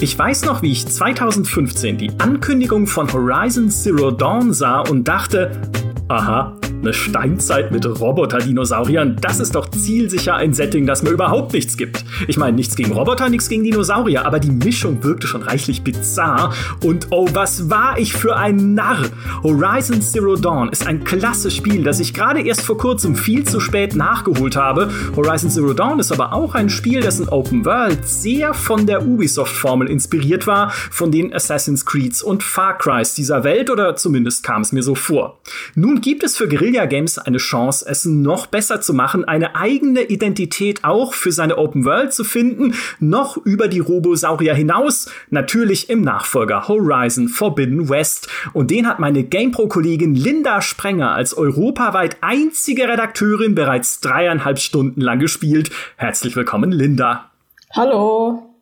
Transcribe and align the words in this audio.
Ich 0.00 0.16
weiß 0.16 0.44
noch, 0.44 0.62
wie 0.62 0.70
ich 0.70 0.86
2015 0.86 1.98
die 1.98 2.12
Ankündigung 2.18 2.86
von 2.86 3.12
Horizon 3.12 3.68
Zero 3.68 4.12
Dawn 4.12 4.52
sah 4.52 4.78
und 4.78 5.08
dachte, 5.08 5.60
aha, 6.06 6.56
eine 6.80 6.92
Steinzeit 6.92 7.72
mit 7.72 7.84
Roboter-Dinosauriern, 7.86 9.16
das 9.20 9.40
ist 9.40 9.54
doch 9.54 9.68
zielsicher 9.68 10.36
ein 10.36 10.54
Setting, 10.54 10.86
das 10.86 11.02
mir 11.02 11.10
überhaupt 11.10 11.52
nichts 11.52 11.76
gibt. 11.76 12.04
Ich 12.28 12.36
meine, 12.36 12.56
nichts 12.56 12.76
gegen 12.76 12.92
Roboter, 12.92 13.28
nichts 13.28 13.48
gegen 13.48 13.64
Dinosaurier, 13.64 14.24
aber 14.24 14.38
die 14.38 14.50
Mischung 14.50 15.02
wirkte 15.02 15.26
schon 15.26 15.42
reichlich 15.42 15.82
bizarr. 15.82 16.54
Und 16.84 17.08
oh, 17.10 17.28
was 17.32 17.68
war 17.68 17.98
ich 17.98 18.12
für 18.12 18.36
ein 18.36 18.74
Narr! 18.74 19.06
Horizon 19.42 20.00
Zero 20.00 20.36
Dawn 20.36 20.68
ist 20.68 20.86
ein 20.86 21.04
klasse 21.04 21.50
Spiel, 21.50 21.82
das 21.82 22.00
ich 22.00 22.14
gerade 22.14 22.40
erst 22.40 22.62
vor 22.62 22.78
kurzem 22.78 23.16
viel 23.16 23.44
zu 23.44 23.60
spät 23.60 23.96
nachgeholt 23.96 24.56
habe. 24.56 24.90
Horizon 25.16 25.50
Zero 25.50 25.72
Dawn 25.72 25.98
ist 25.98 26.12
aber 26.12 26.32
auch 26.32 26.54
ein 26.54 26.70
Spiel, 26.70 27.00
dessen 27.00 27.28
Open 27.28 27.64
World 27.64 28.06
sehr 28.06 28.54
von 28.54 28.86
der 28.86 29.06
Ubisoft-Formel 29.06 29.90
inspiriert 29.90 30.46
war, 30.46 30.70
von 30.70 31.10
den 31.10 31.34
Assassin's 31.34 31.84
Creeds 31.84 32.22
und 32.22 32.42
Far 32.42 32.78
Crys 32.78 33.14
dieser 33.14 33.42
Welt, 33.42 33.68
oder 33.70 33.96
zumindest 33.96 34.44
kam 34.44 34.62
es 34.62 34.72
mir 34.72 34.82
so 34.82 34.94
vor. 34.94 35.40
Nun 35.74 36.00
gibt 36.00 36.22
es 36.22 36.36
für 36.36 36.48
Guerilla 36.48 36.67
Guerilla 36.68 36.84
Games 36.84 37.16
eine 37.16 37.38
Chance, 37.38 37.86
es 37.88 38.04
noch 38.04 38.46
besser 38.46 38.82
zu 38.82 38.92
machen, 38.92 39.24
eine 39.24 39.56
eigene 39.56 40.02
Identität 40.02 40.84
auch 40.84 41.14
für 41.14 41.32
seine 41.32 41.56
Open 41.56 41.86
World 41.86 42.12
zu 42.12 42.24
finden, 42.24 42.74
noch 43.00 43.38
über 43.38 43.68
die 43.68 43.78
Robosaurier 43.78 44.54
hinaus, 44.54 45.10
natürlich 45.30 45.88
im 45.88 46.02
Nachfolger 46.02 46.68
Horizon 46.68 47.28
Forbidden 47.28 47.88
West. 47.88 48.28
Und 48.52 48.70
den 48.70 48.86
hat 48.86 48.98
meine 48.98 49.24
GamePro-Kollegin 49.24 50.14
Linda 50.14 50.60
Sprenger 50.60 51.12
als 51.12 51.32
europaweit 51.32 52.18
einzige 52.20 52.86
Redakteurin 52.86 53.54
bereits 53.54 54.00
dreieinhalb 54.00 54.58
Stunden 54.58 55.00
lang 55.00 55.20
gespielt. 55.20 55.70
Herzlich 55.96 56.36
willkommen, 56.36 56.70
Linda. 56.70 57.30
Hallo. 57.74 58.54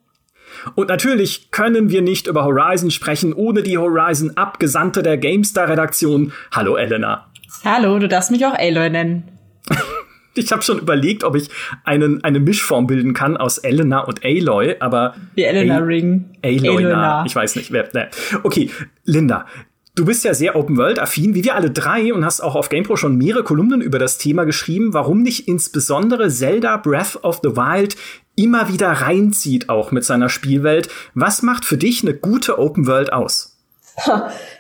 Und 0.77 0.91
natürlich 0.91 1.51
können 1.51 1.91
wir 1.91 2.03
nicht 2.03 2.29
über 2.29 2.45
Horizon 2.45 2.93
sprechen, 2.93 3.33
ohne 3.33 3.65
die 3.65 3.79
Horizon 3.79 4.37
Abgesandte 4.37 5.03
der 5.03 5.19
GameStar-Redaktion. 5.19 6.33
Hallo, 6.53 6.77
Elena. 6.77 7.27
Hallo, 7.65 7.99
du 7.99 8.09
darfst 8.09 8.31
mich 8.31 8.45
auch 8.47 8.55
Aloy 8.55 8.91
nennen. 8.91 9.25
ich 10.35 10.53
habe 10.53 10.63
schon 10.63 10.79
überlegt, 10.79 11.25
ob 11.25 11.37
ich 11.37 11.49
einen, 11.85 12.23
eine 12.25 12.41
Mischform 12.41 12.87
bilden 12.87 13.15
kann 13.15 13.37
aus 13.37 13.59
Elena 13.59 14.01
und 14.01 14.25
Aloy, 14.25 14.77
aber. 14.81 15.15
Wie 15.35 15.45
Elena 15.45 15.79
Ring. 15.79 16.37
Aloy, 16.43 17.27
ich 17.27 17.35
weiß 17.35 17.57
nicht. 17.57 17.73
Wer, 17.73 17.89
ne. 17.93 18.09
Okay, 18.43 18.71
Linda. 19.05 19.47
Du 19.95 20.05
bist 20.05 20.25
ja 20.25 20.35
sehr 20.35 20.57
Open-World-affin, 20.57 21.35
wie 21.35 21.43
wir 21.43 21.55
alle 21.55 21.71
drei, 21.71 22.13
und 22.13 22.23
hast 22.23 22.43
auch 22.43 22.55
auf 22.55 22.69
GamePro 22.69 22.97
schon 22.97 23.17
mehrere 23.17 23.45
Kolumnen 23.45 23.81
über 23.81 23.99
das 23.99 24.19
Thema 24.19 24.45
geschrieben, 24.45 24.93
warum 24.93 25.25
dich 25.25 25.49
insbesondere 25.49 26.29
Zelda 26.29 26.77
Breath 26.77 27.25
of 27.25 27.41
the 27.43 27.57
Wild 27.57 27.97
immer 28.37 28.71
wieder 28.71 28.89
reinzieht, 28.89 29.71
auch 29.71 29.93
mit 29.93 30.05
seiner 30.05 30.29
Spielwelt. 30.29 30.91
Was 31.15 31.41
macht 31.41 31.65
für 31.65 31.79
dich 31.79 32.03
eine 32.03 32.13
gute 32.13 32.59
Open-World 32.59 33.11
aus? 33.11 33.59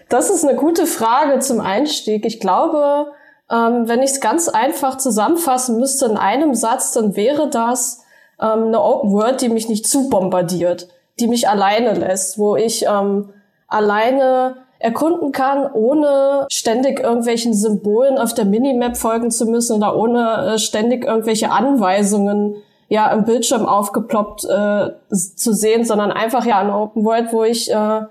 Das 0.08 0.30
ist 0.30 0.44
eine 0.44 0.56
gute 0.56 0.86
Frage 0.86 1.40
zum 1.40 1.60
Einstieg. 1.60 2.24
Ich 2.24 2.38
glaube, 2.38 3.12
ähm, 3.50 3.88
wenn 3.88 4.02
ich 4.02 4.10
es 4.10 4.20
ganz 4.20 4.48
einfach 4.48 4.98
zusammenfassen 4.98 5.78
müsste 5.78 6.06
in 6.06 6.16
einem 6.16 6.54
Satz, 6.54 6.92
dann 6.92 7.16
wäre 7.16 7.48
das 7.48 8.02
ähm, 8.40 8.64
eine 8.64 8.82
Open 8.82 9.12
World, 9.12 9.40
die 9.40 9.48
mich 9.48 9.68
nicht 9.68 9.86
zu 9.86 10.08
bombardiert, 10.08 10.88
die 11.18 11.26
mich 11.26 11.48
alleine 11.48 11.94
lässt, 11.94 12.38
wo 12.38 12.56
ich 12.56 12.86
ähm, 12.86 13.30
alleine 13.68 14.56
erkunden 14.78 15.32
kann, 15.32 15.70
ohne 15.72 16.46
ständig 16.50 17.00
irgendwelchen 17.00 17.54
Symbolen 17.54 18.18
auf 18.18 18.34
der 18.34 18.44
Minimap 18.44 18.96
folgen 18.96 19.30
zu 19.30 19.46
müssen 19.46 19.76
oder 19.76 19.96
ohne 19.96 20.54
äh, 20.54 20.58
ständig 20.58 21.04
irgendwelche 21.04 21.50
Anweisungen 21.50 22.56
ja 22.88 23.10
im 23.10 23.24
Bildschirm 23.24 23.66
aufgeploppt 23.66 24.44
äh, 24.44 24.90
zu 25.10 25.52
sehen, 25.52 25.84
sondern 25.84 26.12
einfach 26.12 26.44
ja 26.44 26.58
eine 26.58 26.76
Open 26.76 27.04
World, 27.04 27.32
wo 27.32 27.42
ich 27.42 27.70
äh, 27.72 28.02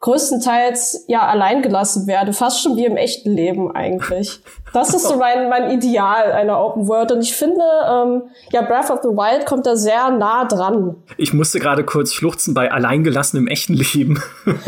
größtenteils 0.00 1.06
ja 1.08 1.26
allein 1.26 1.60
gelassen 1.60 2.06
werde, 2.06 2.32
fast 2.32 2.62
schon 2.62 2.76
wie 2.76 2.84
im 2.84 2.96
echten 2.96 3.32
Leben 3.32 3.74
eigentlich. 3.74 4.40
Das 4.72 4.94
ist 4.94 5.08
so 5.08 5.16
mein, 5.20 5.48
mein 5.48 5.72
Ideal 5.72 6.30
einer 6.32 6.60
Open 6.64 6.86
World 6.86 7.10
und 7.10 7.20
ich 7.22 7.34
finde, 7.34 7.64
ähm, 7.88 8.22
ja, 8.52 8.62
Breath 8.62 8.90
of 8.90 9.00
the 9.02 9.08
Wild 9.08 9.44
kommt 9.44 9.66
da 9.66 9.74
sehr 9.74 10.10
nah 10.10 10.44
dran. 10.44 10.94
Ich 11.16 11.34
musste 11.34 11.58
gerade 11.58 11.82
kurz 11.84 12.12
schluchzen 12.12 12.54
bei 12.54 12.70
alleingelassen 12.70 13.40
im 13.40 13.48
echten 13.48 13.74
Leben. 13.74 14.22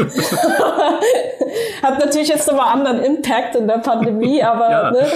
Hat 1.83 1.99
natürlich 1.99 2.29
jetzt 2.29 2.47
nochmal 2.49 2.75
anderen 2.75 3.01
Impact 3.03 3.55
in 3.55 3.67
der 3.67 3.79
Pandemie, 3.79 4.43
aber 4.45 4.71
ja. 4.71 4.91
ne, 4.91 5.07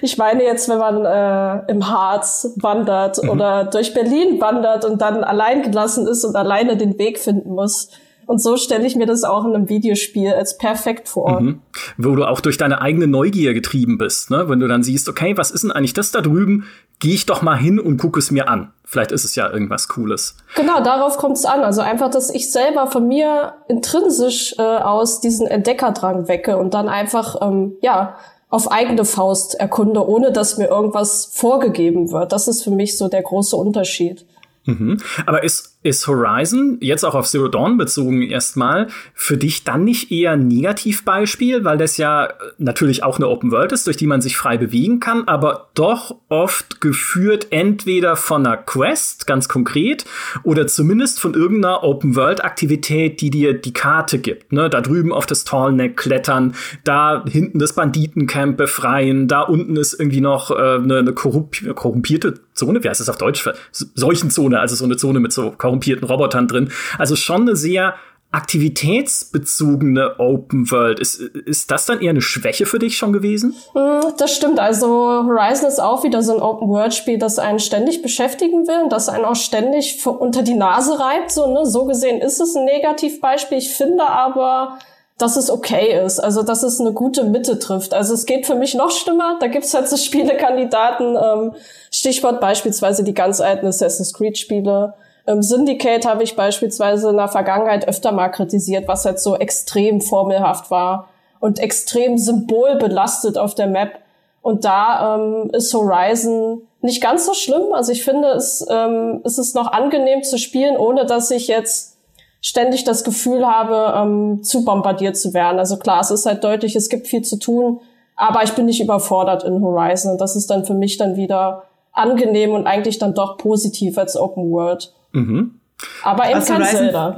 ich 0.00 0.16
meine 0.16 0.42
jetzt, 0.44 0.68
wenn 0.68 0.78
man 0.78 1.04
äh, 1.04 1.70
im 1.70 1.88
Harz 1.88 2.54
wandert 2.56 3.22
mhm. 3.22 3.30
oder 3.30 3.64
durch 3.64 3.92
Berlin 3.94 4.40
wandert 4.40 4.84
und 4.86 5.02
dann 5.02 5.22
allein 5.22 5.62
gelassen 5.62 6.06
ist 6.06 6.24
und 6.24 6.36
alleine 6.36 6.76
den 6.76 6.98
Weg 6.98 7.18
finden 7.18 7.50
muss 7.50 7.90
und 8.28 8.42
so 8.42 8.58
stelle 8.58 8.86
ich 8.86 8.94
mir 8.94 9.06
das 9.06 9.24
auch 9.24 9.46
in 9.46 9.54
einem 9.54 9.70
Videospiel 9.70 10.34
als 10.34 10.58
perfekt 10.58 11.08
vor. 11.08 11.40
Mhm. 11.40 11.62
Wo 11.96 12.14
du 12.14 12.26
auch 12.26 12.42
durch 12.42 12.58
deine 12.58 12.82
eigene 12.82 13.06
Neugier 13.06 13.54
getrieben 13.54 13.96
bist, 13.96 14.30
ne? 14.30 14.50
Wenn 14.50 14.60
du 14.60 14.68
dann 14.68 14.82
siehst, 14.82 15.08
okay, 15.08 15.38
was 15.38 15.50
ist 15.50 15.64
denn 15.64 15.72
eigentlich 15.72 15.94
das 15.94 16.10
da 16.10 16.20
drüben? 16.20 16.66
Gehe 16.98 17.14
ich 17.14 17.24
doch 17.24 17.40
mal 17.40 17.56
hin 17.56 17.80
und 17.80 17.96
gucke 17.96 18.18
es 18.18 18.30
mir 18.30 18.50
an. 18.50 18.70
Vielleicht 18.84 19.12
ist 19.12 19.24
es 19.24 19.34
ja 19.34 19.50
irgendwas 19.50 19.88
Cooles. 19.88 20.36
Genau, 20.56 20.82
darauf 20.82 21.16
kommt 21.16 21.38
es 21.38 21.46
an. 21.46 21.60
Also 21.60 21.80
einfach, 21.80 22.10
dass 22.10 22.28
ich 22.28 22.52
selber 22.52 22.86
von 22.88 23.08
mir 23.08 23.54
intrinsisch 23.66 24.54
äh, 24.58 24.62
aus 24.62 25.22
diesen 25.22 25.46
Entdeckerdrang 25.46 26.28
wecke 26.28 26.58
und 26.58 26.74
dann 26.74 26.90
einfach, 26.90 27.36
ähm, 27.40 27.76
ja, 27.80 28.18
auf 28.50 28.70
eigene 28.70 29.06
Faust 29.06 29.54
erkunde, 29.54 30.06
ohne 30.06 30.32
dass 30.32 30.58
mir 30.58 30.68
irgendwas 30.68 31.30
vorgegeben 31.32 32.12
wird. 32.12 32.32
Das 32.32 32.46
ist 32.46 32.62
für 32.62 32.72
mich 32.72 32.98
so 32.98 33.08
der 33.08 33.22
große 33.22 33.56
Unterschied. 33.56 34.26
Mhm. 34.68 34.98
Aber 35.24 35.42
ist 35.42 35.77
ist 35.88 36.06
Horizon, 36.06 36.78
jetzt 36.80 37.04
auch 37.04 37.14
auf 37.14 37.26
Zero 37.26 37.48
Dawn 37.48 37.78
bezogen 37.78 38.22
erstmal, 38.22 38.88
für 39.14 39.36
dich 39.36 39.64
dann 39.64 39.84
nicht 39.84 40.10
eher 40.12 40.32
ein 40.32 40.46
Negativbeispiel, 40.46 41.64
weil 41.64 41.78
das 41.78 41.96
ja 41.96 42.28
natürlich 42.58 43.02
auch 43.02 43.16
eine 43.16 43.28
Open 43.28 43.50
World 43.50 43.72
ist, 43.72 43.86
durch 43.86 43.96
die 43.96 44.06
man 44.06 44.20
sich 44.20 44.36
frei 44.36 44.58
bewegen 44.58 45.00
kann, 45.00 45.24
aber 45.26 45.70
doch 45.74 46.16
oft 46.28 46.80
geführt 46.80 47.48
entweder 47.50 48.16
von 48.16 48.46
einer 48.46 48.56
Quest, 48.56 49.26
ganz 49.26 49.48
konkret, 49.48 50.04
oder 50.42 50.66
zumindest 50.66 51.20
von 51.20 51.34
irgendeiner 51.34 51.82
Open 51.82 52.16
World 52.16 52.44
Aktivität, 52.44 53.20
die 53.20 53.30
dir 53.30 53.54
die 53.54 53.72
Karte 53.72 54.18
gibt. 54.18 54.52
Ne? 54.52 54.68
Da 54.68 54.80
drüben 54.80 55.12
auf 55.12 55.26
das 55.26 55.44
Tallneck 55.44 55.96
klettern, 55.96 56.54
da 56.84 57.24
hinten 57.26 57.58
das 57.58 57.74
Banditencamp 57.74 58.56
befreien, 58.56 59.28
da 59.28 59.42
unten 59.42 59.76
ist 59.76 59.98
irgendwie 59.98 60.20
noch 60.20 60.50
äh, 60.50 60.54
eine, 60.54 60.98
eine 60.98 61.12
korrumpierte 61.12 62.34
Zone, 62.58 62.84
wie 62.84 62.88
heißt 62.88 63.00
das 63.00 63.08
auf 63.08 63.16
Deutsch? 63.16 63.48
Seuchenzone, 63.72 64.60
also 64.60 64.76
so 64.76 64.84
eine 64.84 64.96
Zone 64.96 65.20
mit 65.20 65.32
so 65.32 65.52
korrumpierten 65.52 65.78
korrumpierten 65.78 66.06
Robotern 66.06 66.48
drin. 66.48 66.70
Also 66.98 67.16
schon 67.16 67.42
eine 67.42 67.56
sehr 67.56 67.94
aktivitätsbezogene 68.30 70.18
Open 70.18 70.70
World. 70.70 71.00
Ist, 71.00 71.18
ist 71.18 71.70
das 71.70 71.86
dann 71.86 72.02
eher 72.02 72.10
eine 72.10 72.20
Schwäche 72.20 72.66
für 72.66 72.78
dich 72.78 72.98
schon 72.98 73.14
gewesen? 73.14 73.54
Hm, 73.72 74.12
das 74.18 74.36
stimmt. 74.36 74.58
Also 74.58 74.86
Horizon 74.86 75.66
ist 75.66 75.80
auch 75.80 76.04
wieder 76.04 76.22
so 76.22 76.34
ein 76.34 76.42
Open 76.42 76.68
World 76.68 76.92
Spiel, 76.92 77.18
das 77.18 77.38
einen 77.38 77.58
ständig 77.58 78.02
beschäftigen 78.02 78.66
will 78.66 78.82
und 78.84 78.92
das 78.92 79.08
einen 79.08 79.24
auch 79.24 79.36
ständig 79.36 80.04
unter 80.04 80.42
die 80.42 80.54
Nase 80.54 81.00
reibt. 81.00 81.30
So, 81.30 81.50
ne? 81.50 81.64
so 81.64 81.86
gesehen 81.86 82.20
ist 82.20 82.38
es 82.38 82.54
ein 82.54 82.66
Negativbeispiel. 82.66 83.56
Ich 83.56 83.70
finde 83.70 84.06
aber, 84.06 84.78
dass 85.18 85.36
es 85.36 85.50
okay 85.50 86.00
ist, 86.04 86.20
also 86.20 86.42
dass 86.42 86.62
es 86.62 86.80
eine 86.80 86.92
gute 86.92 87.24
Mitte 87.24 87.58
trifft. 87.58 87.92
Also 87.92 88.14
es 88.14 88.24
geht 88.24 88.46
für 88.46 88.54
mich 88.54 88.74
noch 88.74 88.90
schlimmer. 88.90 89.36
Da 89.40 89.48
gibt's 89.48 89.74
halt 89.74 89.88
so 89.88 89.96
Spielekandidaten, 89.96 91.16
ähm, 91.20 91.54
Stichwort 91.90 92.40
beispielsweise 92.40 93.04
die 93.04 93.14
ganz 93.14 93.40
alten 93.40 93.66
Assassin's 93.66 94.14
Creed 94.14 94.38
Spiele 94.38 94.94
ähm, 95.28 95.42
Syndicate 95.42 96.06
habe 96.06 96.24
ich 96.24 96.36
beispielsweise 96.36 97.10
in 97.10 97.18
der 97.18 97.28
Vergangenheit 97.28 97.86
öfter 97.86 98.12
mal 98.12 98.30
kritisiert, 98.30 98.88
was 98.88 99.04
halt 99.04 99.20
so 99.20 99.36
extrem 99.36 100.00
formelhaft 100.00 100.70
war 100.70 101.10
und 101.38 101.60
extrem 101.60 102.16
symbolbelastet 102.16 103.36
auf 103.36 103.54
der 103.54 103.66
Map. 103.66 103.98
Und 104.40 104.64
da 104.64 105.16
ähm, 105.16 105.50
ist 105.52 105.74
Horizon 105.74 106.62
nicht 106.80 107.02
ganz 107.02 107.26
so 107.26 107.34
schlimm. 107.34 107.74
Also 107.74 107.92
ich 107.92 108.04
finde, 108.04 108.28
es, 108.28 108.66
ähm, 108.70 109.20
es 109.22 109.36
ist 109.36 109.54
noch 109.54 109.70
angenehm 109.70 110.22
zu 110.22 110.38
spielen, 110.38 110.78
ohne 110.78 111.04
dass 111.04 111.30
ich 111.30 111.46
jetzt 111.46 111.97
ständig 112.40 112.84
das 112.84 113.04
Gefühl 113.04 113.46
habe, 113.46 113.94
ähm, 113.98 114.42
zu 114.42 114.64
bombardiert 114.64 115.16
zu 115.16 115.34
werden. 115.34 115.58
Also 115.58 115.76
klar, 115.76 116.00
es 116.00 116.10
ist 116.10 116.26
halt 116.26 116.44
deutlich, 116.44 116.76
es 116.76 116.88
gibt 116.88 117.06
viel 117.06 117.22
zu 117.22 117.38
tun, 117.38 117.80
aber 118.16 118.42
ich 118.42 118.52
bin 118.52 118.66
nicht 118.66 118.80
überfordert 118.80 119.44
in 119.44 119.62
Horizon. 119.62 120.12
Und 120.12 120.20
das 120.20 120.36
ist 120.36 120.48
dann 120.48 120.64
für 120.64 120.74
mich 120.74 120.96
dann 120.96 121.16
wieder 121.16 121.64
angenehm 121.92 122.52
und 122.52 122.66
eigentlich 122.66 122.98
dann 122.98 123.14
doch 123.14 123.36
positiv 123.38 123.98
als 123.98 124.16
Open 124.16 124.50
World. 124.50 124.92
Mhm. 125.12 125.60
Aber 126.02 126.26
eben 126.26 126.34
also 126.34 126.54
kein 126.54 126.64
Zelda. 126.64 127.16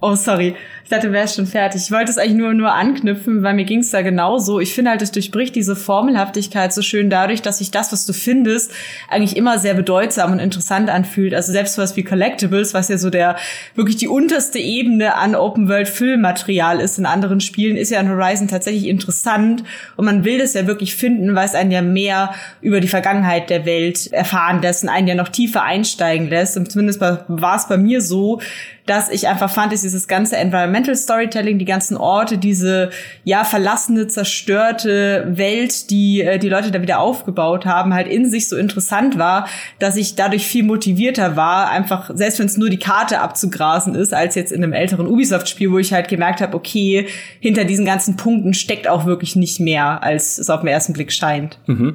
Oh, 0.00 0.14
sorry. 0.14 0.54
Ich 0.84 0.90
dachte, 0.90 1.06
du 1.06 1.14
wärst 1.14 1.36
schon 1.36 1.46
fertig. 1.46 1.80
Ich 1.82 1.90
wollte 1.90 2.10
es 2.10 2.18
eigentlich 2.18 2.34
nur, 2.34 2.52
nur 2.52 2.74
anknüpfen, 2.74 3.42
weil 3.42 3.54
mir 3.54 3.64
ging 3.64 3.78
es 3.78 3.90
da 3.90 4.02
genauso. 4.02 4.60
Ich 4.60 4.74
finde 4.74 4.90
halt, 4.90 5.00
es 5.00 5.12
durchbricht 5.12 5.56
diese 5.56 5.76
Formelhaftigkeit 5.76 6.74
so 6.74 6.82
schön 6.82 7.08
dadurch, 7.08 7.40
dass 7.40 7.56
sich 7.56 7.70
das, 7.70 7.90
was 7.90 8.04
du 8.04 8.12
findest, 8.12 8.70
eigentlich 9.08 9.34
immer 9.34 9.58
sehr 9.58 9.72
bedeutsam 9.72 10.32
und 10.32 10.40
interessant 10.40 10.90
anfühlt. 10.90 11.32
Also 11.32 11.52
selbst 11.52 11.78
was 11.78 11.96
wie 11.96 12.04
Collectibles, 12.04 12.74
was 12.74 12.90
ja 12.90 12.98
so 12.98 13.08
der, 13.08 13.36
wirklich 13.74 13.96
die 13.96 14.08
unterste 14.08 14.58
Ebene 14.58 15.14
an 15.14 15.34
Open-World-Füllmaterial 15.34 16.80
ist 16.80 16.98
in 16.98 17.06
anderen 17.06 17.40
Spielen, 17.40 17.78
ist 17.78 17.90
ja 17.90 17.98
in 17.98 18.10
Horizon 18.10 18.48
tatsächlich 18.48 18.86
interessant. 18.86 19.64
Und 19.96 20.04
man 20.04 20.26
will 20.26 20.36
das 20.36 20.52
ja 20.52 20.66
wirklich 20.66 20.96
finden, 20.96 21.34
weil 21.34 21.46
es 21.46 21.54
einen 21.54 21.70
ja 21.70 21.80
mehr 21.80 22.34
über 22.60 22.80
die 22.80 22.88
Vergangenheit 22.88 23.48
der 23.48 23.64
Welt 23.64 24.12
erfahren 24.12 24.60
lässt 24.60 24.82
und 24.82 24.90
einen 24.90 25.08
ja 25.08 25.14
noch 25.14 25.30
tiefer 25.30 25.62
einsteigen 25.62 26.28
lässt. 26.28 26.58
Und 26.58 26.70
zumindest 26.70 27.00
war 27.00 27.56
es 27.56 27.68
bei 27.68 27.78
mir 27.78 28.02
so, 28.02 28.42
dass 28.86 29.08
ich 29.08 29.28
einfach 29.28 29.50
fand, 29.50 29.72
dass 29.72 29.80
dieses 29.80 30.08
ganze 30.08 30.36
Environmental 30.74 30.96
Storytelling, 30.96 31.58
die 31.58 31.64
ganzen 31.64 31.96
Orte, 31.96 32.38
diese 32.38 32.90
ja 33.24 33.44
verlassene, 33.44 34.06
zerstörte 34.06 35.26
Welt, 35.36 35.90
die 35.90 36.22
äh, 36.22 36.38
die 36.38 36.48
Leute 36.48 36.70
da 36.70 36.82
wieder 36.82 36.98
aufgebaut 36.98 37.64
haben, 37.64 37.94
halt 37.94 38.08
in 38.08 38.28
sich 38.28 38.48
so 38.48 38.56
interessant 38.56 39.18
war, 39.18 39.48
dass 39.78 39.96
ich 39.96 40.16
dadurch 40.16 40.46
viel 40.46 40.64
motivierter 40.64 41.36
war, 41.36 41.70
einfach 41.70 42.10
selbst 42.14 42.38
wenn 42.38 42.46
es 42.46 42.56
nur 42.56 42.70
die 42.70 42.78
Karte 42.78 43.20
abzugrasen 43.20 43.94
ist, 43.94 44.12
als 44.12 44.34
jetzt 44.34 44.52
in 44.52 44.62
einem 44.62 44.72
älteren 44.72 45.06
Ubisoft-Spiel, 45.06 45.70
wo 45.70 45.78
ich 45.78 45.92
halt 45.92 46.08
gemerkt 46.08 46.40
habe, 46.40 46.56
okay, 46.56 47.06
hinter 47.40 47.64
diesen 47.64 47.84
ganzen 47.84 48.16
Punkten 48.16 48.54
steckt 48.54 48.88
auch 48.88 49.06
wirklich 49.06 49.36
nicht 49.36 49.60
mehr, 49.60 50.02
als 50.02 50.38
es 50.38 50.50
auf 50.50 50.60
den 50.60 50.68
ersten 50.68 50.92
Blick 50.92 51.12
scheint. 51.12 51.58
Mhm. 51.66 51.94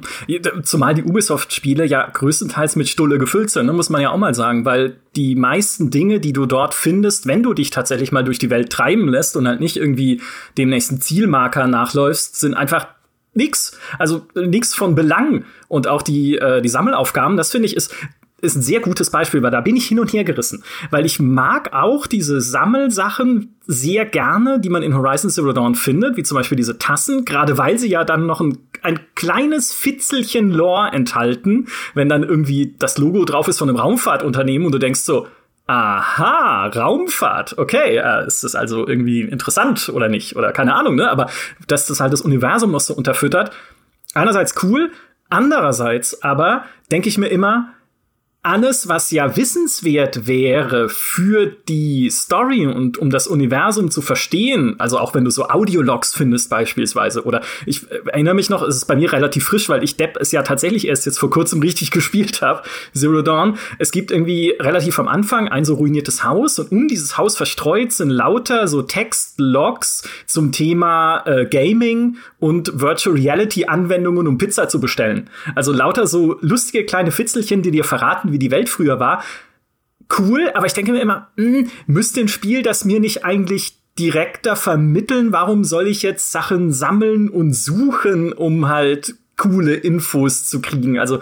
Zumal 0.62 0.94
die 0.94 1.04
Ubisoft-Spiele 1.04 1.84
ja 1.84 2.08
größtenteils 2.10 2.76
mit 2.76 2.88
Stulle 2.88 3.18
gefüllt 3.18 3.50
sind, 3.50 3.66
ne, 3.66 3.72
muss 3.72 3.90
man 3.90 4.00
ja 4.00 4.10
auch 4.10 4.16
mal 4.16 4.34
sagen, 4.34 4.64
weil 4.64 4.96
die 5.16 5.34
meisten 5.34 5.90
Dinge, 5.90 6.20
die 6.20 6.32
du 6.32 6.46
dort 6.46 6.74
findest, 6.74 7.26
wenn 7.26 7.42
du 7.42 7.52
dich 7.52 7.70
tatsächlich 7.70 8.12
mal 8.12 8.22
durch 8.22 8.38
die 8.38 8.50
Welt 8.50 8.70
treiben 8.70 9.08
lässt 9.08 9.36
und 9.36 9.48
halt 9.48 9.60
nicht 9.60 9.76
irgendwie 9.76 10.20
dem 10.56 10.68
nächsten 10.68 11.00
Zielmarker 11.00 11.66
nachläufst, 11.66 12.38
sind 12.38 12.54
einfach 12.54 12.86
nix. 13.34 13.78
Also 13.98 14.26
nix 14.34 14.74
von 14.74 14.94
Belang. 14.94 15.44
Und 15.68 15.88
auch 15.88 16.02
die, 16.02 16.36
äh, 16.36 16.62
die 16.62 16.68
Sammelaufgaben, 16.68 17.36
das 17.36 17.50
finde 17.50 17.66
ich, 17.66 17.76
ist 17.76 17.94
ist 18.42 18.56
ein 18.56 18.62
sehr 18.62 18.80
gutes 18.80 19.10
Beispiel, 19.10 19.42
weil 19.42 19.50
da 19.50 19.60
bin 19.60 19.76
ich 19.76 19.86
hin 19.86 20.00
und 20.00 20.12
her 20.12 20.24
gerissen. 20.24 20.62
Weil 20.90 21.04
ich 21.04 21.20
mag 21.20 21.72
auch 21.72 22.06
diese 22.06 22.40
Sammelsachen 22.40 23.56
sehr 23.66 24.06
gerne, 24.06 24.60
die 24.60 24.70
man 24.70 24.82
in 24.82 24.94
Horizon 24.94 25.30
Zero 25.30 25.52
Dawn 25.52 25.74
findet, 25.74 26.16
wie 26.16 26.22
zum 26.22 26.36
Beispiel 26.36 26.56
diese 26.56 26.78
Tassen, 26.78 27.24
gerade 27.24 27.58
weil 27.58 27.78
sie 27.78 27.90
ja 27.90 28.04
dann 28.04 28.26
noch 28.26 28.40
ein, 28.40 28.58
ein 28.82 29.00
kleines 29.14 29.72
Fitzelchen 29.72 30.50
Lore 30.50 30.92
enthalten, 30.92 31.68
wenn 31.94 32.08
dann 32.08 32.22
irgendwie 32.22 32.74
das 32.78 32.98
Logo 32.98 33.24
drauf 33.24 33.48
ist 33.48 33.58
von 33.58 33.68
einem 33.68 33.78
Raumfahrtunternehmen 33.78 34.66
und 34.66 34.72
du 34.72 34.78
denkst 34.78 35.00
so, 35.00 35.26
Aha, 35.66 36.66
Raumfahrt. 36.66 37.56
Okay, 37.56 37.98
äh, 37.98 38.26
ist 38.26 38.42
das 38.42 38.56
also 38.56 38.88
irgendwie 38.88 39.20
interessant 39.20 39.88
oder 39.94 40.08
nicht? 40.08 40.34
Oder 40.34 40.50
keine 40.50 40.74
Ahnung, 40.74 40.96
ne? 40.96 41.08
Aber 41.08 41.30
dass 41.68 41.86
das 41.86 42.00
halt 42.00 42.12
das 42.12 42.22
Universum 42.22 42.72
noch 42.72 42.80
so 42.80 42.92
unterfüttert. 42.92 43.52
Einerseits 44.12 44.60
cool, 44.64 44.90
andererseits 45.28 46.24
aber 46.24 46.64
denke 46.90 47.08
ich 47.08 47.18
mir 47.18 47.28
immer, 47.28 47.72
alles, 48.42 48.88
was 48.88 49.10
ja 49.10 49.36
wissenswert 49.36 50.26
wäre 50.26 50.88
für 50.88 51.46
die 51.68 52.08
Story 52.10 52.66
und 52.66 52.96
um 52.96 53.10
das 53.10 53.26
Universum 53.26 53.90
zu 53.90 54.00
verstehen, 54.00 54.76
also 54.78 54.98
auch 54.98 55.12
wenn 55.14 55.24
du 55.24 55.30
so 55.30 55.48
Audiologs 55.48 56.14
findest 56.14 56.48
beispielsweise, 56.48 57.24
oder 57.24 57.42
ich 57.66 57.86
erinnere 58.06 58.32
mich 58.32 58.48
noch, 58.48 58.62
es 58.62 58.76
ist 58.76 58.86
bei 58.86 58.96
mir 58.96 59.12
relativ 59.12 59.44
frisch, 59.44 59.68
weil 59.68 59.84
ich 59.84 59.98
Depp 59.98 60.16
es 60.18 60.32
ja 60.32 60.42
tatsächlich 60.42 60.88
erst 60.88 61.04
jetzt 61.04 61.18
vor 61.18 61.28
kurzem 61.28 61.60
richtig 61.60 61.90
gespielt 62.00 62.40
habe, 62.40 62.62
Zero 62.94 63.20
Dawn. 63.20 63.58
Es 63.78 63.90
gibt 63.90 64.10
irgendwie 64.10 64.54
relativ 64.58 64.98
am 64.98 65.08
Anfang 65.08 65.48
ein 65.48 65.66
so 65.66 65.74
ruiniertes 65.74 66.24
Haus 66.24 66.58
und 66.58 66.72
um 66.72 66.88
dieses 66.88 67.18
Haus 67.18 67.36
verstreut 67.36 67.92
sind 67.92 68.08
lauter 68.08 68.68
so 68.68 68.80
Textlogs 68.80 70.08
zum 70.26 70.50
Thema 70.50 71.24
äh, 71.26 71.44
Gaming 71.44 72.16
und 72.38 72.80
Virtual 72.80 73.14
Reality 73.14 73.66
Anwendungen, 73.66 74.26
um 74.26 74.38
Pizza 74.38 74.66
zu 74.70 74.80
bestellen. 74.80 75.28
Also 75.54 75.72
lauter 75.72 76.06
so 76.06 76.38
lustige 76.40 76.86
kleine 76.86 77.10
Fitzelchen, 77.10 77.60
die 77.60 77.70
dir 77.70 77.84
verraten, 77.84 78.29
wie 78.32 78.38
die 78.38 78.50
Welt 78.50 78.68
früher 78.68 79.00
war, 79.00 79.22
cool, 80.18 80.50
aber 80.54 80.66
ich 80.66 80.72
denke 80.72 80.92
mir 80.92 81.00
immer, 81.00 81.28
mh, 81.36 81.58
hm, 81.58 81.70
müsste 81.86 82.20
ein 82.20 82.28
Spiel 82.28 82.62
das 82.62 82.84
mir 82.84 83.00
nicht 83.00 83.24
eigentlich 83.24 83.78
direkter 83.98 84.56
vermitteln? 84.56 85.32
Warum 85.32 85.64
soll 85.64 85.86
ich 85.86 86.02
jetzt 86.02 86.32
Sachen 86.32 86.72
sammeln 86.72 87.28
und 87.28 87.52
suchen, 87.54 88.32
um 88.32 88.68
halt 88.68 89.14
coole 89.36 89.74
Infos 89.74 90.46
zu 90.46 90.60
kriegen? 90.60 90.98
Also 90.98 91.20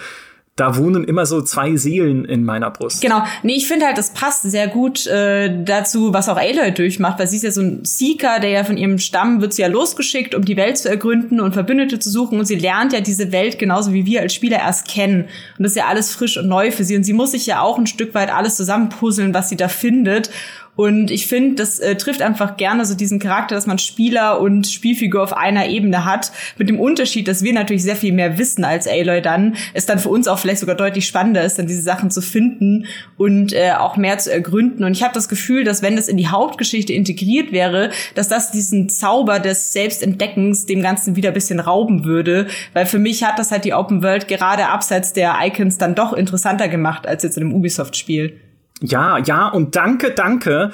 da 0.59 0.77
wohnen 0.77 1.05
immer 1.05 1.25
so 1.25 1.41
zwei 1.41 1.77
Seelen 1.77 2.25
in 2.25 2.45
meiner 2.45 2.71
Brust. 2.71 3.01
Genau. 3.01 3.23
Nee, 3.43 3.55
ich 3.55 3.69
finde 3.69 3.87
halt, 3.87 3.97
das 3.97 4.11
passt 4.11 4.43
sehr 4.43 4.67
gut 4.67 5.07
äh, 5.07 5.65
dazu, 5.65 6.13
was 6.13 6.29
auch 6.29 6.37
Aloy 6.37 6.73
durchmacht, 6.73 7.19
weil 7.19 7.29
sie 7.29 7.37
ist 7.37 7.45
ja 7.45 7.53
so 7.53 7.61
ein 7.61 7.85
Seeker, 7.85 8.41
der 8.41 8.51
ja 8.51 8.65
von 8.65 8.77
ihrem 8.77 8.99
Stamm 8.99 9.41
wird 9.41 9.53
sie 9.53 9.63
ja 9.63 9.69
losgeschickt, 9.69 10.35
um 10.35 10.45
die 10.45 10.57
Welt 10.57 10.77
zu 10.77 10.89
ergründen 10.89 11.41
und 11.41 11.53
Verbündete 11.53 11.99
zu 11.99 12.11
suchen 12.11 12.39
und 12.39 12.47
sie 12.47 12.57
lernt 12.57 12.93
ja 12.93 13.01
diese 13.01 13.31
Welt 13.31 13.59
genauso 13.59 13.93
wie 13.93 14.05
wir 14.05 14.21
als 14.21 14.35
Spieler 14.35 14.59
erst 14.59 14.89
kennen 14.89 15.23
und 15.59 15.63
das 15.63 15.73
ist 15.73 15.77
ja 15.77 15.87
alles 15.87 16.13
frisch 16.13 16.37
und 16.37 16.49
neu 16.49 16.71
für 16.73 16.85
sie 16.85 16.97
und 16.97 17.05
sie 17.05 17.13
muss 17.13 17.31
sich 17.31 17.47
ja 17.47 17.61
auch 17.61 17.79
ein 17.79 17.87
Stück 17.87 18.15
weit 18.15 18.33
alles 18.33 18.57
zusammenpuzzeln, 18.57 19.35
was 19.35 19.49
sie 19.49 19.57
da 19.57 19.69
findet 19.69 20.31
und 20.79 21.11
ich 21.11 21.27
finde, 21.27 21.57
das 21.57 21.81
äh, 21.81 21.97
trifft 21.97 22.23
einfach 22.23 22.57
gerne 22.57 22.85
so 22.85 22.95
diesen 22.95 23.19
Charakter, 23.19 23.57
dass 23.57 23.67
man 23.67 23.79
Spieler 23.79 24.41
und 24.41 24.65
Spielfigur 24.69 25.25
auf 25.25 25.37
einer 25.37 25.67
Ebene 25.67 26.05
hat. 26.05 26.31
Mit 26.57 26.69
dem 26.69 26.79
Unterschied, 26.79 27.27
dass 27.27 27.43
wir 27.43 27.53
natürlich 27.53 27.83
sehr 27.83 27.97
viel 27.97 28.13
mehr 28.13 28.39
wissen 28.39 28.63
als 28.63 28.87
Aloy 28.87 29.21
dann. 29.21 29.57
Es 29.75 29.87
dann 29.87 29.99
für 29.99 30.09
uns 30.09 30.29
auch 30.29 30.39
vielleicht 30.39 30.61
sogar 30.61 30.77
deutlich 30.77 31.05
spannender 31.09 31.43
ist, 31.43 31.59
dann 31.59 31.67
diese 31.67 31.83
Sachen 31.83 32.13
zu 32.13 32.21
finden 32.21 32.87
und 33.17 33.53
äh, 33.53 33.73
auch 33.73 33.97
mehr 33.97 34.19
zu 34.19 34.33
ergründen. 34.33 34.85
Und 34.85 34.93
ich 34.93 35.03
habe 35.03 35.13
das 35.13 35.29
Gefühl, 35.29 35.65
dass 35.65 35.83
wenn 35.83 35.97
das 35.97 36.07
in 36.07 36.17
die 36.17 36.29
Hauptgeschichte 36.29 36.93
integriert 36.93 37.51
wäre, 37.51 37.91
dass 38.15 38.29
das 38.29 38.53
diesen 38.53 38.89
Zauber 38.89 39.41
des 39.41 39.73
Selbstentdeckens 39.73 40.67
dem 40.67 40.81
Ganzen 40.81 41.17
wieder 41.17 41.31
ein 41.31 41.35
bisschen 41.35 41.59
rauben 41.59 42.05
würde. 42.05 42.47
Weil 42.73 42.87
für 42.87 43.01
mich 43.01 43.25
hat 43.25 43.41
das 43.41 43.51
halt 43.51 43.65
die 43.65 43.75
Open 43.75 44.05
World 44.05 44.29
gerade 44.29 44.69
abseits 44.69 45.13
der 45.13 45.39
Icons 45.43 45.77
dann 45.77 45.97
doch 45.97 46.13
interessanter 46.13 46.69
gemacht 46.69 47.05
als 47.05 47.25
jetzt 47.25 47.37
in 47.37 47.43
einem 47.43 47.55
Ubisoft-Spiel. 47.55 48.39
Ja, 48.81 49.19
ja, 49.19 49.49
und 49.49 49.77
danke, 49.77 50.13
danke 50.13 50.73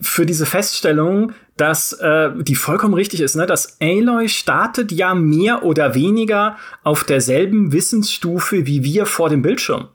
für 0.00 0.24
diese 0.24 0.46
Feststellung, 0.46 1.32
dass 1.56 1.92
äh, 1.92 2.30
die 2.38 2.54
vollkommen 2.54 2.94
richtig 2.94 3.20
ist, 3.20 3.36
ne? 3.36 3.46
Dass 3.46 3.78
Aloy 3.80 4.28
startet 4.28 4.92
ja 4.92 5.14
mehr 5.14 5.62
oder 5.62 5.94
weniger 5.94 6.56
auf 6.84 7.04
derselben 7.04 7.72
Wissensstufe 7.72 8.66
wie 8.66 8.82
wir 8.82 9.04
vor 9.04 9.28
dem 9.28 9.42
Bildschirm. 9.42 9.88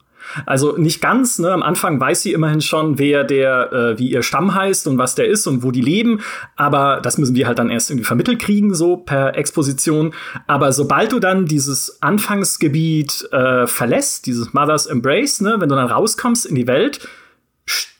Also 0.46 0.78
nicht 0.78 1.02
ganz, 1.02 1.40
ne? 1.40 1.52
Am 1.52 1.64
Anfang 1.64 2.00
weiß 2.00 2.22
sie 2.22 2.34
immerhin 2.34 2.62
schon, 2.62 3.00
wer 3.00 3.24
der, 3.24 3.72
äh, 3.72 4.00
wie 4.00 4.12
ihr 4.12 4.22
Stamm 4.22 4.54
heißt 4.54 4.88
und 4.88 4.98
was 4.98 5.16
der 5.16 5.28
ist 5.28 5.48
und 5.48 5.64
wo 5.64 5.72
die 5.72 5.82
leben. 5.82 6.22
Aber 6.56 7.00
das 7.02 7.18
müssen 7.18 7.36
wir 7.36 7.48
halt 7.48 7.58
dann 7.58 7.72
erst 7.72 7.90
irgendwie 7.90 8.06
vermittelt 8.06 8.40
kriegen, 8.40 8.76
so 8.76 8.98
per 8.98 9.36
Exposition. 9.36 10.14
Aber 10.46 10.72
sobald 10.72 11.12
du 11.12 11.20
dann 11.20 11.46
dieses 11.46 12.00
Anfangsgebiet 12.02 13.28
äh, 13.32 13.66
verlässt, 13.66 14.28
dieses 14.28 14.54
Mother's 14.54 14.86
Embrace, 14.86 15.42
ne, 15.42 15.56
wenn 15.60 15.70
du 15.70 15.76
dann 15.76 15.88
rauskommst 15.88 16.46
in 16.46 16.56
die 16.56 16.68
Welt, 16.68 17.08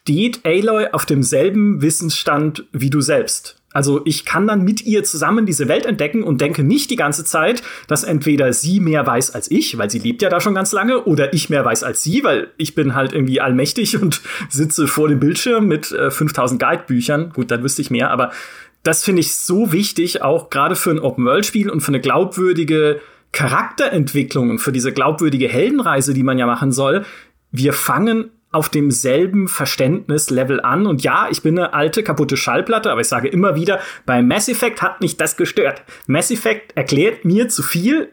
steht 0.06 0.46
Aloy 0.46 0.90
auf 0.92 1.08
demselben 1.08 1.82
Wissensstand 1.82 2.66
wie 2.72 2.92
du 2.92 3.02
selbst. 3.02 3.60
Also 3.74 4.02
ich 4.06 4.24
kann 4.24 4.46
dann 4.46 4.64
mit 4.64 4.86
ihr 4.86 5.04
zusammen 5.04 5.48
diese 5.48 5.68
Welt 5.68 5.88
entdecken 5.88 6.22
und 6.22 6.42
denke 6.42 6.64
nicht 6.64 6.92
die 6.92 6.96
ganze 6.96 7.26
Zeit, 7.26 7.64
dass 7.88 8.04
entweder 8.04 8.54
sie 8.54 8.80
mehr 8.80 9.08
weiß 9.08 9.32
als 9.32 9.50
ich, 9.50 9.80
weil 9.80 9.90
sie 9.90 9.98
lebt 9.98 10.22
ja 10.22 10.30
da 10.30 10.40
schon 10.40 10.54
ganz 10.54 10.72
lange, 10.74 11.06
oder 11.06 11.34
ich 11.34 11.50
mehr 11.50 11.66
weiß 11.66 11.84
als 11.84 12.04
sie, 12.04 12.24
weil 12.24 12.52
ich 12.58 12.76
bin 12.76 12.94
halt 12.94 13.14
irgendwie 13.14 13.42
allmächtig 13.42 14.00
und 14.00 14.22
sitze 14.50 14.88
vor 14.88 15.08
dem 15.08 15.20
Bildschirm 15.20 15.66
mit 15.66 15.92
äh, 15.92 16.12
5000 16.12 16.62
Guidebüchern. 16.62 17.32
Gut, 17.34 17.50
dann 17.50 17.64
wüsste 17.64 17.82
ich 17.82 17.90
mehr, 17.90 18.12
aber 18.12 18.32
das 18.84 19.04
finde 19.04 19.22
ich 19.22 19.36
so 19.36 19.72
wichtig, 19.72 20.22
auch 20.22 20.52
gerade 20.52 20.76
für 20.76 20.92
ein 20.92 21.00
Open-World-Spiel 21.00 21.72
und 21.72 21.82
für 21.82 21.88
eine 21.90 22.00
glaubwürdige 22.00 23.02
Charakterentwicklung 23.32 24.52
und 24.52 24.60
für 24.60 24.72
diese 24.72 24.94
glaubwürdige 24.94 25.48
Heldenreise, 25.48 26.14
die 26.14 26.24
man 26.24 26.38
ja 26.38 26.46
machen 26.46 26.72
soll. 26.72 27.06
Wir 27.52 27.74
fangen 27.74 28.30
auf 28.56 28.70
demselben 28.70 29.48
Verständnislevel 29.48 30.62
an. 30.62 30.88
Und 30.88 31.04
ja, 31.04 31.28
ich 31.30 31.42
bin 31.42 31.60
eine 31.60 31.74
alte, 31.74 32.04
kaputte 32.04 32.38
Schallplatte, 32.38 32.90
aber 32.90 33.02
ich 33.02 33.08
sage 33.08 33.28
immer 33.28 33.56
wieder, 33.56 33.80
bei 34.06 34.22
Mass 34.22 34.48
Effect 34.48 34.82
hat 34.82 35.02
mich 35.02 35.18
das 35.18 35.36
gestört. 35.36 35.84
Mass 36.08 36.32
Effect 36.32 36.76
erklärt 36.76 37.26
mir 37.26 37.50
zu 37.50 37.62
viel, 37.62 38.10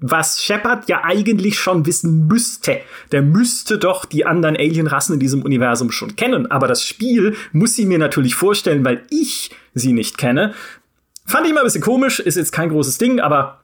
was 0.00 0.42
Shepard 0.42 0.88
ja 0.88 1.02
eigentlich 1.04 1.58
schon 1.58 1.86
wissen 1.86 2.28
müsste. 2.28 2.80
Der 3.10 3.22
müsste 3.22 3.78
doch 3.78 4.04
die 4.04 4.26
anderen 4.26 4.56
Alienrassen 4.56 5.14
in 5.14 5.20
diesem 5.20 5.42
Universum 5.42 5.90
schon 5.90 6.14
kennen. 6.14 6.50
Aber 6.50 6.68
das 6.68 6.84
Spiel 6.84 7.34
muss 7.52 7.74
sie 7.74 7.86
mir 7.86 7.98
natürlich 7.98 8.34
vorstellen, 8.34 8.84
weil 8.84 9.02
ich 9.10 9.50
sie 9.74 9.94
nicht 9.94 10.18
kenne. 10.18 10.52
Fand 11.26 11.46
ich 11.46 11.50
immer 11.50 11.60
ein 11.60 11.66
bisschen 11.66 11.82
komisch, 11.82 12.20
ist 12.20 12.36
jetzt 12.36 12.52
kein 12.52 12.68
großes 12.68 12.98
Ding, 12.98 13.20
aber 13.20 13.62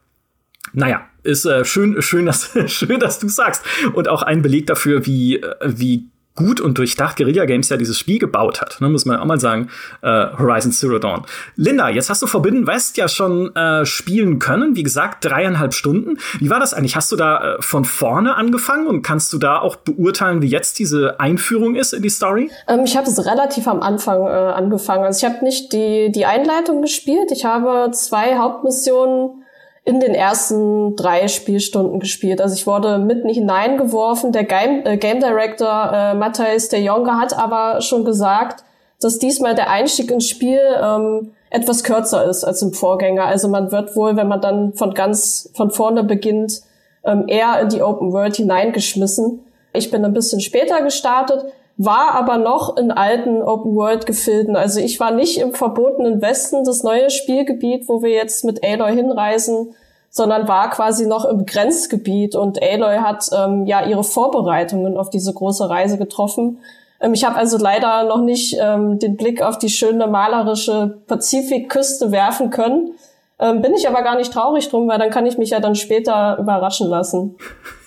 naja, 0.73 1.07
ist 1.23 1.45
äh, 1.47 1.65
schön, 1.65 2.01
schön, 2.03 2.27
dass, 2.27 2.53
schön, 2.67 3.01
dass 3.01 3.19
du 3.19 3.29
sagst. 3.29 3.65
Und 3.93 4.09
auch 4.09 4.23
ein 4.23 4.43
Beleg 4.43 4.67
dafür, 4.67 5.07
wie, 5.07 5.37
äh, 5.37 5.55
wie 5.65 6.09
gut 6.37 6.61
und 6.61 6.79
durchdacht 6.79 7.17
Guerilla 7.17 7.45
Games 7.45 7.69
ja 7.69 7.77
dieses 7.77 7.99
Spiel 7.99 8.19
gebaut 8.19 8.61
hat, 8.61 8.81
ne, 8.81 8.89
muss 8.89 9.05
man 9.05 9.19
auch 9.19 9.25
mal 9.25 9.39
sagen, 9.39 9.69
äh, 10.03 10.27
Horizon 10.37 10.73
Zero 10.73 10.99
Dawn. 10.99 11.23
Linda, 11.55 11.89
jetzt 11.89 12.11
hast 12.11 12.23
du 12.23 12.27
Forbidden 12.27 12.67
West 12.67 12.97
ja 12.97 13.07
schon 13.09 13.55
äh, 13.55 13.87
spielen 13.87 14.41
können, 14.41 14.75
wie 14.75 14.83
gesagt, 14.83 15.25
dreieinhalb 15.25 15.75
Stunden. 15.75 16.19
Wie 16.41 16.51
war 16.51 16.59
das 16.59 16.75
eigentlich? 16.75 16.97
Hast 16.97 17.13
du 17.13 17.17
da 17.17 17.55
äh, 17.55 17.63
von 17.63 17.85
vorne 17.85 18.35
angefangen 18.35 18.89
und 18.89 19.03
kannst 19.03 19.33
du 19.33 19.39
da 19.39 19.61
auch 19.61 19.77
beurteilen, 19.77 20.43
wie 20.43 20.49
jetzt 20.49 20.79
diese 20.81 21.21
Einführung 21.21 21.77
ist 21.77 21.93
in 21.93 22.03
die 22.03 22.09
Story? 22.09 22.51
Ähm, 22.67 22.81
ich 22.85 22.97
habe 22.97 23.09
es 23.09 23.25
relativ 23.25 23.69
am 23.69 23.81
Anfang 23.81 24.27
äh, 24.27 24.31
angefangen. 24.31 25.05
Also 25.05 25.25
ich 25.25 25.33
habe 25.33 25.45
nicht 25.45 25.73
die, 25.73 26.11
die 26.11 26.27
Einleitung 26.27 26.83
gespielt, 26.83 27.31
ich 27.31 27.45
habe 27.45 27.93
zwei 27.93 28.39
Hauptmissionen 28.39 29.44
in 29.85 30.01
den 30.01 30.15
ersten 30.15 30.97
drei 30.97 31.29
Spielstunden 31.29 32.01
gespielt. 32.01 32.41
Also 32.41 32.55
ich 32.55 32.67
wurde 32.67 32.99
mitten 32.99 33.29
hineingeworfen. 33.29 34.33
Der 34.33 34.45
Game, 34.45 34.85
äh, 34.87 34.97
Game 34.97 35.21
Director 35.21 35.93
äh, 35.93 36.15
Matthias 36.15 36.69
de 36.71 36.83
Jonge 36.83 37.19
hat 37.19 37.37
aber 37.37 37.83
schon 37.83 38.05
gesagt, 38.05 38.65
dass 39.01 39.19
diesmal 39.19 39.55
der 39.55 39.69
Einstieg 39.69 40.11
ins 40.11 40.29
Spiel 40.29 40.61
ähm, 40.83 41.33
etwas 41.51 41.85
kürzer 41.85 42.25
ist 42.25 42.45
als 42.45 42.63
im 42.63 42.73
Vorgänger. 42.73 43.27
Also 43.27 43.49
man 43.49 43.71
wird 43.71 43.95
wohl, 43.95 44.17
wenn 44.17 44.29
man 44.29 44.41
dann 44.41 44.73
von 44.73 44.95
ganz 44.95 45.51
von 45.55 45.71
vorne 45.71 46.03
beginnt, 46.03 46.63
ähm, 47.05 47.25
eher 47.29 47.61
in 47.61 47.69
die 47.69 47.83
Open 47.83 48.13
World 48.13 48.37
hineingeschmissen. 48.37 49.45
Ich 49.75 49.91
bin 49.91 50.05
ein 50.05 50.15
bisschen 50.15 50.41
später 50.41 50.81
gestartet. 50.83 51.45
War 51.77 52.15
aber 52.15 52.39
noch 52.39 52.77
in 52.77 52.93
alten 52.93 53.43
Open-World-Gefilden. 53.43 54.57
Also 54.57 54.81
ich 54.81 55.01
war 55.01 55.11
nicht 55.11 55.39
im 55.39 55.55
verbotenen 55.55 56.23
Westen, 56.23 56.65
das 56.65 56.83
neue 56.83 57.11
Spielgebiet, 57.11 57.89
wo 57.89 58.03
wir 58.03 58.11
jetzt 58.11 58.45
mit 58.45 58.65
Aloy 58.65 58.95
hinreisen, 58.95 59.75
sondern 60.09 60.47
war 60.47 60.71
quasi 60.71 61.07
noch 61.07 61.25
im 61.25 61.47
Grenzgebiet. 61.47 62.37
Und 62.37 62.63
Aloy 62.63 62.99
hat 62.99 63.29
ähm, 63.37 63.67
ja 63.67 63.85
ihre 63.85 64.05
Vorbereitungen 64.05 64.97
auf 64.97 65.11
diese 65.11 65.33
große 65.33 65.69
Reise 65.69 65.99
getroffen. 65.99 66.59
Ähm, 67.01 67.13
ich 67.13 67.25
habe 67.25 67.37
also 67.37 67.59
leider 67.59 68.05
noch 68.05 68.21
nicht 68.21 68.57
ähm, 68.61 69.01
den 69.01 69.17
Blick 69.17 69.43
auf 69.43 69.59
die 69.59 69.71
schöne 69.71 70.07
malerische 70.07 70.99
Pazifikküste 71.09 72.13
werfen 72.13 72.51
können. 72.51 72.95
Ähm, 73.39 73.63
bin 73.63 73.75
ich 73.75 73.89
aber 73.89 74.03
gar 74.03 74.17
nicht 74.17 74.33
traurig 74.33 74.69
drum, 74.69 74.89
weil 74.89 74.99
dann 74.99 75.11
kann 75.11 75.27
ich 75.27 75.39
mich 75.39 75.51
ja 75.51 75.59
dann 75.59 75.75
später 75.75 76.39
überraschen 76.39 76.89
lassen. 76.89 77.37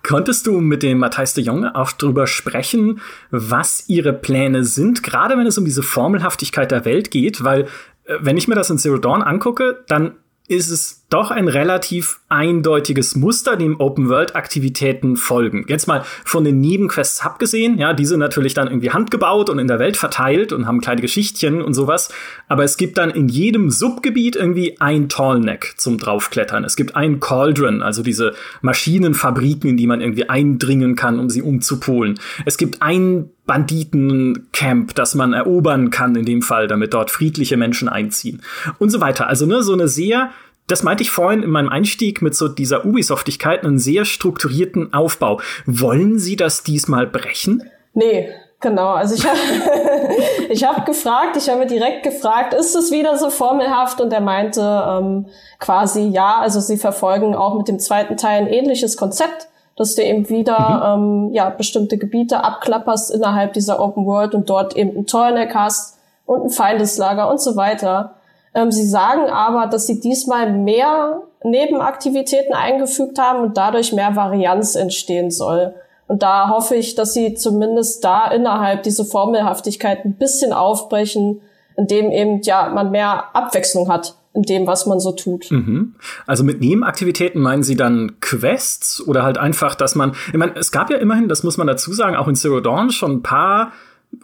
Konntest 0.07 0.47
du 0.47 0.59
mit 0.61 0.81
dem 0.81 0.97
Matthijs 0.97 1.35
de 1.35 1.43
Jong 1.43 1.65
auch 1.65 1.91
drüber 1.91 2.25
sprechen, 2.25 3.01
was 3.29 3.87
ihre 3.87 4.13
Pläne 4.13 4.63
sind, 4.63 5.03
gerade 5.03 5.37
wenn 5.37 5.45
es 5.45 5.57
um 5.57 5.65
diese 5.65 5.83
Formelhaftigkeit 5.83 6.71
der 6.71 6.85
Welt 6.85 7.11
geht? 7.11 7.43
Weil, 7.43 7.63
äh, 8.05 8.17
wenn 8.19 8.37
ich 8.37 8.47
mir 8.47 8.55
das 8.55 8.71
in 8.71 8.79
Zero 8.79 8.97
Dawn 8.97 9.21
angucke, 9.21 9.83
dann 9.87 10.15
ist 10.47 10.71
es 10.71 11.02
doch 11.13 11.29
ein 11.29 11.47
relativ 11.47 12.21
eindeutiges 12.27 13.15
Muster, 13.15 13.55
dem 13.55 13.79
Open-World-Aktivitäten 13.79 15.15
folgen. 15.15 15.65
Jetzt 15.67 15.87
mal 15.87 16.03
von 16.25 16.43
den 16.43 16.59
Nebenquests 16.59 17.21
abgesehen, 17.21 17.77
ja, 17.77 17.93
die 17.93 18.07
sind 18.07 18.19
natürlich 18.19 18.55
dann 18.55 18.67
irgendwie 18.67 18.89
handgebaut 18.89 19.51
und 19.51 19.59
in 19.59 19.67
der 19.67 19.77
Welt 19.77 19.95
verteilt 19.95 20.51
und 20.51 20.65
haben 20.65 20.81
kleine 20.81 21.01
Geschichtchen 21.01 21.61
und 21.61 21.75
sowas. 21.75 22.09
Aber 22.47 22.63
es 22.63 22.77
gibt 22.77 22.97
dann 22.97 23.11
in 23.11 23.29
jedem 23.29 23.69
Subgebiet 23.69 24.35
irgendwie 24.35 24.81
ein 24.81 25.07
Tallneck 25.07 25.75
zum 25.77 25.99
draufklettern. 25.99 26.63
Es 26.63 26.75
gibt 26.75 26.95
ein 26.95 27.19
Cauldron, 27.19 27.83
also 27.83 28.01
diese 28.01 28.33
Maschinenfabriken, 28.61 29.69
in 29.69 29.77
die 29.77 29.85
man 29.85 30.01
irgendwie 30.01 30.29
eindringen 30.29 30.95
kann, 30.95 31.19
um 31.19 31.29
sie 31.29 31.43
umzupolen. 31.43 32.19
Es 32.45 32.57
gibt 32.57 32.81
ein 32.81 33.29
Banditencamp, 33.45 34.95
das 34.95 35.13
man 35.13 35.33
erobern 35.33 35.91
kann 35.91 36.15
in 36.15 36.25
dem 36.25 36.41
Fall, 36.41 36.67
damit 36.67 36.93
dort 36.93 37.11
friedliche 37.11 37.57
Menschen 37.57 37.87
einziehen 37.87 38.41
und 38.79 38.89
so 38.89 38.99
weiter. 38.99 39.27
Also 39.27 39.45
ne, 39.45 39.61
so 39.61 39.73
eine 39.73 39.87
sehr 39.87 40.31
das 40.67 40.83
meinte 40.83 41.03
ich 41.03 41.11
vorhin 41.11 41.43
in 41.43 41.49
meinem 41.49 41.69
Einstieg 41.69 42.21
mit 42.21 42.35
so 42.35 42.47
dieser 42.47 42.85
Ubisoftigkeit, 42.85 43.63
einen 43.63 43.79
sehr 43.79 44.05
strukturierten 44.05 44.93
Aufbau. 44.93 45.39
Wollen 45.65 46.19
Sie 46.19 46.35
das 46.35 46.63
diesmal 46.63 47.07
brechen? 47.07 47.63
Nee, 47.93 48.29
genau. 48.59 48.93
Also 48.93 49.15
ich 49.15 49.25
habe 49.25 49.37
ich 50.49 50.63
hab 50.63 50.85
gefragt, 50.85 51.37
ich 51.37 51.49
habe 51.49 51.65
direkt 51.65 52.03
gefragt, 52.03 52.53
ist 52.53 52.75
es 52.75 52.91
wieder 52.91 53.17
so 53.17 53.29
formelhaft? 53.29 54.01
Und 54.01 54.13
er 54.13 54.21
meinte 54.21 54.61
ähm, 54.61 55.25
quasi 55.59 56.07
ja, 56.07 56.39
also 56.39 56.59
sie 56.59 56.77
verfolgen 56.77 57.35
auch 57.35 57.57
mit 57.57 57.67
dem 57.67 57.79
zweiten 57.79 58.17
Teil 58.17 58.43
ein 58.43 58.47
ähnliches 58.47 58.97
Konzept 58.97 59.47
dass 59.75 59.95
du 59.95 60.03
eben 60.03 60.29
wieder 60.29 60.97
mhm. 60.97 61.27
ähm, 61.27 61.33
ja 61.33 61.49
bestimmte 61.49 61.97
Gebiete 61.97 62.43
abklapperst 62.43 63.11
innerhalb 63.11 63.53
dieser 63.53 63.79
Open 63.79 64.05
World 64.05 64.35
und 64.35 64.49
dort 64.49 64.75
eben 64.75 64.95
ein 64.97 65.05
Torneck 65.05 65.55
hast 65.55 65.97
und 66.25 66.43
ein 66.43 66.49
Feindeslager 66.49 67.29
und 67.29 67.41
so 67.41 67.55
weiter. 67.55 68.15
Ähm, 68.55 68.71
sie 68.71 68.87
sagen 68.87 69.29
aber, 69.29 69.67
dass 69.67 69.87
sie 69.87 69.99
diesmal 69.99 70.51
mehr 70.51 71.21
Nebenaktivitäten 71.43 72.53
eingefügt 72.53 73.19
haben 73.19 73.41
und 73.41 73.57
dadurch 73.57 73.93
mehr 73.93 74.15
Varianz 74.15 74.75
entstehen 74.75 75.31
soll. 75.31 75.73
Und 76.07 76.21
da 76.21 76.49
hoffe 76.49 76.75
ich, 76.75 76.95
dass 76.95 77.13
sie 77.13 77.33
zumindest 77.33 78.03
da 78.03 78.29
innerhalb 78.29 78.83
diese 78.83 79.05
Formelhaftigkeit 79.05 80.05
ein 80.05 80.13
bisschen 80.13 80.53
aufbrechen, 80.53 81.41
indem 81.75 82.11
eben 82.11 82.41
ja 82.43 82.69
man 82.69 82.91
mehr 82.91 83.35
Abwechslung 83.35 83.89
hat 83.89 84.15
in 84.33 84.43
dem, 84.43 84.67
was 84.67 84.85
man 84.85 84.99
so 84.99 85.11
tut. 85.11 85.51
Mhm. 85.51 85.95
Also 86.25 86.43
mit 86.43 86.59
Nebenaktivitäten 86.59 87.41
meinen 87.41 87.63
Sie 87.63 87.75
dann 87.75 88.19
Quests 88.19 89.05
oder 89.05 89.23
halt 89.23 89.37
einfach, 89.37 89.75
dass 89.75 89.95
man, 89.95 90.13
ich 90.27 90.37
meine, 90.37 90.55
es 90.55 90.71
gab 90.71 90.89
ja 90.89 90.97
immerhin, 90.97 91.27
das 91.27 91.43
muss 91.43 91.57
man 91.57 91.67
dazu 91.67 91.93
sagen, 91.93 92.15
auch 92.15 92.27
in 92.27 92.35
Zero 92.35 92.59
Dawn 92.59 92.89
schon 92.89 93.11
ein 93.11 93.21
paar 93.21 93.71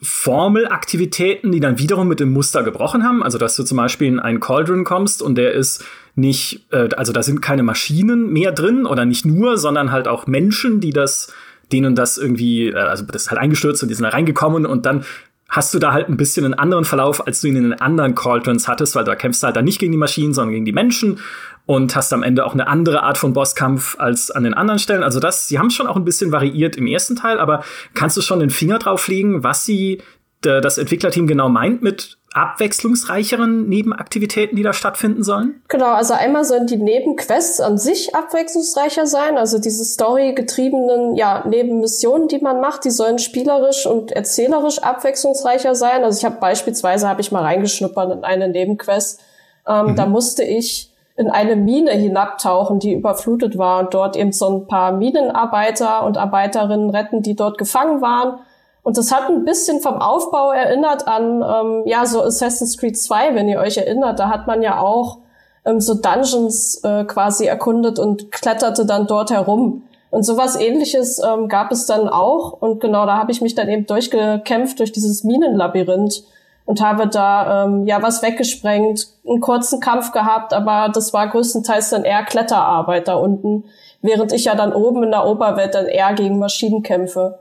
Formelaktivitäten, 0.01 1.51
die 1.51 1.59
dann 1.59 1.79
wiederum 1.79 2.07
mit 2.07 2.19
dem 2.19 2.31
Muster 2.31 2.63
gebrochen 2.63 3.03
haben. 3.03 3.23
Also, 3.23 3.37
dass 3.37 3.55
du 3.55 3.63
zum 3.63 3.77
Beispiel 3.77 4.07
in 4.07 4.19
einen 4.19 4.39
Cauldron 4.39 4.83
kommst 4.83 5.21
und 5.21 5.35
der 5.35 5.53
ist 5.53 5.83
nicht, 6.15 6.65
äh, 6.71 6.89
also 6.95 7.13
da 7.13 7.23
sind 7.23 7.41
keine 7.41 7.63
Maschinen 7.63 8.31
mehr 8.31 8.51
drin 8.51 8.85
oder 8.85 9.05
nicht 9.05 9.25
nur, 9.25 9.57
sondern 9.57 9.91
halt 9.91 10.07
auch 10.07 10.27
Menschen, 10.27 10.79
die 10.79 10.91
das, 10.91 11.33
denen 11.71 11.95
das 11.95 12.17
irgendwie, 12.17 12.69
äh, 12.69 12.75
also 12.75 13.03
das 13.05 13.23
ist 13.23 13.31
halt 13.31 13.39
eingestürzt 13.39 13.81
und 13.83 13.89
die 13.89 13.95
sind 13.95 14.03
da 14.03 14.09
reingekommen 14.09 14.65
und 14.65 14.85
dann 14.85 15.05
hast 15.49 15.73
du 15.73 15.79
da 15.79 15.91
halt 15.91 16.09
ein 16.09 16.17
bisschen 16.17 16.45
einen 16.45 16.53
anderen 16.53 16.85
Verlauf, 16.85 17.25
als 17.25 17.41
du 17.41 17.47
ihn 17.47 17.55
in 17.55 17.63
den 17.63 17.81
anderen 17.81 18.15
Cauldrons 18.15 18.67
hattest, 18.67 18.95
weil 18.95 19.03
da 19.03 19.15
kämpfst 19.15 19.41
du 19.41 19.47
halt 19.47 19.55
dann 19.55 19.65
nicht 19.65 19.79
gegen 19.79 19.91
die 19.91 19.97
Maschinen, 19.97 20.33
sondern 20.33 20.53
gegen 20.53 20.65
die 20.65 20.71
Menschen 20.71 21.19
und 21.65 21.95
hast 21.95 22.13
am 22.13 22.23
Ende 22.23 22.45
auch 22.45 22.53
eine 22.53 22.67
andere 22.67 23.03
Art 23.03 23.17
von 23.17 23.33
Bosskampf 23.33 23.95
als 23.99 24.31
an 24.31 24.43
den 24.43 24.53
anderen 24.53 24.79
Stellen. 24.79 25.03
Also 25.03 25.19
das, 25.19 25.47
sie 25.47 25.59
haben 25.59 25.69
schon 25.69 25.87
auch 25.87 25.95
ein 25.95 26.05
bisschen 26.05 26.31
variiert 26.31 26.75
im 26.77 26.87
ersten 26.87 27.15
Teil, 27.15 27.39
aber 27.39 27.63
kannst 27.93 28.17
du 28.17 28.21
schon 28.21 28.39
den 28.39 28.49
Finger 28.49 28.79
drauflegen, 28.79 29.43
was 29.43 29.65
sie 29.65 30.01
das 30.41 30.77
Entwicklerteam 30.77 31.27
genau 31.27 31.49
meint 31.49 31.81
mit 31.81 32.17
abwechslungsreicheren 32.33 33.67
Nebenaktivitäten, 33.67 34.55
die 34.55 34.63
da 34.63 34.73
stattfinden 34.73 35.23
sollen? 35.23 35.61
Genau, 35.67 35.93
also 35.93 36.13
einmal 36.13 36.45
sollen 36.45 36.67
die 36.67 36.77
Nebenquests 36.77 37.59
an 37.59 37.77
sich 37.77 38.15
abwechslungsreicher 38.15 39.07
sein, 39.07 39.37
also 39.37 39.59
diese 39.59 39.83
storygetriebenen 39.83 41.15
ja, 41.15 41.43
Nebenmissionen, 41.47 42.27
die 42.27 42.39
man 42.39 42.61
macht, 42.61 42.85
die 42.85 42.91
sollen 42.91 43.19
spielerisch 43.19 43.85
und 43.85 44.11
erzählerisch 44.11 44.79
abwechslungsreicher 44.79 45.75
sein. 45.75 46.03
Also 46.03 46.19
ich 46.19 46.25
habe 46.25 46.39
beispielsweise 46.39 47.09
habe 47.09 47.21
ich 47.21 47.31
mal 47.31 47.43
reingeschnuppert 47.43 48.11
in 48.11 48.23
eine 48.23 48.47
Nebenquest, 48.47 49.21
ähm, 49.67 49.87
mhm. 49.87 49.95
da 49.95 50.05
musste 50.05 50.43
ich 50.43 50.93
in 51.15 51.29
eine 51.29 51.57
Mine 51.57 51.91
hinabtauchen, 51.91 52.79
die 52.79 52.93
überflutet 52.93 53.57
war 53.57 53.79
und 53.79 53.93
dort 53.93 54.15
eben 54.15 54.31
so 54.31 54.47
ein 54.47 54.67
paar 54.67 54.93
Minenarbeiter 54.93 56.05
und 56.05 56.17
Arbeiterinnen 56.17 56.91
retten, 56.91 57.23
die 57.23 57.35
dort 57.35 57.57
gefangen 57.57 58.01
waren 58.01 58.39
und 58.83 58.97
das 58.97 59.11
hat 59.11 59.29
ein 59.29 59.45
bisschen 59.45 59.81
vom 59.81 60.01
Aufbau 60.01 60.51
erinnert 60.51 61.07
an, 61.07 61.43
ähm, 61.43 61.83
ja, 61.85 62.05
so 62.05 62.21
Assassin's 62.21 62.77
Creed 62.77 62.97
2, 62.97 63.35
wenn 63.35 63.47
ihr 63.47 63.59
euch 63.59 63.77
erinnert. 63.77 64.19
Da 64.19 64.29
hat 64.29 64.47
man 64.47 64.61
ja 64.61 64.79
auch 64.79 65.19
ähm, 65.65 65.79
so 65.79 65.95
Dungeons 65.95 66.81
äh, 66.83 67.03
quasi 67.03 67.45
erkundet 67.45 67.99
und 67.99 68.31
kletterte 68.31 68.85
dann 68.85 69.05
dort 69.07 69.31
herum. 69.31 69.83
Und 70.11 70.23
sowas 70.23 70.59
ähnliches 70.59 71.19
ähm, 71.19 71.49
gab 71.49 71.71
es 71.71 71.85
dann 71.85 72.09
auch. 72.09 72.53
Und 72.53 72.79
genau 72.79 73.05
da 73.05 73.17
habe 73.17 73.31
ich 73.31 73.41
mich 73.41 73.53
dann 73.53 73.69
eben 73.69 73.85
durchgekämpft 73.85 74.79
durch 74.79 74.91
dieses 74.91 75.23
Minenlabyrinth 75.23 76.23
und 76.65 76.81
habe 76.81 77.07
da 77.07 77.65
ähm, 77.65 77.87
ja 77.87 78.01
was 78.01 78.21
weggesprengt, 78.21 79.07
einen 79.27 79.41
kurzen 79.41 79.79
Kampf 79.79 80.11
gehabt, 80.11 80.53
aber 80.53 80.91
das 80.93 81.13
war 81.13 81.27
größtenteils 81.27 81.89
dann 81.89 82.03
eher 82.03 82.23
Kletterarbeit 82.23 83.07
da 83.07 83.15
unten, 83.15 83.63
während 84.03 84.33
ich 84.33 84.45
ja 84.45 84.53
dann 84.53 84.73
oben 84.73 85.01
in 85.01 85.09
der 85.09 85.25
Oberwelt 85.25 85.73
dann 85.73 85.87
eher 85.87 86.13
gegen 86.13 86.37
Maschinen 86.37 86.83
kämpfe. 86.83 87.39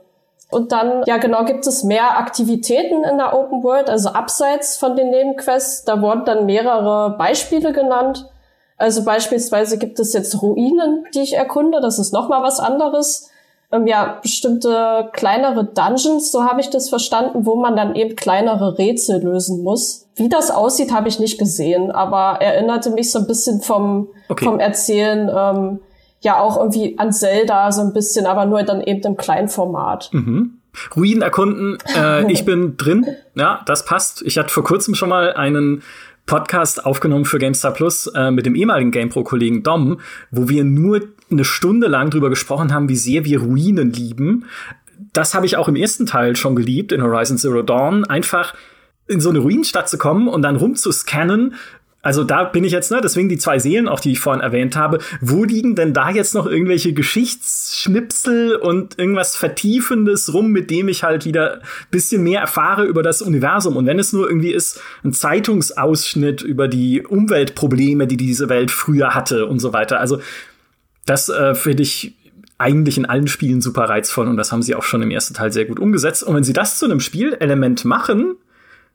Und 0.51 0.71
dann, 0.71 1.03
ja 1.05 1.17
genau, 1.17 1.45
gibt 1.45 1.67
es 1.67 1.83
mehr 1.83 2.17
Aktivitäten 2.17 3.03
in 3.03 3.17
der 3.17 3.37
Open 3.37 3.63
World, 3.63 3.89
also 3.89 4.09
abseits 4.09 4.77
von 4.77 4.95
den 4.95 5.11
Nebenquests. 5.11 5.85
Da 5.85 6.01
wurden 6.01 6.25
dann 6.25 6.45
mehrere 6.45 7.15
Beispiele 7.17 7.71
genannt. 7.71 8.27
Also 8.77 9.03
beispielsweise 9.03 9.77
gibt 9.77 9.99
es 9.99 10.13
jetzt 10.13 10.41
Ruinen, 10.41 11.05
die 11.13 11.21
ich 11.21 11.35
erkunde. 11.35 11.81
Das 11.81 11.99
ist 11.99 12.13
nochmal 12.13 12.41
was 12.41 12.59
anderes. 12.59 13.29
Ähm, 13.71 13.85
ja, 13.85 14.17
bestimmte 14.23 15.09
kleinere 15.13 15.63
Dungeons, 15.63 16.31
so 16.31 16.43
habe 16.43 16.59
ich 16.59 16.71
das 16.71 16.89
verstanden, 16.89 17.45
wo 17.45 17.55
man 17.55 17.75
dann 17.75 17.93
eben 17.93 18.15
kleinere 18.15 18.79
Rätsel 18.79 19.21
lösen 19.21 19.63
muss. 19.63 20.07
Wie 20.15 20.27
das 20.27 20.49
aussieht, 20.49 20.91
habe 20.91 21.07
ich 21.07 21.19
nicht 21.19 21.37
gesehen, 21.37 21.91
aber 21.91 22.41
erinnerte 22.41 22.89
mich 22.89 23.11
so 23.11 23.19
ein 23.19 23.27
bisschen 23.27 23.61
vom, 23.61 24.07
okay. 24.27 24.45
vom 24.45 24.59
Erzählen. 24.59 25.29
Ähm, 25.31 25.79
ja 26.21 26.39
auch 26.39 26.57
irgendwie 26.57 26.97
an 26.97 27.11
Zelda 27.11 27.71
so 27.71 27.81
ein 27.81 27.93
bisschen, 27.93 28.25
aber 28.25 28.45
nur 28.45 28.63
dann 28.63 28.81
eben 28.81 29.01
im 29.01 29.17
Kleinformat. 29.17 30.09
Mhm. 30.11 30.59
Ruinen 30.95 31.21
erkunden, 31.21 31.77
äh, 31.95 32.31
ich 32.31 32.45
bin 32.45 32.77
drin, 32.77 33.05
ja, 33.35 33.61
das 33.65 33.85
passt. 33.85 34.21
Ich 34.21 34.37
hatte 34.37 34.53
vor 34.53 34.63
kurzem 34.63 34.95
schon 34.95 35.09
mal 35.09 35.33
einen 35.33 35.81
Podcast 36.25 36.85
aufgenommen 36.85 37.25
für 37.25 37.39
GameStar 37.39 37.73
Plus 37.73 38.07
äh, 38.07 38.29
mit 38.29 38.45
dem 38.45 38.55
ehemaligen 38.55 38.91
GamePro-Kollegen 38.91 39.63
Dom, 39.63 39.99
wo 40.29 40.47
wir 40.47 40.63
nur 40.63 41.01
eine 41.31 41.43
Stunde 41.43 41.87
lang 41.87 42.11
drüber 42.11 42.29
gesprochen 42.29 42.73
haben, 42.73 42.87
wie 42.87 42.95
sehr 42.95 43.25
wir 43.25 43.41
Ruinen 43.41 43.91
lieben. 43.91 44.45
Das 45.11 45.33
habe 45.33 45.47
ich 45.47 45.57
auch 45.57 45.67
im 45.67 45.75
ersten 45.75 46.05
Teil 46.05 46.35
schon 46.35 46.55
geliebt, 46.55 46.91
in 46.91 47.01
Horizon 47.01 47.37
Zero 47.37 47.63
Dawn. 47.63 48.05
Einfach 48.05 48.53
in 49.07 49.19
so 49.19 49.31
eine 49.31 49.39
Ruinenstadt 49.39 49.89
zu 49.89 49.97
kommen 49.97 50.27
und 50.27 50.43
dann 50.43 50.55
rumzuscannen, 50.55 51.55
also 52.01 52.23
da 52.23 52.45
bin 52.45 52.63
ich 52.63 52.71
jetzt, 52.71 52.91
ne, 52.91 53.01
deswegen 53.03 53.27
die 53.27 53.37
zwei 53.37 53.59
Seelen, 53.59 53.89
auch 53.89 53.99
die 53.99 54.13
ich 54.13 54.21
vorhin 54.21 54.41
erwähnt 54.41 54.77
habe. 54.77 54.99
Wo 55.19 55.43
liegen 55.43 55.75
denn 55.75 55.93
da 55.93 56.09
jetzt 56.09 56.33
noch 56.33 56.45
irgendwelche 56.45 56.93
Geschichtsschnipsel 56.93 58.55
und 58.55 58.97
irgendwas 58.97 59.35
Vertiefendes 59.35 60.33
rum, 60.33 60.51
mit 60.51 60.71
dem 60.71 60.87
ich 60.87 61.03
halt 61.03 61.25
wieder 61.25 61.61
bisschen 61.91 62.23
mehr 62.23 62.39
erfahre 62.39 62.85
über 62.85 63.03
das 63.03 63.21
Universum? 63.21 63.75
Und 63.75 63.85
wenn 63.85 63.99
es 63.99 64.13
nur 64.13 64.29
irgendwie 64.29 64.53
ist, 64.53 64.79
ein 65.03 65.11
Zeitungsausschnitt 65.11 66.41
über 66.41 66.69
die 66.69 67.05
Umweltprobleme, 67.05 68.07
die 68.07 68.17
diese 68.17 68.47
Welt 68.47 68.71
früher 68.71 69.13
hatte 69.13 69.45
und 69.45 69.59
so 69.59 69.73
weiter. 69.73 69.99
Also 69.99 70.21
das 71.05 71.27
äh, 71.27 71.53
finde 71.53 71.83
ich 71.83 72.15
eigentlich 72.57 72.97
in 72.97 73.05
allen 73.05 73.27
Spielen 73.27 73.61
super 73.61 73.85
reizvoll 73.85 74.27
und 74.27 74.37
das 74.37 74.51
haben 74.51 74.61
sie 74.61 74.75
auch 74.75 74.83
schon 74.83 75.01
im 75.01 75.11
ersten 75.11 75.33
Teil 75.33 75.51
sehr 75.51 75.65
gut 75.65 75.79
umgesetzt. 75.79 76.23
Und 76.23 76.35
wenn 76.35 76.43
sie 76.43 76.53
das 76.53 76.79
zu 76.79 76.85
einem 76.85 77.01
Spielelement 77.01 77.83
machen 77.83 78.35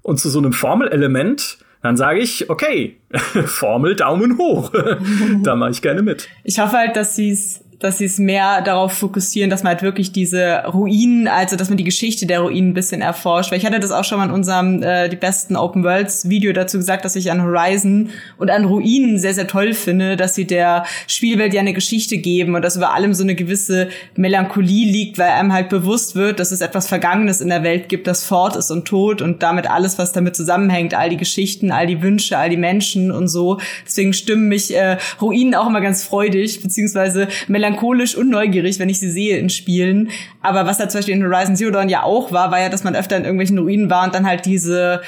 und 0.02 0.20
zu 0.20 0.30
so 0.30 0.38
einem 0.38 0.52
Formelelement, 0.52 1.58
dann 1.84 1.98
sage 1.98 2.20
ich, 2.20 2.48
okay, 2.48 2.96
Formel 3.44 3.94
Daumen 3.94 4.38
hoch. 4.38 4.72
da 5.42 5.54
mache 5.54 5.72
ich 5.72 5.82
gerne 5.82 6.00
mit. 6.00 6.30
Ich 6.42 6.58
hoffe 6.58 6.78
halt, 6.78 6.96
dass 6.96 7.14
sie 7.14 7.30
es 7.30 7.62
dass 7.81 7.99
sie 7.99 8.04
es 8.04 8.19
mehr 8.19 8.62
darauf 8.62 8.93
fokussieren, 8.93 9.50
dass 9.50 9.62
man 9.62 9.73
halt 9.73 9.83
wirklich 9.83 10.12
diese 10.12 10.64
Ruinen, 10.73 11.28
also 11.28 11.57
dass 11.57 11.69
man 11.69 11.76
die 11.76 11.85
Geschichte 11.85 12.26
der 12.26 12.40
Ruinen 12.40 12.71
ein 12.71 12.75
bisschen 12.75 13.00
erforscht. 13.00 13.50
Weil 13.50 13.59
ich 13.59 13.66
hatte 13.66 13.81
das 13.81 13.90
auch 13.90 14.04
schon 14.04 14.19
mal 14.19 14.26
in 14.26 14.31
unserem 14.31 14.83
äh, 14.83 15.09
die 15.09 15.16
besten 15.16 15.57
Open 15.57 15.85
Worlds 15.85 16.28
Video 16.28 16.52
dazu 16.52 16.78
gesagt, 16.78 17.04
dass 17.04 17.16
ich 17.16 17.31
an 17.31 17.43
Horizon 17.43 18.11
und 18.38 18.50
an 18.50 18.64
Ruinen 18.64 19.19
sehr 19.19 19.35
sehr 19.35 19.47
toll 19.47 19.75
finde, 19.75 20.16
dass 20.16 20.35
sie 20.35 20.47
der 20.47 20.85
Spielwelt 21.07 21.54
ja 21.54 21.61
eine 21.61 21.73
Geschichte 21.73 22.19
geben 22.19 22.54
und 22.54 22.62
dass 22.62 22.76
über 22.76 22.95
allem 22.95 23.14
so 23.14 23.23
eine 23.23 23.35
gewisse 23.35 23.88
Melancholie 24.16 24.90
liegt, 24.90 25.19
weil 25.19 25.31
einem 25.31 25.52
halt 25.52 25.69
bewusst 25.69 26.14
wird, 26.14 26.40
dass 26.40 26.52
es 26.52 26.61
etwas 26.61 26.88
Vergangenes 26.88 27.40
in 27.40 27.49
der 27.49 27.62
Welt 27.62 27.88
gibt, 27.88 28.07
das 28.07 28.25
fort 28.25 28.57
ist 28.57 28.71
und 28.71 28.87
tot 28.87 29.23
und 29.23 29.43
damit 29.43 29.69
alles, 29.71 29.99
was 29.99 30.12
damit 30.12 30.37
zusammenhängt, 30.37 30.95
all 30.95 31.11
die 31.11 31.16
Geschichten, 31.16 31.71
all 31.71 31.87
die 31.87 32.02
Wünsche, 32.02 32.38
all 32.38 32.50
die 32.50 32.57
Menschen 32.57 33.11
und 33.11 33.28
so. 33.28 33.59
Deswegen 33.85 34.12
stimmen 34.12 34.49
mich 34.49 34.75
äh, 34.75 34.99
Ruinen 35.21 35.54
auch 35.54 35.66
immer 35.66 35.81
ganz 35.81 36.04
freudig 36.04 36.62
beziehungsweise 36.62 37.28
melancholisch 37.64 38.16
und 38.16 38.30
neugierig, 38.30 38.78
wenn 38.78 38.88
ich 38.88 39.00
sie 39.00 39.11
sehe 39.11 39.38
in 39.38 39.50
Spielen. 39.50 40.11
Aber 40.42 40.66
was 40.66 40.78
da 40.78 40.88
zum 40.88 40.99
Beispiel 40.99 41.14
in 41.14 41.25
Horizon 41.25 41.56
Zero 41.56 41.71
Dawn 41.71 41.88
ja 41.88 42.02
auch 42.02 42.33
war, 42.33 42.50
war 42.50 42.61
ja, 42.61 42.68
dass 42.68 42.85
man 42.85 42.94
öfter 42.94 43.16
in 43.16 43.25
irgendwelchen 43.25 43.59
Ruinen 43.59 43.90
war 43.90 44.04
und 44.04 44.14
dann 44.14 44.26
halt 44.26 44.47
diese 44.47 45.00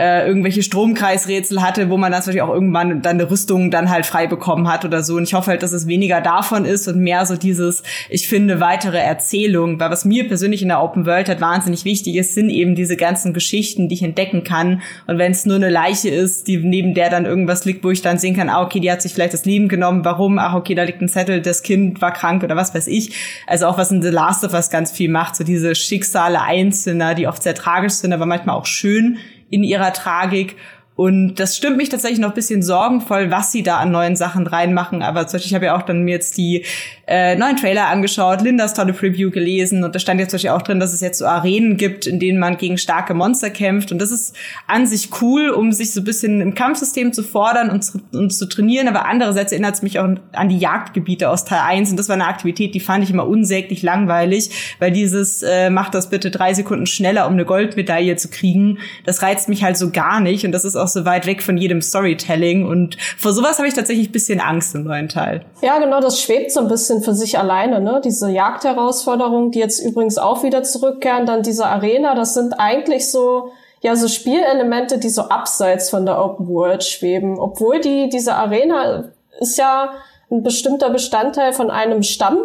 äh, 0.00 0.26
irgendwelche 0.26 0.62
Stromkreisrätsel 0.62 1.60
hatte, 1.60 1.90
wo 1.90 1.98
man 1.98 2.10
dann 2.10 2.20
natürlich 2.20 2.40
auch 2.40 2.48
irgendwann 2.48 3.02
dann 3.02 3.20
eine 3.20 3.30
Rüstung 3.30 3.70
dann 3.70 3.90
halt 3.90 4.06
frei 4.06 4.26
bekommen 4.26 4.66
hat 4.66 4.86
oder 4.86 5.02
so. 5.02 5.16
Und 5.16 5.24
ich 5.24 5.34
hoffe 5.34 5.50
halt, 5.50 5.62
dass 5.62 5.72
es 5.72 5.86
weniger 5.86 6.22
davon 6.22 6.64
ist 6.64 6.88
und 6.88 7.00
mehr 7.00 7.26
so 7.26 7.36
dieses, 7.36 7.82
ich 8.08 8.26
finde, 8.26 8.60
weitere 8.60 8.96
Erzählung. 8.96 9.78
Weil 9.78 9.90
was 9.90 10.06
mir 10.06 10.26
persönlich 10.26 10.62
in 10.62 10.68
der 10.68 10.82
Open 10.82 11.04
World 11.04 11.28
halt 11.28 11.42
wahnsinnig 11.42 11.84
wichtig 11.84 12.16
ist, 12.16 12.34
sind 12.34 12.48
eben 12.48 12.74
diese 12.74 12.96
ganzen 12.96 13.34
Geschichten, 13.34 13.88
die 13.88 13.96
ich 13.96 14.02
entdecken 14.02 14.42
kann. 14.42 14.80
Und 15.06 15.18
wenn 15.18 15.32
es 15.32 15.44
nur 15.44 15.56
eine 15.56 15.68
Leiche 15.68 16.08
ist, 16.08 16.48
die 16.48 16.56
neben 16.56 16.94
der 16.94 17.10
dann 17.10 17.26
irgendwas 17.26 17.66
liegt, 17.66 17.84
wo 17.84 17.90
ich 17.90 18.00
dann 18.00 18.16
sehen 18.16 18.34
kann, 18.34 18.48
ah, 18.48 18.62
okay, 18.62 18.80
die 18.80 18.90
hat 18.90 19.02
sich 19.02 19.12
vielleicht 19.12 19.34
das 19.34 19.44
Leben 19.44 19.68
genommen, 19.68 20.02
warum? 20.06 20.38
Ach, 20.38 20.54
okay, 20.54 20.74
da 20.74 20.84
liegt 20.84 21.02
ein 21.02 21.10
Zettel, 21.10 21.42
das 21.42 21.62
Kind 21.62 22.00
war 22.00 22.14
krank 22.14 22.42
oder 22.42 22.56
was 22.56 22.74
weiß 22.74 22.86
ich. 22.86 23.12
Also 23.46 23.66
auch 23.66 23.76
was 23.76 23.90
in 23.90 24.00
The 24.00 24.08
Last 24.08 24.44
of 24.44 24.54
Us 24.54 24.70
ganz 24.70 24.90
viel 24.90 25.10
macht, 25.10 25.36
so 25.36 25.44
diese 25.44 25.74
Schicksale 25.74 26.40
Einzelner, 26.40 27.14
die 27.14 27.26
oft 27.26 27.42
sehr 27.42 27.54
tragisch 27.54 27.92
sind, 27.92 28.14
aber 28.14 28.24
manchmal 28.24 28.56
auch 28.56 28.64
schön 28.64 29.18
in 29.50 29.62
ihrer 29.62 29.92
Tragik. 29.92 30.56
Und 31.00 31.36
das 31.36 31.56
stimmt 31.56 31.78
mich 31.78 31.88
tatsächlich 31.88 32.18
noch 32.18 32.28
ein 32.28 32.34
bisschen 32.34 32.60
sorgenvoll, 32.62 33.30
was 33.30 33.50
sie 33.52 33.62
da 33.62 33.78
an 33.78 33.90
neuen 33.90 34.16
Sachen 34.16 34.46
reinmachen. 34.46 35.00
Aber 35.00 35.26
zum 35.26 35.38
Beispiel, 35.38 35.48
ich 35.48 35.54
habe 35.54 35.64
ja 35.64 35.74
auch 35.78 35.80
dann 35.80 36.02
mir 36.02 36.10
jetzt 36.10 36.36
die 36.36 36.66
äh, 37.06 37.36
neuen 37.36 37.56
Trailer 37.56 37.86
angeschaut, 37.86 38.42
Lindas 38.42 38.74
tolle 38.74 38.92
Preview 38.92 39.30
gelesen 39.30 39.82
und 39.82 39.94
da 39.94 39.98
stand 39.98 40.20
jetzt 40.20 40.30
zum 40.30 40.36
Beispiel 40.36 40.50
auch 40.50 40.60
drin, 40.60 40.78
dass 40.78 40.92
es 40.92 41.00
jetzt 41.00 41.18
so 41.18 41.24
Arenen 41.24 41.78
gibt, 41.78 42.06
in 42.06 42.20
denen 42.20 42.38
man 42.38 42.58
gegen 42.58 42.76
starke 42.76 43.14
Monster 43.14 43.48
kämpft. 43.48 43.92
Und 43.92 43.98
das 43.98 44.10
ist 44.10 44.36
an 44.66 44.86
sich 44.86 45.08
cool, 45.22 45.48
um 45.48 45.72
sich 45.72 45.94
so 45.94 46.02
ein 46.02 46.04
bisschen 46.04 46.42
im 46.42 46.54
Kampfsystem 46.54 47.14
zu 47.14 47.22
fordern 47.22 47.70
und, 47.70 47.90
und 48.12 48.30
zu 48.30 48.46
trainieren. 48.46 48.86
Aber 48.86 49.06
andererseits 49.06 49.52
erinnert 49.52 49.76
es 49.76 49.82
mich 49.82 49.98
auch 50.00 50.08
an 50.32 50.48
die 50.50 50.58
Jagdgebiete 50.58 51.30
aus 51.30 51.46
Teil 51.46 51.62
1. 51.64 51.92
Und 51.92 51.96
das 51.96 52.10
war 52.10 52.14
eine 52.14 52.26
Aktivität, 52.26 52.74
die 52.74 52.80
fand 52.80 53.04
ich 53.04 53.10
immer 53.10 53.26
unsäglich 53.26 53.82
langweilig, 53.82 54.76
weil 54.78 54.92
dieses 54.92 55.42
äh, 55.42 55.70
macht 55.70 55.94
das 55.94 56.10
bitte 56.10 56.30
drei 56.30 56.52
Sekunden 56.52 56.86
schneller, 56.86 57.26
um 57.26 57.32
eine 57.32 57.46
Goldmedaille 57.46 58.16
zu 58.16 58.28
kriegen. 58.28 58.76
Das 59.06 59.22
reizt 59.22 59.48
mich 59.48 59.64
halt 59.64 59.78
so 59.78 59.90
gar 59.90 60.20
nicht. 60.20 60.44
Und 60.44 60.52
das 60.52 60.66
ist 60.66 60.76
auch 60.76 60.89
so 60.92 61.04
weit 61.04 61.26
weg 61.26 61.42
von 61.42 61.56
jedem 61.56 61.82
Storytelling. 61.82 62.66
Und 62.66 62.96
vor 63.18 63.32
sowas 63.32 63.58
habe 63.58 63.68
ich 63.68 63.74
tatsächlich 63.74 64.08
ein 64.08 64.12
bisschen 64.12 64.40
Angst 64.40 64.74
im 64.74 64.84
neuen 64.84 65.08
Teil. 65.08 65.44
Ja, 65.62 65.78
genau, 65.78 66.00
das 66.00 66.20
schwebt 66.20 66.52
so 66.52 66.60
ein 66.60 66.68
bisschen 66.68 67.02
für 67.02 67.14
sich 67.14 67.38
alleine, 67.38 67.80
ne? 67.80 68.00
Diese 68.04 68.30
Jagdherausforderungen, 68.30 69.50
die 69.50 69.58
jetzt 69.58 69.80
übrigens 69.80 70.18
auch 70.18 70.42
wieder 70.42 70.62
zurückkehren, 70.62 71.26
dann 71.26 71.42
diese 71.42 71.66
Arena, 71.66 72.14
das 72.14 72.34
sind 72.34 72.54
eigentlich 72.58 73.10
so, 73.10 73.52
ja, 73.80 73.96
so 73.96 74.08
Spielelemente, 74.08 74.98
die 74.98 75.08
so 75.08 75.22
abseits 75.22 75.90
von 75.90 76.06
der 76.06 76.22
Open 76.22 76.48
World 76.48 76.84
schweben. 76.84 77.38
Obwohl 77.38 77.80
die, 77.80 78.08
diese 78.08 78.34
Arena 78.34 79.10
ist 79.40 79.56
ja 79.56 79.92
ein 80.30 80.42
bestimmter 80.42 80.90
Bestandteil 80.90 81.52
von 81.52 81.70
einem 81.70 82.02
Stamm, 82.02 82.38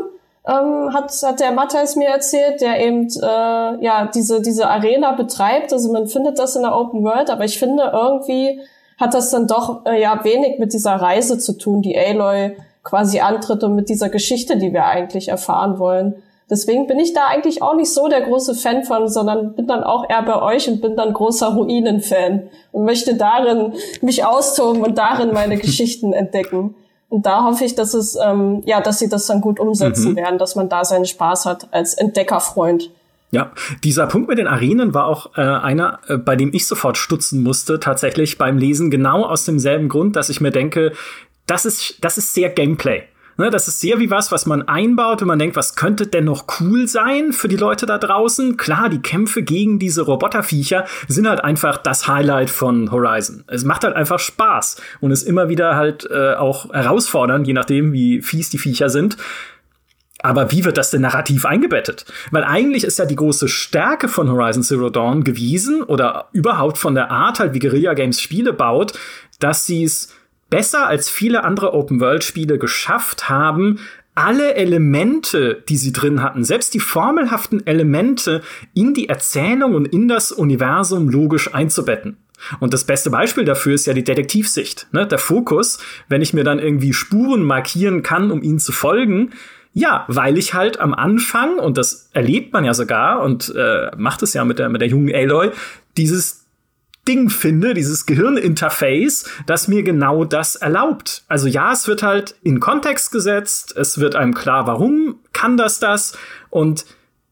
ähm, 0.48 0.94
hat, 0.94 1.12
hat 1.24 1.40
der 1.40 1.52
Matthias 1.52 1.96
mir 1.96 2.10
erzählt, 2.10 2.62
der 2.62 2.80
eben 2.86 3.08
äh, 3.08 3.84
ja 3.84 4.10
diese, 4.14 4.42
diese 4.42 4.68
Arena 4.68 5.14
betreibt. 5.14 5.74
Also 5.74 5.92
man 5.92 6.08
findet 6.08 6.40
das 6.40 6.56
in 6.56 6.62
der 6.62 6.76
Open 6.76 7.04
World, 7.04 7.30
aber 7.30 7.46
ich 7.46 7.58
finde 7.58 7.92
irgendwie 7.94 8.62
hat 9.00 9.14
das 9.14 9.30
dann 9.32 9.48
doch 9.48 9.86
äh, 9.86 10.02
ja 10.02 10.24
wenig 10.24 10.60
mit 10.60 10.74
dieser 10.74 10.96
Reise 10.96 11.38
zu 11.38 11.58
tun, 11.58 11.82
die 11.82 11.98
Aloy 11.98 12.56
quasi 12.84 13.20
antritt 13.20 13.64
und 13.64 13.76
mit 13.76 13.90
dieser 13.90 14.10
Geschichte, 14.10 14.58
die 14.58 14.72
wir 14.72 14.86
eigentlich 14.86 15.30
erfahren 15.30 15.80
wollen. 15.80 16.22
Deswegen 16.50 16.86
bin 16.86 17.00
ich 17.00 17.14
da 17.14 17.26
eigentlich 17.28 17.64
auch 17.64 17.76
nicht 17.76 17.92
so 17.92 18.08
der 18.08 18.22
große 18.22 18.54
Fan 18.54 18.84
von, 18.84 19.08
sondern 19.08 19.56
bin 19.56 19.66
dann 19.66 19.84
auch 19.84 20.08
eher 20.08 20.22
bei 20.22 20.40
euch 20.40 20.70
und 20.70 20.80
bin 20.80 20.96
dann 20.96 21.12
großer 21.12 21.48
Ruinen-Fan 21.56 22.50
und 22.72 22.86
möchte 22.86 23.16
darin 23.16 23.74
mich 24.02 24.24
austoben 24.24 24.84
und 24.84 24.98
darin 24.98 25.34
meine 25.34 25.58
Geschichten 25.58 26.14
entdecken. 26.14 26.76
Und 27.16 27.26
da 27.26 27.46
hoffe 27.46 27.64
ich, 27.64 27.76
dass 27.76 27.94
es, 27.94 28.18
ähm, 28.22 28.62
ja, 28.66 28.82
dass 28.82 29.00
sie 29.00 29.08
das 29.08 29.26
dann 29.26 29.40
gut 29.40 29.58
umsetzen 29.58 30.12
mhm. 30.12 30.16
werden, 30.18 30.38
dass 30.38 30.58
man 30.58 30.68
da 30.68 30.84
seinen 30.84 31.06
Spaß 31.06 31.46
hat 31.46 31.70
als 31.72 31.94
Entdeckerfreund. 31.94 32.92
Ja, 33.32 33.54
dieser 33.86 34.06
Punkt 34.08 34.28
mit 34.28 34.38
den 34.38 34.48
Arenen 34.48 34.94
war 34.94 35.06
auch 35.06 35.38
äh, 35.38 35.42
einer, 35.42 36.00
äh, 36.10 36.18
bei 36.18 36.36
dem 36.36 36.54
ich 36.54 36.68
sofort 36.68 36.98
stutzen 36.98 37.42
musste, 37.42 37.80
tatsächlich 37.80 38.38
beim 38.38 38.58
Lesen, 38.58 38.92
genau 38.92 39.24
aus 39.24 39.46
demselben 39.46 39.88
Grund, 39.88 40.18
dass 40.18 40.28
ich 40.28 40.42
mir 40.42 40.52
denke, 40.52 40.92
das 41.48 41.66
ist, 41.66 42.04
das 42.04 42.18
ist 42.18 42.34
sehr 42.34 42.50
Gameplay. 42.50 43.04
Ne, 43.38 43.50
das 43.50 43.68
ist 43.68 43.82
sehr 43.82 44.00
wie 44.00 44.10
was, 44.10 44.32
was 44.32 44.46
man 44.46 44.62
einbaut, 44.68 45.20
wenn 45.20 45.28
man 45.28 45.40
denkt, 45.40 45.58
was 45.58 45.76
könnte 45.76 46.08
denn 46.08 46.24
noch 46.24 46.46
cool 46.60 46.88
sein 46.88 47.34
für 47.34 47.50
die 47.50 47.58
Leute 47.58 47.86
da 47.86 47.98
draußen? 47.98 48.56
Klar, 48.56 48.88
die 48.88 49.02
Kämpfe 49.02 49.44
gegen 49.44 49.78
diese 49.78 50.04
Roboterviecher 50.04 50.86
sind 51.10 51.28
halt 51.28 51.44
einfach 51.44 51.78
das 51.78 52.08
Highlight 52.08 52.50
von 52.50 52.92
Horizon. 52.92 53.44
Es 53.48 53.66
macht 53.66 53.84
halt 53.84 53.96
einfach 53.96 54.20
Spaß 54.20 54.82
und 55.02 55.12
ist 55.12 55.24
immer 55.24 55.50
wieder 55.50 55.76
halt 55.76 56.08
äh, 56.10 56.36
auch 56.36 56.74
herausfordernd, 56.74 57.46
je 57.46 57.54
nachdem, 57.54 57.92
wie 57.92 58.22
fies 58.22 58.50
die 58.50 58.58
Viecher 58.58 58.90
sind. 58.90 59.18
Aber 60.20 60.52
wie 60.52 60.64
wird 60.64 60.78
das 60.78 60.90
denn 60.90 61.02
narrativ 61.02 61.46
eingebettet? 61.46 62.06
Weil 62.32 62.46
eigentlich 62.46 62.86
ist 62.86 62.98
ja 62.98 63.06
die 63.06 63.18
große 63.18 63.50
Stärke 63.50 64.08
von 64.08 64.32
Horizon 64.32 64.64
Zero 64.64 64.90
Dawn 64.90 65.26
gewesen 65.26 65.84
oder 65.84 66.30
überhaupt 66.32 66.78
von 66.78 66.96
der 66.96 67.12
Art 67.12 67.40
halt, 67.40 67.54
wie 67.54 67.60
Guerilla 67.60 67.94
Games 67.94 68.22
Spiele 68.22 68.54
baut, 68.54 68.94
dass 69.40 69.66
sie 69.66 69.84
es 69.84 70.14
besser 70.56 70.88
als 70.88 71.10
viele 71.10 71.44
andere 71.44 71.74
Open-World-Spiele 71.74 72.58
geschafft 72.58 73.28
haben, 73.28 73.80
alle 74.16 74.54
Elemente, 74.56 75.62
die 75.68 75.76
sie 75.76 75.92
drin 75.92 76.24
hatten, 76.24 76.46
selbst 76.46 76.74
die 76.74 76.80
formelhaften 76.80 77.68
Elemente 77.68 78.42
in 78.74 78.94
die 78.94 79.10
Erzählung 79.10 79.76
und 79.76 79.86
in 79.86 80.08
das 80.08 80.32
Universum 80.32 81.10
logisch 81.10 81.54
einzubetten. 81.54 82.16
Und 82.62 82.74
das 82.74 82.86
beste 82.86 83.10
Beispiel 83.10 83.44
dafür 83.44 83.74
ist 83.74 83.86
ja 83.86 83.92
die 83.92 84.06
Detektivsicht. 84.06 84.88
Ne? 84.94 85.06
Der 85.06 85.18
Fokus, 85.18 85.80
wenn 86.08 86.22
ich 86.22 86.34
mir 86.34 86.46
dann 86.46 86.60
irgendwie 86.60 86.94
Spuren 86.94 87.44
markieren 87.44 88.02
kann, 88.02 88.32
um 88.32 88.42
ihnen 88.42 88.60
zu 88.60 88.72
folgen. 88.72 89.32
Ja, 89.74 90.06
weil 90.08 90.38
ich 90.38 90.54
halt 90.54 90.80
am 90.80 90.94
Anfang, 90.94 91.60
und 91.60 91.78
das 91.78 92.10
erlebt 92.14 92.54
man 92.54 92.64
ja 92.64 92.74
sogar 92.74 93.22
und 93.22 93.54
äh, 93.58 93.92
macht 93.98 94.24
es 94.24 94.34
ja 94.34 94.46
mit 94.46 94.58
der, 94.58 94.70
mit 94.70 94.80
der 94.80 94.88
jungen 94.88 95.14
Aloy, 95.14 95.52
dieses 95.98 96.45
Ding 97.08 97.30
finde, 97.30 97.74
dieses 97.74 98.06
Gehirninterface, 98.06 99.30
das 99.46 99.68
mir 99.68 99.84
genau 99.84 100.26
das 100.26 100.56
erlaubt. 100.56 101.24
Also 101.28 101.48
ja, 101.48 101.72
es 101.72 101.88
wird 101.88 102.04
halt 102.04 102.36
in 102.44 102.60
Kontext 102.60 103.12
gesetzt, 103.12 103.76
es 103.78 104.00
wird 104.00 104.16
einem 104.16 104.34
klar, 104.34 104.68
warum 104.68 105.20
kann 105.34 105.58
das 105.58 105.80
das 105.80 106.18
und 106.50 106.86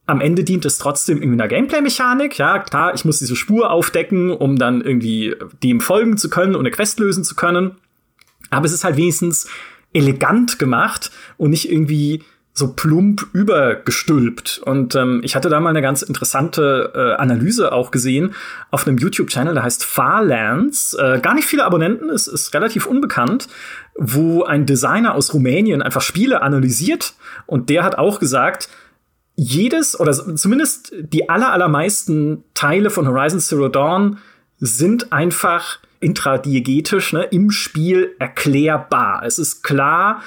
am 0.05 0.19
Ende 0.19 0.43
dient 0.43 0.65
es 0.65 0.77
trotzdem 0.77 1.17
irgendwie 1.17 1.41
einer 1.41 1.47
Gameplay-Mechanik. 1.47 2.37
Ja, 2.37 2.59
klar, 2.59 2.93
ich 2.93 3.05
muss 3.05 3.19
diese 3.19 3.35
Spur 3.35 3.71
aufdecken, 3.71 4.31
um 4.31 4.57
dann 4.57 4.81
irgendwie 4.81 5.35
dem 5.63 5.79
folgen 5.79 6.17
zu 6.17 6.29
können 6.29 6.55
und 6.55 6.61
eine 6.61 6.71
Quest 6.71 6.99
lösen 6.99 7.23
zu 7.23 7.35
können. 7.35 7.77
Aber 8.49 8.65
es 8.65 8.73
ist 8.73 8.83
halt 8.83 8.97
wenigstens 8.97 9.47
elegant 9.93 10.59
gemacht 10.59 11.11
und 11.37 11.51
nicht 11.51 11.71
irgendwie 11.71 12.23
so 12.53 12.73
plump 12.73 13.25
übergestülpt. 13.33 14.61
Und 14.63 14.95
ähm, 14.95 15.21
ich 15.23 15.35
hatte 15.35 15.49
da 15.49 15.59
mal 15.59 15.71
eine 15.71 15.81
ganz 15.81 16.03
interessante 16.03 16.91
äh, 16.95 17.19
Analyse 17.19 17.71
auch 17.71 17.89
gesehen 17.89 18.35
auf 18.69 18.87
einem 18.87 18.99
YouTube-Channel, 18.99 19.55
der 19.55 19.63
heißt 19.63 19.83
Farlands. 19.83 20.93
Äh, 20.93 21.19
gar 21.19 21.33
nicht 21.33 21.47
viele 21.47 21.65
Abonnenten, 21.65 22.09
es 22.09 22.27
ist 22.27 22.53
relativ 22.53 22.85
unbekannt, 22.85 23.47
wo 23.95 24.43
ein 24.43 24.67
Designer 24.67 25.15
aus 25.15 25.33
Rumänien 25.33 25.81
einfach 25.81 26.01
Spiele 26.01 26.43
analysiert. 26.43 27.15
Und 27.47 27.69
der 27.69 27.83
hat 27.83 27.97
auch 27.97 28.19
gesagt, 28.19 28.69
jedes 29.35 29.99
oder 29.99 30.13
zumindest 30.13 30.93
die 30.95 31.29
aller, 31.29 31.51
allermeisten 31.51 32.43
Teile 32.53 32.91
von 32.91 33.07
Horizon 33.07 33.39
Zero 33.39 33.67
Dawn 33.67 34.19
sind 34.59 35.11
einfach 35.11 35.79
intradiegetisch 35.99 37.13
ne, 37.13 37.23
im 37.23 37.49
Spiel 37.49 38.11
erklärbar. 38.19 39.23
Es 39.25 39.39
ist 39.39 39.63
klar, 39.63 40.21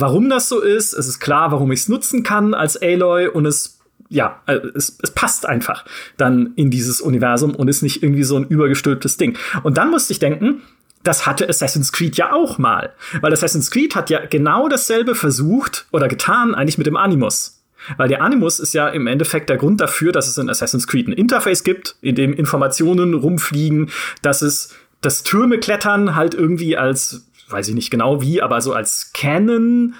warum 0.00 0.28
das 0.28 0.48
so 0.48 0.60
ist. 0.60 0.92
Es 0.92 1.06
ist 1.06 1.20
klar, 1.20 1.52
warum 1.52 1.72
ich 1.72 1.80
es 1.80 1.88
nutzen 1.88 2.22
kann 2.22 2.54
als 2.54 2.76
Aloy 2.76 3.28
und 3.28 3.46
es 3.46 3.80
ja, 4.08 4.42
äh, 4.46 4.58
es, 4.74 4.98
es 5.02 5.12
passt 5.12 5.46
einfach 5.46 5.84
dann 6.16 6.52
in 6.56 6.70
dieses 6.70 7.00
Universum 7.00 7.54
und 7.54 7.68
ist 7.68 7.82
nicht 7.82 8.02
irgendwie 8.02 8.24
so 8.24 8.36
ein 8.36 8.44
übergestülptes 8.44 9.16
Ding. 9.16 9.38
Und 9.62 9.78
dann 9.78 9.90
musste 9.90 10.12
ich 10.12 10.18
denken, 10.18 10.62
das 11.02 11.26
hatte 11.26 11.48
Assassin's 11.48 11.92
Creed 11.92 12.16
ja 12.16 12.32
auch 12.32 12.58
mal. 12.58 12.92
Weil 13.20 13.32
Assassin's 13.32 13.70
Creed 13.70 13.94
hat 13.94 14.10
ja 14.10 14.26
genau 14.26 14.68
dasselbe 14.68 15.14
versucht 15.14 15.86
oder 15.92 16.08
getan 16.08 16.54
eigentlich 16.54 16.76
mit 16.76 16.86
dem 16.86 16.96
Animus. 16.96 17.62
Weil 17.96 18.08
der 18.08 18.20
Animus 18.22 18.60
ist 18.60 18.74
ja 18.74 18.88
im 18.88 19.06
Endeffekt 19.06 19.48
der 19.48 19.56
Grund 19.56 19.80
dafür, 19.80 20.12
dass 20.12 20.28
es 20.28 20.36
in 20.36 20.50
Assassin's 20.50 20.86
Creed 20.86 21.08
ein 21.08 21.12
Interface 21.12 21.64
gibt, 21.64 21.96
in 22.02 22.14
dem 22.14 22.34
Informationen 22.34 23.14
rumfliegen, 23.14 23.90
dass 24.20 24.42
es 24.42 24.74
das 25.00 25.22
Türme 25.22 25.58
klettern 25.58 26.14
halt 26.14 26.34
irgendwie 26.34 26.76
als 26.76 27.26
weiß 27.50 27.68
ich 27.68 27.74
nicht 27.74 27.90
genau 27.90 28.22
wie, 28.22 28.42
aber 28.42 28.60
so 28.60 28.72
als 28.72 29.12
Canon 29.12 29.94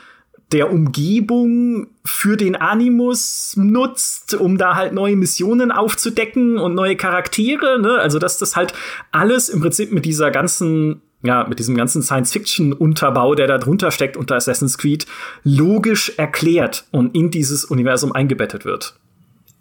der 0.53 0.73
Umgebung 0.73 1.89
für 2.05 2.37
den 2.37 2.57
Animus 2.57 3.55
nutzt, 3.57 4.35
um 4.35 4.59
da 4.59 4.75
halt 4.75 4.93
neue 4.93 5.15
Missionen 5.15 5.71
aufzudecken 5.71 6.59
und 6.59 6.75
neue 6.75 6.97
Charaktere. 6.97 7.81
Ne? 7.81 7.99
Also 7.99 8.19
dass 8.19 8.39
das 8.39 8.57
halt 8.57 8.75
alles 9.13 9.49
im 9.49 9.61
Prinzip 9.61 9.93
mit 9.93 10.05
dieser 10.05 10.31
ganzen 10.31 11.03
ja, 11.23 11.45
mit 11.47 11.59
diesem 11.59 11.77
ganzen 11.77 12.03
Science-Fiction-Unterbau, 12.03 13.35
der 13.35 13.47
da 13.47 13.59
drunter 13.59 13.91
steckt 13.91 14.17
unter 14.17 14.37
Assassin's 14.37 14.79
Creed, 14.79 15.07
logisch 15.45 16.15
erklärt 16.17 16.87
und 16.93 17.15
in 17.15 17.31
dieses 17.31 17.67
Universum 17.67 18.13
eingebettet 18.13 18.65
wird. 18.65 18.95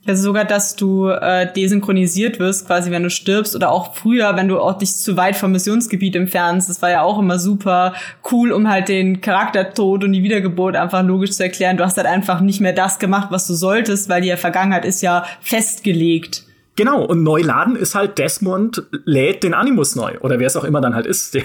Also 0.10 0.24
sogar, 0.24 0.46
dass 0.46 0.76
du 0.76 1.10
äh, 1.10 1.52
desynchronisiert 1.54 2.40
wirst, 2.40 2.66
quasi 2.68 2.90
wenn 2.92 3.04
du 3.04 3.10
stirbst 3.10 3.56
oder 3.56 3.72
auch 3.72 3.94
früher, 3.94 4.36
wenn 4.36 4.48
du 4.48 4.60
auch 4.60 4.78
dich 4.78 4.96
zu 4.96 5.16
weit 5.18 5.36
vom 5.36 5.52
Missionsgebiet 5.52 6.16
entfernst. 6.16 6.70
Das 6.70 6.82
war 6.82 6.90
ja 6.90 7.02
auch 7.04 7.20
immer 7.20 7.38
super 7.38 7.94
cool, 8.32 8.52
um 8.52 8.68
halt 8.70 8.90
den 8.90 9.22
Charaktertod 9.22 10.04
und 10.04 10.14
die 10.14 10.24
Wiedergeburt 10.24 10.76
einfach 10.76 11.04
logisch 11.04 11.32
zu 11.32 11.44
erklären. 11.44 11.78
Du 11.78 11.84
hast 11.84 11.98
halt 11.98 12.08
einfach 12.08 12.42
nicht 12.42 12.60
mehr 12.60 12.74
das 12.74 13.00
gemacht, 13.00 13.28
was 13.30 13.46
du 13.48 13.54
solltest, 13.54 14.10
weil 14.10 14.22
die 14.22 14.36
Vergangenheit 14.36 14.86
ist 14.86 15.02
ja 15.02 15.26
festgelegt. 15.42 16.44
Genau, 16.80 17.04
und 17.04 17.24
Neuladen 17.24 17.76
ist 17.76 17.94
halt 17.94 18.18
Desmond 18.20 18.84
lädt 19.04 19.44
den 19.44 19.54
Animus 19.54 19.98
neu. 19.98 20.18
Oder 20.22 20.40
wer 20.40 20.48
es 20.48 20.56
auch 20.56 20.64
immer 20.64 20.80
dann 20.80 20.96
halt 20.96 21.08
ist, 21.08 21.34
der, 21.34 21.44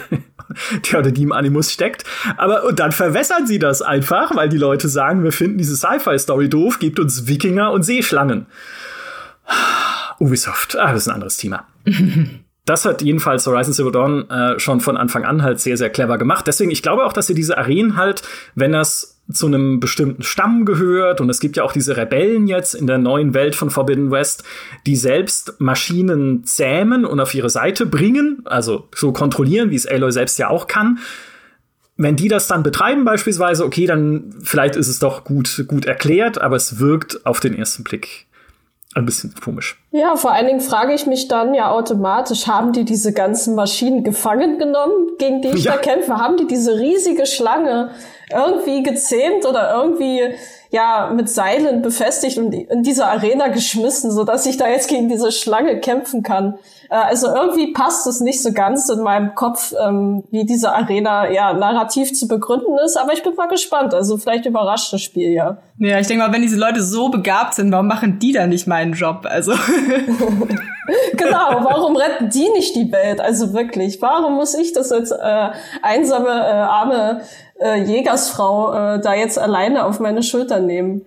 der 0.88 1.00
oder 1.00 1.10
die 1.10 1.24
im 1.24 1.32
Animus 1.32 1.72
steckt. 1.72 2.04
Aber 2.36 2.62
und 2.62 2.78
dann 2.78 2.92
verwässern 2.92 3.44
sie 3.44 3.58
das 3.58 3.82
einfach, 3.82 4.36
weil 4.36 4.48
die 4.48 4.58
Leute 4.58 4.88
sagen, 4.88 5.24
wir 5.24 5.32
finden 5.32 5.58
diese 5.58 5.74
Sci-Fi-Story 5.74 6.48
doof, 6.48 6.78
gebt 6.78 7.00
uns 7.00 7.26
Wikinger 7.26 7.72
und 7.72 7.82
Seeschlangen. 7.82 8.46
Ubisoft, 10.20 10.78
ah, 10.78 10.92
das 10.92 11.02
ist 11.02 11.08
ein 11.08 11.14
anderes 11.14 11.36
Thema. 11.36 11.66
das 12.64 12.84
hat 12.84 13.02
jedenfalls 13.02 13.44
Horizon 13.48 13.74
Zero 13.74 13.90
Dawn 13.90 14.30
äh, 14.30 14.60
schon 14.60 14.78
von 14.78 14.96
Anfang 14.96 15.24
an 15.24 15.42
halt 15.42 15.58
sehr, 15.58 15.76
sehr 15.76 15.90
clever 15.90 16.16
gemacht. 16.16 16.46
Deswegen, 16.46 16.70
ich 16.70 16.84
glaube 16.84 17.04
auch, 17.04 17.12
dass 17.12 17.26
sie 17.26 17.34
diese 17.34 17.58
Arenen 17.58 17.96
halt, 17.96 18.22
wenn 18.54 18.70
das 18.70 19.13
zu 19.32 19.46
einem 19.46 19.80
bestimmten 19.80 20.22
Stamm 20.22 20.66
gehört 20.66 21.20
und 21.20 21.30
es 21.30 21.40
gibt 21.40 21.56
ja 21.56 21.64
auch 21.64 21.72
diese 21.72 21.96
Rebellen 21.96 22.46
jetzt 22.46 22.74
in 22.74 22.86
der 22.86 22.98
neuen 22.98 23.32
Welt 23.32 23.54
von 23.54 23.70
Forbidden 23.70 24.10
West, 24.10 24.44
die 24.86 24.96
selbst 24.96 25.60
Maschinen 25.60 26.44
zähmen 26.44 27.06
und 27.06 27.20
auf 27.20 27.34
ihre 27.34 27.48
Seite 27.48 27.86
bringen, 27.86 28.42
also 28.44 28.86
so 28.94 29.12
kontrollieren, 29.12 29.70
wie 29.70 29.76
es 29.76 29.86
Aloy 29.86 30.12
selbst 30.12 30.38
ja 30.38 30.50
auch 30.50 30.66
kann. 30.66 30.98
Wenn 31.96 32.16
die 32.16 32.28
das 32.28 32.48
dann 32.48 32.62
betreiben 32.62 33.04
beispielsweise, 33.04 33.64
okay, 33.64 33.86
dann 33.86 34.34
vielleicht 34.42 34.76
ist 34.76 34.88
es 34.88 34.98
doch 34.98 35.24
gut, 35.24 35.64
gut 35.68 35.86
erklärt, 35.86 36.40
aber 36.40 36.56
es 36.56 36.78
wirkt 36.78 37.24
auf 37.24 37.40
den 37.40 37.54
ersten 37.54 37.82
Blick 37.82 38.26
ein 38.94 39.06
bisschen 39.06 39.34
komisch. 39.42 39.80
Ja, 39.90 40.16
vor 40.16 40.32
allen 40.32 40.46
Dingen 40.46 40.60
frage 40.60 40.92
ich 40.92 41.06
mich 41.06 41.28
dann 41.28 41.54
ja 41.54 41.70
automatisch, 41.70 42.46
haben 42.46 42.72
die 42.72 42.84
diese 42.84 43.12
ganzen 43.12 43.54
Maschinen 43.54 44.04
gefangen 44.04 44.58
genommen, 44.58 45.12
gegen 45.18 45.42
die 45.42 45.48
ich 45.48 45.64
ja. 45.64 45.72
da 45.72 45.78
kämpfe? 45.78 46.16
Haben 46.16 46.36
die 46.36 46.46
diese 46.46 46.78
riesige 46.78 47.26
Schlange 47.26 47.90
irgendwie 48.34 48.82
gezähmt 48.82 49.46
oder 49.46 49.72
irgendwie 49.74 50.34
ja 50.70 51.12
mit 51.14 51.30
Seilen 51.30 51.82
befestigt 51.82 52.36
und 52.36 52.52
in 52.52 52.82
diese 52.82 53.06
Arena 53.06 53.48
geschmissen, 53.48 54.10
so 54.10 54.24
dass 54.24 54.44
ich 54.44 54.56
da 54.56 54.68
jetzt 54.68 54.88
gegen 54.88 55.08
diese 55.08 55.30
Schlange 55.30 55.78
kämpfen 55.78 56.22
kann. 56.24 56.58
Äh, 56.90 56.96
also 56.96 57.28
irgendwie 57.28 57.72
passt 57.72 58.06
es 58.06 58.20
nicht 58.20 58.42
so 58.42 58.52
ganz 58.52 58.88
in 58.88 59.00
meinem 59.02 59.34
Kopf, 59.34 59.72
ähm, 59.80 60.24
wie 60.30 60.44
diese 60.44 60.72
Arena 60.72 61.30
ja 61.30 61.52
narrativ 61.52 62.12
zu 62.12 62.26
begründen 62.26 62.76
ist. 62.84 62.96
Aber 62.96 63.12
ich 63.12 63.22
bin 63.22 63.34
mal 63.36 63.46
gespannt. 63.46 63.94
Also 63.94 64.18
vielleicht 64.18 64.46
überrascht 64.46 64.92
das 64.92 65.00
Spiel 65.00 65.30
ja. 65.30 65.58
Ja, 65.78 66.00
ich 66.00 66.08
denke 66.08 66.26
mal, 66.26 66.32
wenn 66.32 66.42
diese 66.42 66.58
Leute 66.58 66.82
so 66.82 67.08
begabt 67.08 67.54
sind, 67.54 67.70
warum 67.70 67.86
machen 67.86 68.18
die 68.18 68.32
dann 68.32 68.48
nicht 68.48 68.66
meinen 68.66 68.94
Job? 68.94 69.26
Also 69.28 69.52
genau, 71.16 71.64
warum 71.64 71.96
retten 71.96 72.30
die 72.30 72.48
nicht 72.50 72.74
die 72.76 72.90
Welt? 72.92 73.20
Also 73.20 73.52
wirklich, 73.52 74.00
warum 74.02 74.34
muss 74.34 74.54
ich 74.54 74.72
das 74.72 74.92
als 74.92 75.10
äh, 75.10 75.48
einsame, 75.82 76.28
äh, 76.28 76.52
arme 76.52 77.22
äh, 77.60 77.82
Jägersfrau 77.82 78.72
äh, 78.72 79.00
da 79.00 79.14
jetzt 79.14 79.38
alleine 79.38 79.84
auf 79.84 80.00
meine 80.00 80.22
Schultern 80.22 80.66
nehmen. 80.66 81.06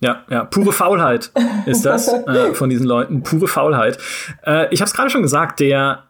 Ja, 0.00 0.22
ja, 0.30 0.44
pure 0.44 0.72
Faulheit 0.72 1.32
ist 1.66 1.84
das 1.84 2.08
äh, 2.08 2.54
von 2.54 2.70
diesen 2.70 2.86
Leuten, 2.86 3.22
pure 3.22 3.48
Faulheit. 3.48 3.98
Äh, 4.46 4.72
ich 4.72 4.80
habe 4.80 4.88
es 4.88 4.94
gerade 4.94 5.10
schon 5.10 5.22
gesagt, 5.22 5.60
der 5.60 6.04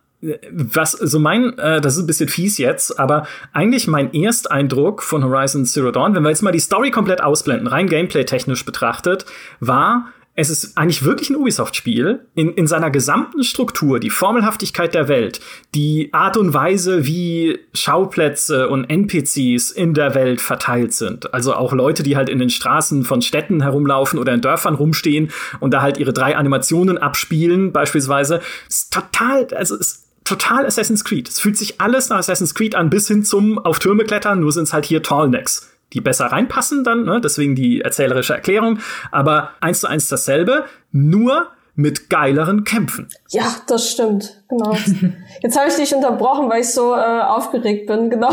was 0.51 0.93
so 0.93 1.21
mein, 1.21 1.57
äh, 1.59 1.81
das 1.81 1.95
ist 1.95 2.03
ein 2.03 2.07
bisschen 2.09 2.29
fies 2.29 2.59
jetzt, 2.59 2.99
aber 2.99 3.27
eigentlich 3.53 3.87
mein 3.87 4.13
Ersteindruck 4.13 5.03
von 5.03 5.23
Horizon 5.23 5.65
Zero 5.65 5.93
Dawn, 5.93 6.15
wenn 6.15 6.25
wir 6.25 6.31
jetzt 6.31 6.43
mal 6.43 6.51
die 6.51 6.59
Story 6.59 6.91
komplett 6.91 7.23
ausblenden, 7.23 7.69
rein 7.69 7.87
gameplay 7.87 8.25
technisch 8.25 8.65
betrachtet, 8.65 9.27
war 9.61 10.07
es 10.39 10.51
ist 10.51 10.79
eigentlich 10.79 11.05
wirklich 11.05 11.31
ein 11.31 11.37
Ubisoft-Spiel 11.37 12.21
in, 12.37 12.55
in 12.55 12.69
seiner 12.69 12.93
gesamten 12.93 13.43
Struktur, 13.43 13.99
die 13.99 14.09
Formelhaftigkeit 14.09 14.95
der 14.95 15.09
Welt, 15.09 15.41
die 15.75 16.11
Art 16.13 16.37
und 16.37 16.55
Weise, 16.55 17.05
wie 17.07 17.59
Schauplätze 17.75 18.69
und 18.69 18.85
NPCs 18.85 19.73
in 19.73 19.95
der 19.95 20.15
Welt 20.15 20.41
verteilt 20.41 20.93
sind. 20.93 21.35
Also 21.35 21.55
auch 21.55 21.73
Leute, 21.73 22.05
die 22.05 22.17
halt 22.17 22.29
in 22.29 22.39
den 22.39 22.51
Straßen 22.51 23.03
von 23.03 23.21
Städten 23.21 23.63
herumlaufen 23.63 24.21
oder 24.21 24.33
in 24.33 24.41
Dörfern 24.41 24.77
rumstehen 24.77 25.33
und 25.59 25.75
da 25.75 25.83
halt 25.83 25.99
ihre 25.99 26.13
drei 26.13 26.37
Animationen 26.37 26.99
abspielen, 26.99 27.73
beispielsweise. 27.73 28.41
Ist 28.69 28.93
total, 28.93 29.49
also 29.57 29.75
ist 29.75 30.07
total 30.23 30.67
Assassin's 30.67 31.05
Creed. 31.05 31.29
Es 31.29 31.41
fühlt 31.41 31.59
sich 31.59 31.81
alles 31.81 32.11
nach 32.11 32.19
Assassin's 32.19 32.55
Creed 32.55 32.77
an, 32.77 32.91
bis 32.91 33.09
hin 33.09 33.25
zum 33.25 33.59
auf 33.59 33.81
Türme 33.81 34.05
klettern, 34.05 34.39
nur 34.39 34.53
sind 34.53 34.65
es 34.65 34.73
halt 34.73 34.87
hier 34.87 35.03
Tallnecks 35.03 35.68
die 35.93 36.01
besser 36.01 36.27
reinpassen 36.27 36.85
dann, 36.85 37.05
ne? 37.05 37.21
deswegen 37.23 37.55
die 37.55 37.81
erzählerische 37.81 38.35
Erklärung, 38.35 38.79
aber 39.11 39.51
eins 39.61 39.81
zu 39.81 39.87
eins 39.87 40.09
dasselbe, 40.09 40.65
nur 40.93 41.49
mit 41.79 42.11
geileren 42.11 42.65
Kämpfen. 42.65 43.09
Ja, 43.29 43.55
das 43.69 43.89
stimmt, 43.89 44.43
genau. 44.49 44.73
Jetzt 45.43 45.57
habe 45.57 45.69
ich 45.69 45.77
dich 45.77 45.95
unterbrochen, 45.95 46.51
weil 46.51 46.63
ich 46.63 46.75
so 46.75 46.93
äh, 46.93 47.21
aufgeregt 47.21 47.87
bin, 47.87 48.11
genau, 48.11 48.31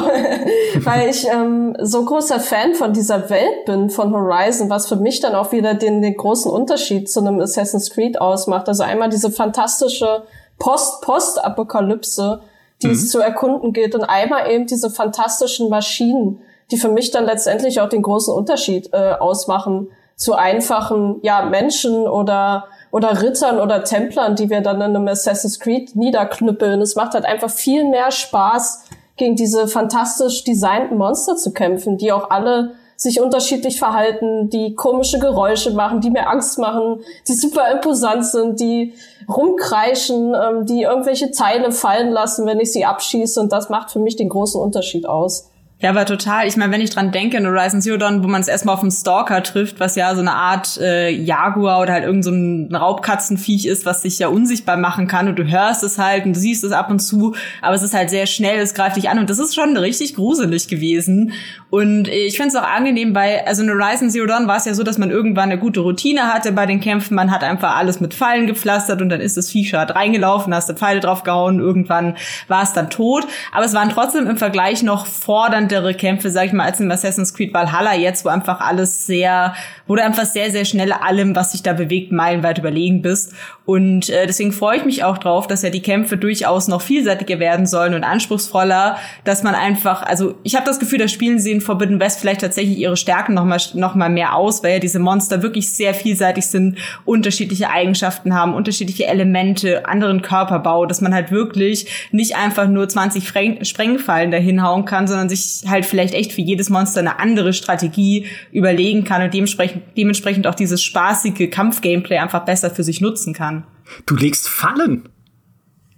weil 0.79 1.09
ich 1.09 1.27
ähm, 1.27 1.77
so 1.79 2.03
großer 2.03 2.39
Fan 2.39 2.73
von 2.73 2.91
dieser 2.91 3.29
Welt 3.29 3.65
bin, 3.67 3.91
von 3.91 4.11
Horizon, 4.11 4.71
was 4.71 4.87
für 4.87 4.95
mich 4.95 5.19
dann 5.19 5.35
auch 5.35 5.51
wieder 5.51 5.75
den, 5.75 6.01
den 6.01 6.17
großen 6.17 6.49
Unterschied 6.49 7.07
zu 7.07 7.19
einem 7.19 7.39
Assassin's 7.39 7.91
Creed 7.91 8.19
ausmacht. 8.19 8.67
Also 8.67 8.81
einmal 8.81 9.09
diese 9.09 9.29
fantastische 9.29 10.23
Post-Post-Apokalypse, 10.57 12.41
die 12.81 12.87
mhm. 12.87 12.93
es 12.93 13.11
zu 13.11 13.19
erkunden 13.19 13.73
gilt, 13.73 13.93
und 13.93 14.05
einmal 14.05 14.49
eben 14.49 14.65
diese 14.65 14.89
fantastischen 14.89 15.69
Maschinen, 15.69 16.41
die 16.71 16.77
für 16.77 16.89
mich 16.89 17.11
dann 17.11 17.25
letztendlich 17.25 17.81
auch 17.81 17.89
den 17.89 18.01
großen 18.01 18.33
Unterschied 18.33 18.89
äh, 18.93 19.13
ausmachen 19.13 19.89
zu 20.15 20.33
einfachen 20.33 21.19
ja 21.23 21.45
Menschen 21.45 22.07
oder 22.07 22.67
oder 22.91 23.21
Rittern 23.21 23.59
oder 23.59 23.83
Templern, 23.83 24.35
die 24.35 24.49
wir 24.49 24.61
dann 24.61 24.77
in 24.77 24.95
einem 24.95 25.07
Assassin's 25.09 25.59
Creed 25.59 25.97
niederknüppeln. 25.97 26.81
Es 26.81 26.95
macht 26.95 27.13
halt 27.13 27.25
einfach 27.25 27.49
viel 27.49 27.83
mehr 27.89 28.09
Spaß, 28.11 28.85
gegen 29.17 29.35
diese 29.35 29.67
fantastisch 29.67 30.43
designten 30.43 30.97
Monster 30.97 31.35
zu 31.35 31.51
kämpfen, 31.51 31.97
die 31.97 32.11
auch 32.11 32.29
alle 32.29 32.73
sich 32.97 33.19
unterschiedlich 33.19 33.77
verhalten, 33.77 34.49
die 34.49 34.73
komische 34.73 35.19
Geräusche 35.19 35.71
machen, 35.71 35.99
die 35.99 36.09
mir 36.09 36.29
Angst 36.29 36.57
machen, 36.59 37.01
die 37.27 37.33
super 37.33 37.69
imposant 37.71 38.25
sind, 38.25 38.59
die 38.59 38.93
rumkreischen, 39.27 40.33
ähm, 40.33 40.65
die 40.65 40.83
irgendwelche 40.83 41.31
Teile 41.31 41.73
fallen 41.73 42.11
lassen, 42.11 42.45
wenn 42.45 42.59
ich 42.59 42.71
sie 42.71 42.85
abschieße. 42.85 43.39
Und 43.41 43.51
das 43.51 43.69
macht 43.69 43.91
für 43.91 43.99
mich 43.99 44.15
den 44.15 44.29
großen 44.29 44.61
Unterschied 44.61 45.07
aus. 45.07 45.49
Ja, 45.79 45.89
aber 45.89 46.05
total. 46.05 46.47
Ich 46.47 46.55
meine, 46.55 46.71
wenn 46.71 46.79
ich 46.79 46.89
dran 46.91 47.11
denke, 47.11 47.35
in 47.35 47.45
Horizon 47.45 47.81
Zero 47.81 47.97
Dawn, 47.97 48.23
wo 48.23 48.27
man 48.27 48.39
es 48.39 48.47
erstmal 48.47 48.75
auf 48.75 48.81
einen 48.81 48.91
Stalker 48.91 49.43
trifft, 49.43 49.81
was 49.81 49.97
ja 49.97 50.15
so 50.15 50.21
eine 50.21 50.33
Art 50.33 50.77
äh, 50.77 51.09
Jaguar 51.09 51.81
oder 51.81 51.91
halt 51.91 52.05
irgend 52.05 52.23
so 52.23 52.31
Raubkatzenviech 52.75 53.65
ist, 53.65 53.85
was 53.85 54.01
sich 54.01 54.17
ja 54.17 54.29
unsichtbar 54.29 54.77
machen 54.77 55.07
kann 55.07 55.27
und 55.27 55.37
du 55.37 55.43
hörst 55.43 55.83
es 55.83 55.97
halt 55.97 56.25
und 56.25 56.33
du 56.33 56.39
siehst 56.39 56.63
es 56.63 56.71
ab 56.71 56.89
und 56.89 56.99
zu, 56.99 57.35
aber 57.61 57.75
es 57.75 57.83
ist 57.83 57.93
halt 57.93 58.09
sehr 58.09 58.25
schnell, 58.25 58.57
es 58.59 58.73
greift 58.73 58.95
dich 58.95 59.09
an 59.09 59.19
und 59.19 59.29
das 59.29 59.37
ist 59.37 59.53
schon 59.53 59.75
richtig 59.75 60.15
gruselig 60.15 60.69
gewesen. 60.69 61.33
Und 61.69 62.07
ich 62.07 62.37
finde 62.37 62.49
es 62.49 62.55
auch 62.55 62.67
angenehm, 62.67 63.13
weil, 63.13 63.41
also 63.45 63.61
in 63.61 63.69
Horizon 63.69 64.09
Zero 64.09 64.27
Dawn 64.27 64.47
war 64.47 64.55
es 64.55 64.63
ja 64.63 64.73
so, 64.73 64.83
dass 64.83 64.97
man 64.97 65.11
irgendwann 65.11 65.51
eine 65.51 65.59
gute 65.59 65.81
Routine 65.81 66.33
hatte 66.33 66.53
bei 66.53 66.65
den 66.65 66.79
Kämpfen. 66.79 67.15
Man 67.15 67.31
hat 67.31 67.43
einfach 67.43 67.75
alles 67.75 67.99
mit 67.99 68.13
Pfeilen 68.13 68.47
gepflastert 68.47 69.01
und 69.01 69.09
dann 69.09 69.19
ist 69.19 69.35
das 69.35 69.49
Viech 69.49 69.73
halt 69.73 69.93
reingelaufen, 69.93 70.55
hast 70.55 70.69
du 70.69 70.73
Pfeile 70.73 71.01
drauf 71.01 71.23
gehauen, 71.23 71.59
irgendwann 71.59 72.15
war 72.47 72.63
es 72.63 72.71
dann 72.71 72.89
tot. 72.89 73.27
Aber 73.51 73.65
es 73.65 73.73
waren 73.73 73.89
trotzdem 73.89 74.25
im 74.25 74.37
Vergleich 74.37 74.83
noch 74.83 75.05
fordernde 75.05 75.74
Kämpfe, 75.93 76.29
sag 76.31 76.47
ich 76.47 76.53
mal, 76.53 76.65
als 76.65 76.79
in 76.79 76.91
Assassin's 76.91 77.33
Creed 77.33 77.53
Valhalla 77.53 77.93
jetzt, 77.95 78.25
wo 78.25 78.29
einfach 78.29 78.61
alles 78.61 79.05
sehr, 79.05 79.53
wo 79.87 79.95
du 79.95 80.03
einfach 80.03 80.25
sehr, 80.25 80.51
sehr 80.51 80.65
schnell 80.65 80.91
allem, 80.91 81.35
was 81.35 81.51
sich 81.51 81.63
da 81.63 81.73
bewegt, 81.73 82.11
meilenweit 82.11 82.57
überlegen 82.57 83.01
bist. 83.01 83.33
Und 83.65 84.09
äh, 84.09 84.27
deswegen 84.27 84.51
freue 84.51 84.77
ich 84.77 84.85
mich 84.85 85.03
auch 85.03 85.17
drauf, 85.17 85.47
dass 85.47 85.61
ja 85.61 85.69
die 85.69 85.81
Kämpfe 85.81 86.17
durchaus 86.17 86.67
noch 86.67 86.81
vielseitiger 86.81 87.39
werden 87.39 87.65
sollen 87.65 87.93
und 87.93 88.03
anspruchsvoller, 88.03 88.97
dass 89.23 89.43
man 89.43 89.55
einfach, 89.55 90.03
also 90.03 90.35
ich 90.43 90.55
habe 90.55 90.65
das 90.65 90.79
Gefühl, 90.79 90.99
das 90.99 91.11
Spielen 91.11 91.39
sehen 91.39 91.61
Forbidden 91.61 91.99
West 91.99 92.19
vielleicht 92.19 92.41
tatsächlich 92.41 92.77
ihre 92.77 92.97
Stärken 92.97 93.33
noch 93.33 93.45
mal, 93.45 93.59
noch 93.73 93.95
mal 93.95 94.09
mehr 94.09 94.35
aus, 94.35 94.63
weil 94.63 94.73
ja 94.73 94.79
diese 94.79 94.99
Monster 94.99 95.41
wirklich 95.41 95.71
sehr 95.71 95.93
vielseitig 95.93 96.47
sind, 96.47 96.77
unterschiedliche 97.05 97.69
Eigenschaften 97.69 98.35
haben, 98.35 98.53
unterschiedliche 98.53 99.07
Elemente, 99.07 99.87
anderen 99.87 100.21
Körperbau, 100.21 100.85
dass 100.85 101.01
man 101.01 101.13
halt 101.13 101.31
wirklich 101.31 102.09
nicht 102.11 102.35
einfach 102.35 102.67
nur 102.67 102.87
20 102.87 103.67
Sprengfallen 103.67 104.31
dahin 104.31 104.61
hauen 104.61 104.85
kann, 104.85 105.07
sondern 105.07 105.29
sich 105.29 105.63
halt 105.67 105.85
vielleicht 105.85 106.13
echt 106.13 106.33
für 106.33 106.41
jedes 106.41 106.69
Monster 106.69 106.99
eine 106.99 107.19
andere 107.19 107.53
Strategie 107.53 108.27
überlegen 108.51 109.03
kann 109.03 109.21
und 109.21 109.33
dementsprechend, 109.33 109.74
dementsprechend 109.97 110.47
auch 110.47 110.55
dieses 110.55 110.83
spaßige 110.83 111.49
Kampfgameplay 111.49 112.17
einfach 112.17 112.45
besser 112.45 112.69
für 112.69 112.83
sich 112.83 113.01
nutzen 113.01 113.33
kann. 113.33 113.65
Du 114.05 114.15
legst 114.15 114.47
Fallen. 114.47 115.09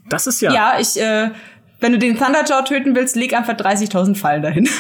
Das 0.10 0.28
ist 0.28 0.42
ja. 0.42 0.54
Ja, 0.54 0.80
ich 0.80 1.00
äh, 1.00 1.32
wenn 1.80 1.92
du 1.92 2.00
den 2.00 2.18
Thunderjaw 2.18 2.64
töten 2.64 2.96
willst, 2.96 3.16
leg 3.16 3.34
einfach 3.34 3.54
30.000 3.54 4.16
Fallen 4.16 4.42
dahin. 4.42 4.68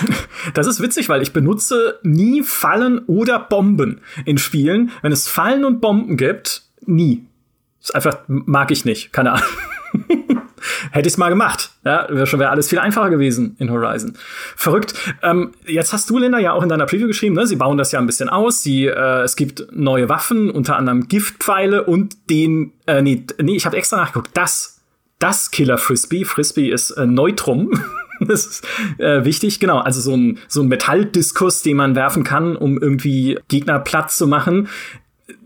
Das 0.54 0.66
ist 0.66 0.82
witzig, 0.82 1.10
weil 1.10 1.22
ich 1.22 1.34
benutze 1.34 2.00
nie 2.04 2.42
Fallen 2.42 3.00
oder 3.00 3.40
Bomben 3.40 4.02
in 4.26 4.38
Spielen. 4.38 4.92
Wenn 5.02 5.12
es 5.12 5.28
Fallen 5.28 5.66
und 5.66 5.82
Bomben 5.82 6.16
gibt, 6.16 6.64
nie. 6.86 7.26
Das 7.82 7.92
einfach, 7.92 8.20
mag 8.28 8.72
ich 8.72 8.86
nicht. 8.86 9.12
Keine 9.12 9.34
Ahnung. 9.34 9.50
Hätte 10.92 11.08
ich 11.08 11.14
es 11.14 11.18
mal 11.18 11.30
gemacht. 11.30 11.72
Ja, 11.84 12.08
wäre 12.10 12.28
schon 12.28 12.40
wäre 12.40 12.50
alles 12.50 12.70
viel 12.70 12.80
einfacher 12.80 13.10
gewesen 13.10 13.56
in 13.60 13.72
Horizon. 13.72 14.14
Verrückt. 14.56 14.94
Ähm, 15.22 15.52
jetzt 15.66 15.94
hast 15.94 16.10
du, 16.10 16.18
Linda, 16.18 16.40
ja 16.40 16.54
auch 16.54 16.64
in 16.64 16.70
deiner 16.70 16.86
Preview 16.86 17.08
geschrieben, 17.08 17.36
ne? 17.36 17.48
sie 17.48 17.56
bauen 17.56 17.78
das 17.78 17.92
ja 17.92 18.00
ein 18.00 18.06
bisschen 18.06 18.30
aus. 18.30 18.64
Sie, 18.64 18.86
äh, 18.86 19.22
es 19.24 19.36
gibt 19.36 19.68
neue 19.72 20.10
Waffen, 20.10 20.50
unter 20.50 20.76
anderem 20.76 21.08
Giftpfeile 21.08 21.84
und 21.84 22.30
den, 22.30 22.74
äh, 22.86 23.02
nee, 23.02 23.26
nee 23.42 23.56
ich 23.56 23.66
habe 23.66 23.78
extra 23.78 23.98
nachgeguckt, 23.98 24.32
das, 24.34 24.82
das 25.20 25.52
Killer 25.52 25.78
Frisbee. 25.78 26.26
Frisbee 26.26 26.70
ist 26.70 26.92
äh, 26.92 27.06
Neutrum. 27.06 27.72
das 28.20 28.46
ist 28.46 28.68
äh, 28.98 29.26
wichtig, 29.26 29.60
genau. 29.60 29.80
Also 29.80 30.02
so 30.02 30.16
ein, 30.16 30.40
so 30.48 30.62
ein 30.62 30.68
Metalldiskus, 30.68 31.62
den 31.62 31.78
man 31.78 31.96
werfen 31.96 32.24
kann, 32.24 32.56
um 32.56 32.78
irgendwie 32.82 33.40
Gegner 33.48 33.80
platt 33.80 34.12
zu 34.12 34.28
machen 34.28 34.68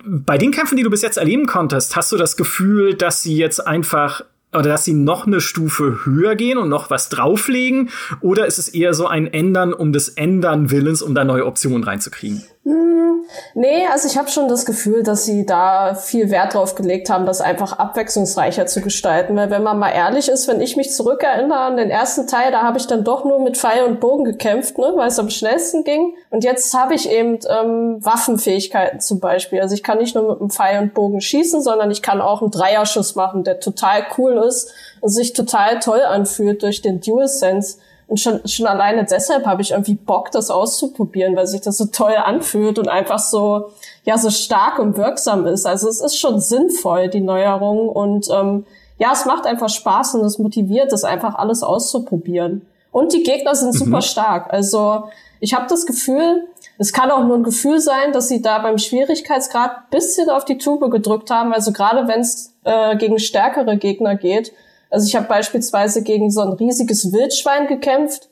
bei 0.03 0.37
den 0.37 0.51
Kämpfen, 0.51 0.77
die 0.77 0.83
du 0.83 0.89
bis 0.89 1.01
jetzt 1.01 1.17
erleben 1.17 1.45
konntest, 1.45 1.95
hast 1.95 2.11
du 2.11 2.17
das 2.17 2.37
Gefühl, 2.37 2.93
dass 2.93 3.21
sie 3.21 3.37
jetzt 3.37 3.65
einfach 3.65 4.23
oder 4.53 4.69
dass 4.69 4.83
sie 4.83 4.93
noch 4.93 5.27
eine 5.27 5.41
Stufe 5.41 6.05
höher 6.05 6.35
gehen 6.35 6.57
und 6.57 6.69
noch 6.69 6.89
was 6.89 7.09
drauflegen? 7.09 7.89
Oder 8.21 8.45
ist 8.45 8.57
es 8.57 8.69
eher 8.69 8.93
so 8.93 9.07
ein 9.07 9.27
Ändern 9.27 9.73
um 9.73 9.93
des 9.93 10.09
Ändern 10.09 10.71
Willens, 10.71 11.01
um 11.01 11.15
da 11.15 11.23
neue 11.23 11.45
Optionen 11.45 11.83
reinzukriegen? 11.83 12.43
Hm, 12.63 13.10
nee, 13.53 13.85
also 13.91 14.07
ich 14.07 14.17
habe 14.17 14.29
schon 14.29 14.47
das 14.47 14.65
Gefühl, 14.65 15.03
dass 15.03 15.25
sie 15.25 15.45
da 15.45 15.95
viel 15.95 16.31
Wert 16.31 16.53
drauf 16.53 16.75
gelegt 16.75 17.09
haben, 17.09 17.25
das 17.25 17.41
einfach 17.41 17.73
abwechslungsreicher 17.79 18.65
zu 18.65 18.81
gestalten. 18.81 19.35
Weil 19.35 19.49
wenn 19.49 19.63
man 19.63 19.79
mal 19.79 19.91
ehrlich 19.91 20.29
ist, 20.29 20.47
wenn 20.47 20.61
ich 20.61 20.77
mich 20.77 20.93
zurückerinnere 20.93 21.59
an 21.59 21.77
den 21.77 21.89
ersten 21.89 22.27
Teil, 22.27 22.51
da 22.51 22.63
habe 22.63 22.77
ich 22.77 22.87
dann 22.87 23.03
doch 23.03 23.25
nur 23.25 23.39
mit 23.39 23.57
Pfeil 23.57 23.83
und 23.83 23.99
Bogen 23.99 24.23
gekämpft, 24.23 24.77
ne, 24.77 24.93
weil 24.95 25.07
es 25.07 25.19
am 25.19 25.29
schnellsten 25.29 25.83
ging. 25.83 26.15
Und 26.29 26.43
jetzt 26.43 26.73
habe 26.73 26.95
ich 26.95 27.09
eben 27.09 27.39
ähm, 27.49 27.97
Waffenfähigkeiten 28.03 28.99
zum 28.99 29.19
Beispiel. 29.19 29.61
Also 29.61 29.75
ich 29.75 29.83
kann 29.83 29.97
nicht 29.97 30.15
nur 30.15 30.29
mit 30.29 30.39
einem 30.39 30.49
Pfeil 30.49 30.81
und 30.81 30.93
Bogen 30.93 31.21
schießen, 31.21 31.61
sondern 31.61 31.91
ich 31.91 32.01
kann 32.01 32.21
auch 32.21 32.41
einen 32.41 32.51
Dreierschuss 32.51 33.15
machen, 33.15 33.43
der 33.43 33.59
total 33.59 34.05
cool 34.17 34.43
ist 34.47 34.73
und 35.01 35.09
sich 35.09 35.33
total 35.33 35.79
toll 35.79 36.01
anfühlt 36.01 36.63
durch 36.63 36.81
den 36.81 37.01
Dual 37.01 37.27
Sense. 37.27 37.77
Und 38.11 38.17
schon, 38.17 38.45
schon 38.45 38.67
alleine 38.67 39.05
deshalb 39.05 39.45
habe 39.45 39.61
ich 39.61 39.71
irgendwie 39.71 39.95
Bock, 39.95 40.31
das 40.31 40.51
auszuprobieren, 40.51 41.33
weil 41.37 41.47
sich 41.47 41.61
das 41.61 41.77
so 41.77 41.85
toll 41.85 42.13
anfühlt 42.21 42.77
und 42.77 42.89
einfach 42.89 43.19
so, 43.19 43.69
ja, 44.03 44.17
so 44.17 44.29
stark 44.29 44.79
und 44.79 44.97
wirksam 44.97 45.47
ist. 45.47 45.65
Also 45.65 45.87
es 45.87 46.01
ist 46.01 46.19
schon 46.19 46.41
sinnvoll, 46.41 47.07
die 47.07 47.21
Neuerung. 47.21 47.87
Und 47.87 48.27
ähm, 48.29 48.65
ja, 48.97 49.13
es 49.13 49.23
macht 49.23 49.45
einfach 49.45 49.69
Spaß 49.69 50.15
und 50.15 50.25
es 50.25 50.39
motiviert, 50.39 50.91
das 50.91 51.05
einfach 51.05 51.35
alles 51.35 51.63
auszuprobieren. 51.63 52.67
Und 52.91 53.13
die 53.13 53.23
Gegner 53.23 53.55
sind 53.55 53.75
mhm. 53.75 53.77
super 53.77 54.01
stark. 54.01 54.51
Also 54.51 55.03
ich 55.39 55.53
habe 55.53 55.67
das 55.69 55.85
Gefühl, 55.85 56.49
es 56.77 56.91
kann 56.91 57.11
auch 57.11 57.23
nur 57.23 57.37
ein 57.37 57.43
Gefühl 57.43 57.79
sein, 57.79 58.11
dass 58.11 58.27
sie 58.27 58.41
da 58.41 58.59
beim 58.59 58.77
Schwierigkeitsgrad 58.77 59.89
bisschen 59.89 60.29
auf 60.29 60.43
die 60.43 60.57
Tube 60.57 60.91
gedrückt 60.91 61.31
haben. 61.31 61.53
Also 61.53 61.71
gerade 61.71 62.09
wenn 62.09 62.19
es 62.19 62.53
äh, 62.65 62.97
gegen 62.97 63.19
stärkere 63.19 63.77
Gegner 63.77 64.17
geht, 64.17 64.51
also 64.91 65.07
ich 65.07 65.15
habe 65.15 65.27
beispielsweise 65.27 66.03
gegen 66.03 66.29
so 66.29 66.41
ein 66.41 66.53
riesiges 66.53 67.11
Wildschwein 67.11 67.67
gekämpft, 67.67 68.29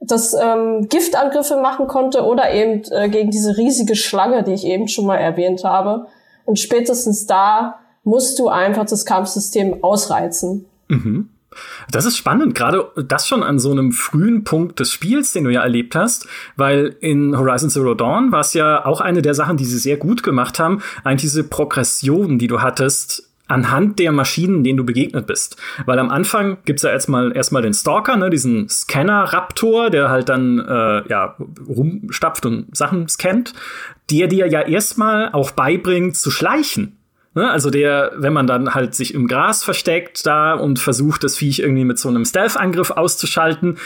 das 0.00 0.34
ähm, 0.34 0.88
Giftangriffe 0.88 1.60
machen 1.60 1.86
konnte 1.86 2.24
oder 2.24 2.52
eben 2.52 2.82
äh, 2.90 3.08
gegen 3.08 3.30
diese 3.30 3.56
riesige 3.56 3.94
Schlange, 3.96 4.42
die 4.42 4.52
ich 4.52 4.64
eben 4.64 4.88
schon 4.88 5.06
mal 5.06 5.16
erwähnt 5.16 5.62
habe. 5.64 6.06
Und 6.44 6.58
spätestens 6.58 7.26
da 7.26 7.78
musst 8.02 8.38
du 8.38 8.48
einfach 8.48 8.86
das 8.86 9.04
Kampfsystem 9.04 9.84
ausreizen. 9.84 10.64
Mhm. 10.88 11.28
Das 11.90 12.04
ist 12.04 12.16
spannend, 12.16 12.54
gerade 12.54 12.90
das 12.96 13.26
schon 13.26 13.42
an 13.42 13.58
so 13.58 13.72
einem 13.72 13.92
frühen 13.92 14.44
Punkt 14.44 14.78
des 14.78 14.92
Spiels, 14.92 15.32
den 15.32 15.44
du 15.44 15.50
ja 15.50 15.62
erlebt 15.62 15.96
hast, 15.96 16.26
weil 16.56 16.96
in 17.00 17.36
Horizon 17.36 17.70
Zero 17.70 17.94
Dawn 17.94 18.30
war 18.30 18.40
es 18.40 18.54
ja 18.54 18.86
auch 18.86 19.00
eine 19.00 19.20
der 19.20 19.34
Sachen, 19.34 19.56
die 19.56 19.64
sie 19.64 19.78
sehr 19.78 19.96
gut 19.96 20.22
gemacht 20.22 20.60
haben, 20.60 20.80
eigentlich 21.02 21.22
diese 21.22 21.44
Progression, 21.44 22.38
die 22.38 22.46
du 22.46 22.62
hattest 22.62 23.29
anhand 23.50 23.98
der 23.98 24.12
Maschinen, 24.12 24.64
denen 24.64 24.76
du 24.76 24.84
begegnet 24.84 25.26
bist. 25.26 25.56
Weil 25.86 25.98
am 25.98 26.10
Anfang 26.10 26.58
gibt's 26.64 26.82
ja 26.82 26.90
erstmal 26.90 27.36
erstmal 27.36 27.62
den 27.62 27.74
Stalker, 27.74 28.16
ne, 28.16 28.30
diesen 28.30 28.68
Scanner-Raptor, 28.68 29.90
der 29.90 30.08
halt 30.08 30.28
dann 30.28 30.58
äh, 30.58 31.08
ja 31.08 31.36
rumstapft 31.68 32.46
und 32.46 32.76
Sachen 32.76 33.08
scannt, 33.08 33.52
der 34.10 34.28
dir 34.28 34.46
ja 34.48 34.62
erstmal 34.62 35.32
auch 35.32 35.50
beibringt 35.50 36.16
zu 36.16 36.30
schleichen. 36.30 36.96
Ne? 37.34 37.48
Also 37.48 37.70
der, 37.70 38.12
wenn 38.16 38.32
man 38.32 38.46
dann 38.46 38.74
halt 38.74 38.94
sich 38.94 39.14
im 39.14 39.28
Gras 39.28 39.62
versteckt 39.62 40.26
da 40.26 40.54
und 40.54 40.78
versucht, 40.80 41.22
das 41.22 41.36
Viech 41.36 41.60
irgendwie 41.60 41.84
mit 41.84 41.98
so 41.98 42.08
einem 42.08 42.24
Stealth-Angriff 42.24 42.90
auszuschalten, 42.90 43.78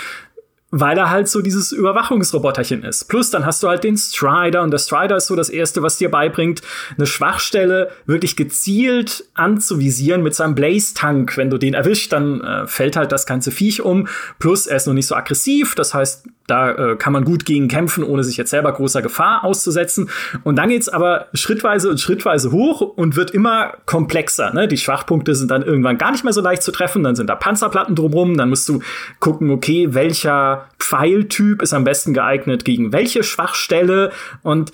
weil 0.76 0.98
er 0.98 1.08
halt 1.08 1.28
so 1.28 1.40
dieses 1.40 1.70
Überwachungsroboterchen 1.70 2.82
ist. 2.82 3.04
Plus 3.08 3.30
dann 3.30 3.46
hast 3.46 3.62
du 3.62 3.68
halt 3.68 3.84
den 3.84 3.96
Strider 3.96 4.62
und 4.62 4.72
der 4.72 4.78
Strider 4.78 5.16
ist 5.16 5.28
so 5.28 5.36
das 5.36 5.48
erste, 5.48 5.82
was 5.82 5.98
dir 5.98 6.10
beibringt, 6.10 6.62
eine 6.96 7.06
Schwachstelle 7.06 7.90
wirklich 8.06 8.34
gezielt 8.34 9.24
anzuvisieren 9.34 10.24
mit 10.24 10.34
seinem 10.34 10.56
Blaze-Tank. 10.56 11.36
Wenn 11.36 11.48
du 11.48 11.58
den 11.58 11.74
erwischt, 11.74 12.12
dann 12.12 12.40
äh, 12.40 12.66
fällt 12.66 12.96
halt 12.96 13.12
das 13.12 13.24
ganze 13.24 13.52
Viech 13.52 13.82
um. 13.82 14.08
Plus 14.40 14.66
er 14.66 14.76
ist 14.76 14.88
noch 14.88 14.94
nicht 14.94 15.06
so 15.06 15.14
aggressiv, 15.14 15.76
das 15.76 15.94
heißt, 15.94 16.26
da 16.46 16.72
äh, 16.72 16.96
kann 16.96 17.12
man 17.12 17.24
gut 17.24 17.46
gegen 17.46 17.68
kämpfen, 17.68 18.04
ohne 18.04 18.22
sich 18.22 18.36
jetzt 18.36 18.50
selber 18.50 18.72
großer 18.72 19.00
Gefahr 19.00 19.44
auszusetzen. 19.44 20.10
Und 20.42 20.56
dann 20.56 20.68
geht's 20.68 20.88
aber 20.88 21.28
schrittweise 21.32 21.88
und 21.88 22.00
schrittweise 22.00 22.52
hoch 22.52 22.80
und 22.80 23.16
wird 23.16 23.30
immer 23.30 23.78
komplexer. 23.86 24.52
Ne? 24.52 24.68
Die 24.68 24.76
Schwachpunkte 24.76 25.34
sind 25.34 25.50
dann 25.50 25.62
irgendwann 25.62 25.96
gar 25.96 26.12
nicht 26.12 26.24
mehr 26.24 26.34
so 26.34 26.42
leicht 26.42 26.62
zu 26.62 26.70
treffen. 26.70 27.02
Dann 27.02 27.16
sind 27.16 27.28
da 27.30 27.34
Panzerplatten 27.34 27.94
drumrum. 27.94 28.36
Dann 28.36 28.50
musst 28.50 28.68
du 28.68 28.80
gucken, 29.20 29.50
okay, 29.50 29.94
welcher 29.94 30.68
Pfeiltyp 30.78 31.62
ist 31.62 31.72
am 31.72 31.84
besten 31.84 32.12
geeignet 32.12 32.64
gegen 32.64 32.92
welche 32.92 33.22
Schwachstelle. 33.22 34.12
Und 34.42 34.72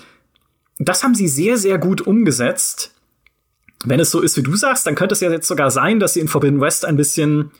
das 0.78 1.04
haben 1.04 1.14
sie 1.14 1.28
sehr, 1.28 1.56
sehr 1.56 1.78
gut 1.78 2.00
umgesetzt. 2.00 2.94
Wenn 3.84 4.00
es 4.00 4.10
so 4.10 4.20
ist, 4.20 4.36
wie 4.36 4.42
du 4.42 4.56
sagst, 4.56 4.86
dann 4.86 4.96
könnte 4.96 5.12
es 5.12 5.20
ja 5.20 5.30
jetzt 5.30 5.46
sogar 5.46 5.70
sein, 5.70 6.00
dass 6.00 6.14
sie 6.14 6.20
in 6.20 6.28
Forbidden 6.28 6.60
West 6.60 6.84
ein 6.84 6.96
bisschen 6.96 7.52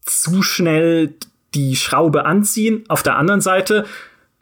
zu 0.00 0.42
schnell 0.42 1.14
die 1.56 1.74
Schraube 1.76 2.26
anziehen. 2.26 2.84
Auf 2.88 3.02
der 3.02 3.16
anderen 3.16 3.40
Seite, 3.40 3.86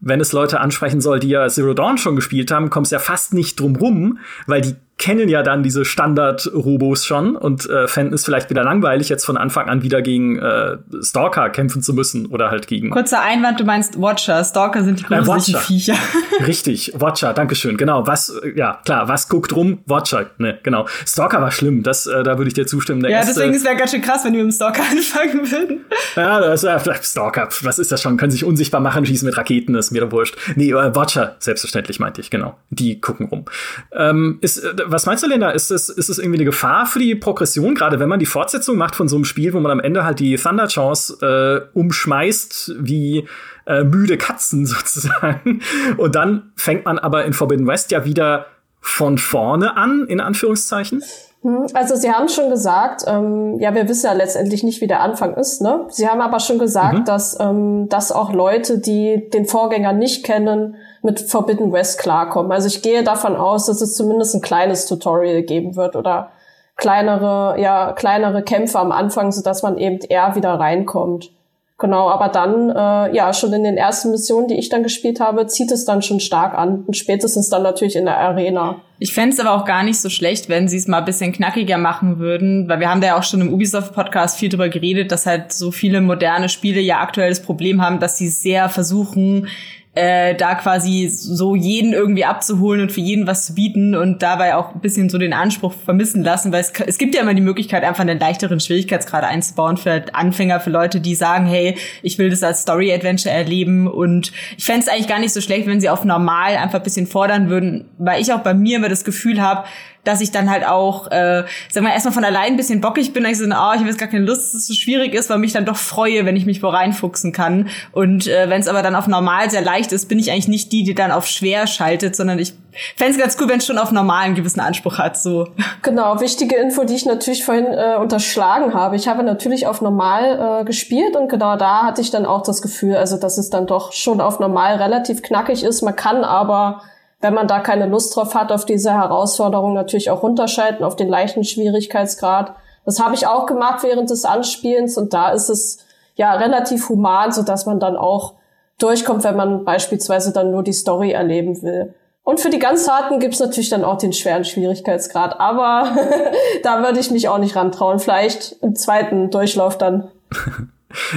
wenn 0.00 0.20
es 0.20 0.33
Leute 0.33 0.61
ansprechen 0.61 1.00
soll, 1.00 1.20
die 1.20 1.29
ja 1.29 1.48
Zero 1.48 1.72
Dawn 1.72 1.96
schon 1.96 2.16
gespielt 2.16 2.50
haben, 2.50 2.68
kommt 2.68 2.87
es 2.87 2.90
ja 2.90 2.98
fast 2.98 3.33
nicht 3.33 3.61
drum 3.61 3.77
rum, 3.77 4.18
weil 4.46 4.61
die 4.61 4.74
kennen 5.05 5.29
ja 5.29 5.43
dann 5.43 5.62
diese 5.62 5.85
Standard-Robos 5.85 7.05
schon 7.05 7.37
und 7.37 7.69
äh, 7.69 7.87
fänden 7.88 8.14
es 8.14 8.25
vielleicht 8.25 8.49
wieder 8.49 8.64
langweilig, 8.64 9.11
jetzt 9.11 9.27
von 9.27 9.37
Anfang 9.37 9.69
an 9.69 9.83
wieder 9.83 10.01
gegen 10.01 10.38
äh, 10.38 10.79
Stalker 11.03 11.51
kämpfen 11.51 11.83
zu 11.83 11.93
müssen 11.93 12.25
oder 12.29 12.51
halt 12.51 12.69
gegen. 12.69 12.88
Kurzer 12.88 13.21
Einwand, 13.21 13.61
du 13.61 13.64
meinst 13.64 14.01
Watcher. 14.01 14.43
Stalker 14.43 14.83
sind 14.83 15.01
die 15.01 15.05
äh, 15.12 15.21
gruseligen 15.21 15.61
äh, 15.61 15.64
Viecher. 15.67 15.95
Richtig, 16.47 16.95
Watcher, 16.97 17.35
Dankeschön. 17.35 17.77
Genau, 17.77 18.07
was, 18.07 18.33
ja, 18.57 18.81
klar, 18.87 19.07
was 19.07 19.29
guckt 19.29 19.55
rum? 19.55 19.81
Watcher, 19.85 20.31
ne, 20.38 20.59
genau. 20.62 20.87
Stalker 21.07 21.43
war 21.43 21.51
schlimm, 21.51 21.83
das, 21.83 22.07
äh, 22.07 22.23
da 22.23 22.38
würde 22.38 22.49
ich 22.49 22.55
dir 22.55 22.67
zustimmen. 22.67 23.03
Der 23.03 23.11
ja, 23.11 23.19
erste, 23.19 23.35
deswegen 23.35 23.55
es 23.55 23.62
ganz 23.62 23.90
schön 23.90 24.01
krass, 24.01 24.25
wenn 24.25 24.33
wir 24.33 24.43
mit 24.43 24.53
dem 24.53 24.57
Stalker 24.57 24.85
anfangen 24.90 25.53
würden. 25.53 25.85
Ja, 26.17 26.40
das 26.40 26.62
vielleicht 26.62 27.05
Stalker, 27.05 27.51
was 27.61 27.79
ist 27.79 27.93
das 27.93 28.01
schon? 28.01 28.17
Können 28.17 28.33
sich 28.33 28.45
unsichtbar 28.45 28.81
machen, 28.81 29.05
schießen 29.05 29.27
mit 29.27 29.37
Raketen, 29.37 29.75
ist 29.75 29.90
mir 29.90 30.01
doch 30.01 30.12
wurscht. 30.12 30.35
Nee, 30.57 30.71
äh, 30.71 30.97
Watcher, 30.97 31.37
selbstverständlich 31.40 32.01
meinte 32.01 32.23
ich, 32.23 32.31
genau. 32.31 32.57
Die 32.71 33.03
gucken 33.03 33.27
rum. 33.27 33.45
Ähm, 33.93 34.38
ist, 34.40 34.64
äh, 34.64 34.73
was 34.94 35.07
meinst 35.07 35.22
du, 35.22 35.28
Linda? 35.28 35.50
Ist 35.50 35.70
es, 35.70 35.88
ist 35.88 36.09
es 36.09 36.18
irgendwie 36.18 36.38
eine 36.38 36.44
Gefahr 36.44 36.87
für 36.87 36.98
die 36.98 37.14
Progression, 37.14 37.74
gerade 37.74 37.98
wenn 38.00 38.09
man 38.09 38.18
die 38.20 38.26
Fortsetzung 38.26 38.76
macht 38.76 38.94
von 38.94 39.09
so 39.09 39.16
einem 39.16 39.24
Spiel, 39.24 39.52
wo 39.52 39.61
man 39.61 39.72
am 39.72 39.80
Ende 39.80 40.04
halt 40.04 40.20
die 40.20 40.37
Thunder 40.37 40.68
Chance 40.68 41.68
äh, 41.74 41.78
umschmeißt 41.78 42.76
wie 42.78 43.26
äh, 43.66 43.83
müde 43.83 44.16
Katzen 44.16 44.66
sozusagen. 44.66 45.61
Und 45.96 46.14
dann 46.14 46.52
fängt 46.57 46.85
man 46.85 46.98
aber 46.98 47.24
in 47.24 47.33
Forbidden 47.33 47.66
West 47.66 47.90
ja 47.90 48.04
wieder 48.04 48.46
von 48.80 49.18
vorne 49.18 49.76
an, 49.76 50.07
in 50.09 50.20
Anführungszeichen. 50.20 51.02
Hm, 51.42 51.66
also 51.74 51.96
Sie 51.96 52.11
haben 52.11 52.28
schon 52.28 52.50
gesagt, 52.50 53.04
ähm, 53.07 53.59
ja, 53.59 53.74
wir 53.74 53.88
wissen 53.88 54.07
ja 54.07 54.12
letztendlich 54.12 54.62
nicht, 54.62 54.80
wie 54.80 54.87
der 54.87 55.00
Anfang 55.00 55.35
ist. 55.35 55.61
Ne? 55.61 55.87
Sie 55.88 56.09
haben 56.09 56.20
aber 56.20 56.38
schon 56.38 56.59
gesagt, 56.59 57.00
mhm. 57.00 57.04
dass, 57.04 57.38
ähm, 57.40 57.88
dass 57.88 58.12
auch 58.12 58.33
Leute, 58.33 58.78
die 58.78 59.28
den 59.33 59.46
Vorgänger 59.46 59.92
nicht 59.92 60.24
kennen, 60.24 60.76
mit 61.05 61.21
Forbidden 61.21 61.73
West 61.73 61.99
klarkommen. 61.99 62.51
Also 62.51 62.67
ich 62.67 62.83
gehe 62.83 63.05
davon 63.05 63.37
aus, 63.37 63.67
dass 63.67 63.81
es 63.81 63.95
zumindest 63.95 64.35
ein 64.35 64.40
kleines 64.40 64.87
Tutorial 64.87 65.43
geben 65.43 65.77
wird 65.77 65.95
oder 65.95 66.31
kleinere, 66.77 67.61
ja, 67.61 67.93
kleinere 67.93 68.43
Kämpfe 68.43 68.79
am 68.79 68.90
Anfang, 68.90 69.31
so 69.31 69.43
dass 69.43 69.62
man 69.62 69.79
eben 69.79 69.99
eher 70.09 70.35
wieder 70.35 70.55
reinkommt. 70.55 71.31
Genau, 71.77 72.09
aber 72.09 72.29
dann, 72.29 72.71
äh, 72.71 73.17
ja, 73.17 73.33
schon 73.35 73.53
in 73.53 73.64
den 73.64 73.77
ersten 73.77 74.12
Missionen, 74.12 74.47
die 74.47 74.55
ich 74.55 74.69
dann 74.69 74.85
gespielt 74.85 75.19
habe, 75.19 75.49
zieht 75.49 75.73
es 75.73 75.85
dann 75.85 76.03
schon 76.03 76.21
stark 76.21 76.57
an. 76.57 76.85
Und 76.87 76.97
spätestens 76.97 77.51
dann 77.51 77.64
natürlich 77.64 77.97
in 77.97 78.05
der 78.05 78.17
Arena. 78.17 78.77
Ich 79.01 79.12
fände 79.12 79.37
aber 79.40 79.53
auch 79.61 79.64
gar 79.64 79.83
nicht 79.83 80.01
so 80.01 80.09
schlecht, 80.09 80.49
wenn 80.49 80.69
sie 80.69 80.77
es 80.77 80.87
mal 80.87 80.99
ein 80.99 81.05
bisschen 81.05 81.33
knackiger 81.33 81.77
machen 81.77 82.21
würden, 82.21 82.69
weil 82.69 82.79
wir 82.79 82.88
haben 82.88 83.01
da 83.01 83.09
ja 83.09 83.19
auch 83.19 83.25
schon 83.25 83.40
im 83.40 83.53
Ubisoft-Podcast 83.53 84.38
viel 84.38 84.51
drüber 84.51 84.69
geredet, 84.69 85.11
dass 85.11 85.27
halt 85.27 85.53
so 85.53 85.73
viele 85.73 86.01
moderne 86.01 86.49
Spiele 86.49 86.81
ja 86.81 87.01
aktuell 87.01 87.29
das 87.29 87.43
Problem 87.43 87.83
haben, 87.83 87.99
dass 87.99 88.19
sie 88.19 88.29
sehr 88.29 88.69
versuchen, 88.69 89.49
äh, 89.94 90.35
da 90.35 90.57
quasi 90.57 91.09
so 91.09 91.54
jeden 91.54 91.92
irgendwie 91.92 92.24
abzuholen 92.24 92.80
und 92.80 92.92
für 92.92 93.00
jeden 93.00 93.26
was 93.26 93.46
zu 93.46 93.54
bieten 93.54 93.94
und 93.94 94.22
dabei 94.22 94.57
auch 94.57 94.74
ein 94.74 94.80
bisschen 94.80 95.09
so 95.09 95.18
den 95.18 95.33
Anspruch 95.33 95.72
vermissen 95.72 96.24
lassen, 96.24 96.52
weil 96.52 96.62
es, 96.62 96.72
es 96.87 96.98
gibt 96.98 97.14
ja 97.14 97.22
immer 97.22 97.35
die 97.35 97.40
Möglichkeit, 97.40 97.85
einfach 97.85 98.00
einen 98.00 98.18
leichteren 98.18 98.59
Schwierigkeitsgrad 98.59 99.22
einzubauen 99.22 99.76
für 99.76 100.04
Anfänger, 100.12 100.59
für 100.59 100.70
Leute, 100.70 101.00
die 101.00 101.14
sagen, 101.14 101.46
hey, 101.46 101.76
ich 102.02 102.18
will 102.18 102.28
das 102.28 102.42
als 102.42 102.62
Story-Adventure 102.62 103.33
erleben 103.33 103.87
und 103.87 104.33
ich 104.59 104.64
fände 104.64 104.80
es 104.80 104.88
eigentlich 104.88 105.09
gar 105.09 105.20
nicht 105.20 105.33
so 105.33 105.40
schlecht, 105.40 105.68
wenn 105.68 105.80
sie 105.80 105.88
auf 105.88 106.04
normal 106.04 106.57
einfach 106.57 106.80
ein 106.80 106.85
bisschen 106.85 107.07
fordern 107.07 107.48
würden, 107.48 107.85
weil 107.98 108.20
ich 108.20 108.33
auch 108.33 108.40
bei 108.40 108.54
mir 108.54 108.78
immer 108.78 108.88
das 108.88 109.04
Gefühl 109.04 109.40
habe, 109.40 109.64
dass 110.05 110.21
ich 110.21 110.31
dann 110.31 110.51
halt 110.51 110.67
auch, 110.67 111.11
äh, 111.11 111.45
sagen 111.71 111.87
wir 111.87 111.93
erstmal 111.93 112.14
von 112.14 112.25
allein 112.25 112.53
ein 112.53 112.57
bisschen 112.57 112.81
bockig 112.81 113.12
bin, 113.12 113.25
dass 113.25 113.33
ich 113.33 113.38
so, 113.38 113.45
oh, 113.45 113.49
ich 113.49 113.55
habe 113.55 113.87
jetzt 113.87 113.99
gar 113.99 114.09
keine 114.09 114.25
Lust, 114.25 114.55
dass 114.55 114.61
es 114.61 114.67
so 114.67 114.75
schwierig 114.75 115.14
ist, 115.14 115.31
weil 115.31 115.38
mich 115.38 115.53
dann 115.53 115.64
doch 115.64 115.77
freue, 115.77 116.25
wenn 116.27 116.37
ich 116.37 116.47
mich 116.47 116.62
wo 116.62 116.69
reinfuchsen 116.69 117.33
kann. 117.33 117.69
Und 117.93 118.27
äh, 118.27 118.49
wenn 118.49 118.61
es 118.61 118.69
aber 118.69 118.83
dann 118.83 118.95
auf 118.95 119.07
normal 119.07 119.51
sehr 119.51 119.62
leicht 119.62 119.93
ist, 119.93 120.09
bin 120.09 120.19
ich 120.19 120.31
eigentlich 120.31 120.49
nicht 120.49 120.73
die, 120.73 120.85
die 120.85 120.95
dann 120.95 121.11
auf 121.11 121.27
schwer 121.27 121.67
schaltet, 121.67 122.14
sondern 122.17 122.38
ich 122.38 122.55
fände 122.97 123.12
es 123.12 123.19
ganz 123.19 123.37
cool, 123.40 123.49
wenn 123.49 123.59
es 123.59 123.67
schon 123.67 123.79
auf 123.79 123.93
normal 123.93 124.25
einen 124.25 124.35
gewissen 124.35 124.61
Anspruch 124.61 124.99
hat. 124.99 125.17
So. 125.17 125.49
Genau, 125.83 126.21
wichtige 126.21 126.57
Info, 126.57 126.85
die 126.85 126.95
ich 126.95 127.07
natürlich 127.07 127.45
vorhin 127.45 127.67
äh, 127.67 127.97
unterschlagen 127.99 128.75
habe. 128.75 128.97
Ich 128.97 129.09
habe 129.09 129.23
natürlich 129.23 129.67
auf 129.67 129.81
normal 129.81 130.61
äh, 130.61 130.64
gespielt 130.64 131.17
und 131.17 131.29
genau 131.29 131.57
da 131.57 131.83
hatte 131.85 132.01
ich 132.01 132.11
dann 132.11 132.27
auch 132.27 132.43
das 132.43 132.62
Gefühl, 132.62 132.97
also 132.97 133.17
dass 133.17 133.38
es 133.38 133.51
dann 133.51 133.67
doch 133.67 133.93
schon 133.93 134.21
auf 134.21 134.40
normal 134.40 134.77
relativ 134.77 135.23
knackig 135.23 135.64
ist. 135.64 135.83
Man 135.83 135.97
kann 135.97 136.25
aber 136.25 136.83
wenn 137.25 137.33
man 137.33 137.49
da 137.49 137.61
keine 137.61 137.87
Lust 137.87 138.15
drauf 138.15 138.35
hat, 138.35 138.53
auf 138.53 138.67
diese 138.67 138.93
Herausforderung 138.93 139.73
natürlich 139.73 140.11
auch 140.11 140.23
runterschalten, 140.23 140.85
auf 140.85 140.95
den 140.95 141.09
leichten 141.09 141.43
Schwierigkeitsgrad. 141.43 142.55
Das 142.85 143.01
habe 143.01 143.15
ich 143.15 143.27
auch 143.27 143.47
gemacht 143.47 143.83
während 143.83 144.11
des 144.11 144.27
Anspielens 144.27 144.99
und 144.99 145.15
da 145.15 145.31
ist 145.31 145.49
es 145.49 145.79
ja 146.17 146.35
relativ 146.35 146.91
human, 146.91 147.33
so 147.33 147.43
dass 147.43 147.65
man 147.65 147.81
dann 147.81 147.97
auch 147.97 148.35
durchkommt, 148.79 149.25
wenn 149.25 149.37
man 149.37 149.65
beispielsweise 149.65 150.35
dann 150.35 150.51
nur 150.51 150.63
die 150.63 150.75
Story 150.75 151.13
erleben 151.13 151.63
will. 151.63 151.95
Und 152.25 152.41
für 152.41 152.51
die 152.51 152.59
ganz 152.59 152.87
harten 152.91 153.21
gibt's 153.21 153.41
natürlich 153.41 153.71
dann 153.71 153.85
auch 153.85 153.97
den 153.97 154.13
schweren 154.13 154.45
Schwierigkeitsgrad, 154.45 155.41
aber 155.41 155.97
da 156.63 156.83
würde 156.83 157.01
ich 157.01 157.11
mich 157.11 157.31
auch 157.31 157.39
nicht 157.39 157.57
rantrauen. 157.57 158.01
Vielleicht 158.01 158.57
im 158.61 158.77
zweiten 158.77 159.31
Durchlauf 159.31 159.79
dann. 159.79 160.11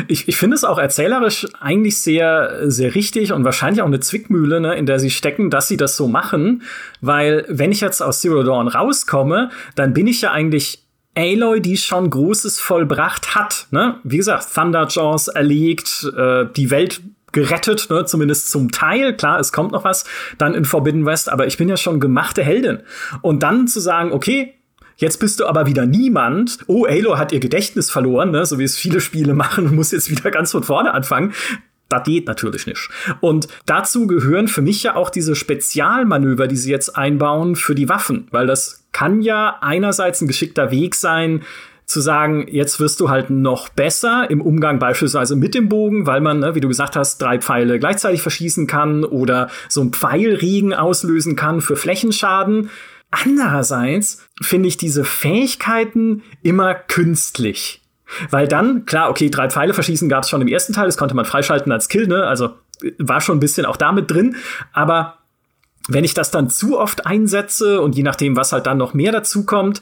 Ich, 0.08 0.28
ich 0.28 0.38
finde 0.38 0.56
es 0.56 0.64
auch 0.64 0.78
erzählerisch 0.78 1.48
eigentlich 1.60 1.98
sehr, 1.98 2.70
sehr 2.70 2.96
richtig 2.96 3.32
und 3.32 3.44
wahrscheinlich 3.44 3.82
auch 3.82 3.88
eine 3.88 4.00
Zwickmühle, 4.00 4.60
ne, 4.60 4.76
in 4.76 4.86
der 4.86 5.00
sie 5.00 5.10
stecken, 5.10 5.50
dass 5.50 5.68
sie 5.68 5.78
das 5.78 5.98
so 5.98 6.08
machen. 6.08 6.64
Weil, 7.02 7.46
wenn 7.50 7.72
ich 7.72 7.82
jetzt 7.82 8.02
aus 8.02 8.22
Zero 8.22 8.44
Dawn 8.44 8.68
rauskomme, 8.68 9.50
dann 9.76 9.94
bin 9.94 10.08
ich 10.08 10.22
ja 10.22 10.32
eigentlich 10.32 10.84
Aloy, 11.16 11.62
die 11.62 11.78
schon 11.78 12.10
Großes 12.10 12.60
vollbracht 12.60 13.36
hat. 13.36 13.68
Ne? 13.72 14.00
Wie 14.04 14.18
gesagt, 14.18 14.54
Thunderjaws 14.54 15.28
erlegt, 15.30 16.12
äh, 16.16 16.46
die 16.56 16.70
Welt 16.70 17.02
gerettet, 17.32 17.90
ne, 17.90 18.06
zumindest 18.06 18.50
zum 18.50 18.72
Teil. 18.72 19.16
Klar, 19.16 19.40
es 19.40 19.52
kommt 19.52 19.72
noch 19.72 19.84
was 19.84 20.06
dann 20.38 20.54
in 20.54 20.66
Forbidden 20.66 21.06
West, 21.06 21.30
aber 21.30 21.48
ich 21.48 21.58
bin 21.58 21.70
ja 21.70 21.78
schon 21.78 22.00
gemachte 22.00 22.44
Heldin. 22.44 22.80
Und 23.22 23.44
dann 23.44 23.68
zu 23.68 23.80
sagen, 23.80 24.12
okay, 24.12 24.54
Jetzt 24.98 25.20
bist 25.20 25.40
du 25.40 25.46
aber 25.46 25.68
wieder 25.68 25.86
niemand. 25.86 26.58
Oh, 26.68 26.88
Halo 26.88 27.18
hat 27.18 27.32
ihr 27.32 27.40
Gedächtnis 27.40 27.90
verloren, 27.92 28.32
ne? 28.32 28.46
so 28.46 28.58
wie 28.60 28.64
es 28.64 28.76
viele 28.76 29.00
Spiele 29.00 29.34
machen 29.34 29.68
und 29.68 29.76
muss 29.76 29.92
jetzt 29.92 30.10
wieder 30.10 30.32
ganz 30.32 30.52
von 30.52 30.64
vorne 30.64 30.94
anfangen. 30.94 31.34
Das 31.90 32.04
geht 32.04 32.28
natürlich 32.28 32.68
nicht. 32.68 32.90
Und 33.22 33.48
dazu 33.66 34.08
gehören 34.08 34.48
für 34.48 34.62
mich 34.62 34.84
ja 34.84 34.96
auch 34.96 35.10
diese 35.10 35.36
Spezialmanöver, 35.36 36.48
die 36.48 36.58
sie 36.58 36.72
jetzt 36.72 36.98
einbauen 36.98 37.56
für 37.56 37.76
die 37.76 37.88
Waffen, 37.88 38.28
weil 38.32 38.48
das 38.48 38.84
kann 38.92 39.22
ja 39.22 39.58
einerseits 39.62 40.20
ein 40.22 40.28
geschickter 40.28 40.72
Weg 40.72 40.96
sein, 40.96 41.44
zu 41.86 42.02
sagen, 42.02 42.48
jetzt 42.50 42.82
wirst 42.82 43.00
du 43.00 43.10
halt 43.10 43.30
noch 43.30 43.70
besser 43.70 44.30
im 44.30 44.42
Umgang 44.42 44.78
beispielsweise 44.78 45.38
mit 45.38 45.56
dem 45.56 45.70
Bogen, 45.70 46.06
weil 46.06 46.20
man, 46.20 46.40
ne, 46.40 46.54
wie 46.54 46.60
du 46.60 46.68
gesagt 46.68 46.98
hast, 46.98 47.22
drei 47.22 47.40
Pfeile 47.40 47.80
gleichzeitig 47.80 48.22
verschießen 48.22 48.68
kann 48.68 49.06
oder 49.06 49.50
so 49.70 49.82
ein 49.82 49.94
Pfeilregen 49.94 50.74
auslösen 50.74 51.38
kann 51.38 51.62
für 51.62 51.78
Flächenschaden. 51.78 52.70
Andererseits 53.12 54.28
finde 54.42 54.68
ich 54.68 54.78
diese 54.78 55.04
Fähigkeiten 55.04 56.24
immer 56.44 56.76
künstlich. 56.76 57.82
Weil 58.30 58.48
dann, 58.48 58.86
klar, 58.86 59.10
okay, 59.10 59.30
drei 59.30 59.50
Pfeile 59.50 59.74
verschießen 59.74 60.10
gab 60.10 60.24
es 60.24 60.30
schon 60.30 60.42
im 60.42 60.48
ersten 60.48 60.74
Teil, 60.74 60.86
das 60.86 60.98
konnte 60.98 61.16
man 61.16 61.26
freischalten 61.26 61.72
als 61.72 61.90
Kill, 61.90 62.08
ne? 62.08 62.26
Also 62.26 62.52
war 63.00 63.22
schon 63.22 63.38
ein 63.38 63.42
bisschen 63.42 63.66
auch 63.66 63.78
damit 63.78 64.10
drin. 64.12 64.36
Aber 64.72 65.18
wenn 65.88 66.04
ich 66.04 66.14
das 66.14 66.32
dann 66.32 66.50
zu 66.50 66.80
oft 66.80 67.06
einsetze 67.06 67.82
und 67.82 67.96
je 67.96 68.04
nachdem, 68.04 68.36
was 68.36 68.52
halt 68.52 68.66
dann 68.66 68.78
noch 68.78 68.94
mehr 68.94 69.12
dazu 69.12 69.46
kommt, 69.46 69.82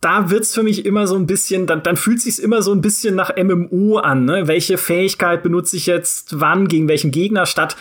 da 0.00 0.30
wird's 0.30 0.54
für 0.54 0.62
mich 0.62 0.86
immer 0.86 1.08
so 1.08 1.16
ein 1.16 1.26
bisschen, 1.26 1.66
dann, 1.66 1.82
dann 1.82 1.96
fühlt 1.96 2.20
sich's 2.20 2.38
immer 2.38 2.62
so 2.62 2.72
ein 2.72 2.80
bisschen 2.80 3.16
nach 3.16 3.36
MMO 3.36 3.98
an, 3.98 4.24
ne? 4.24 4.46
Welche 4.46 4.78
Fähigkeit 4.78 5.42
benutze 5.42 5.76
ich 5.76 5.86
jetzt 5.86 6.40
wann, 6.40 6.68
gegen 6.68 6.88
welchen 6.88 7.10
Gegner, 7.10 7.46
statt 7.46 7.76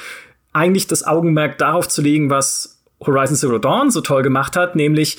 eigentlich 0.54 0.88
das 0.88 1.06
Augenmerk 1.06 1.60
darauf 1.60 1.88
zu 1.88 2.02
legen, 2.02 2.32
was 2.32 2.77
Horizon 3.06 3.36
Zero 3.36 3.60
Dawn 3.60 3.92
so 3.92 4.02
toll 4.02 4.24
gemacht 4.24 4.56
hat, 4.56 4.76
nämlich 4.76 5.18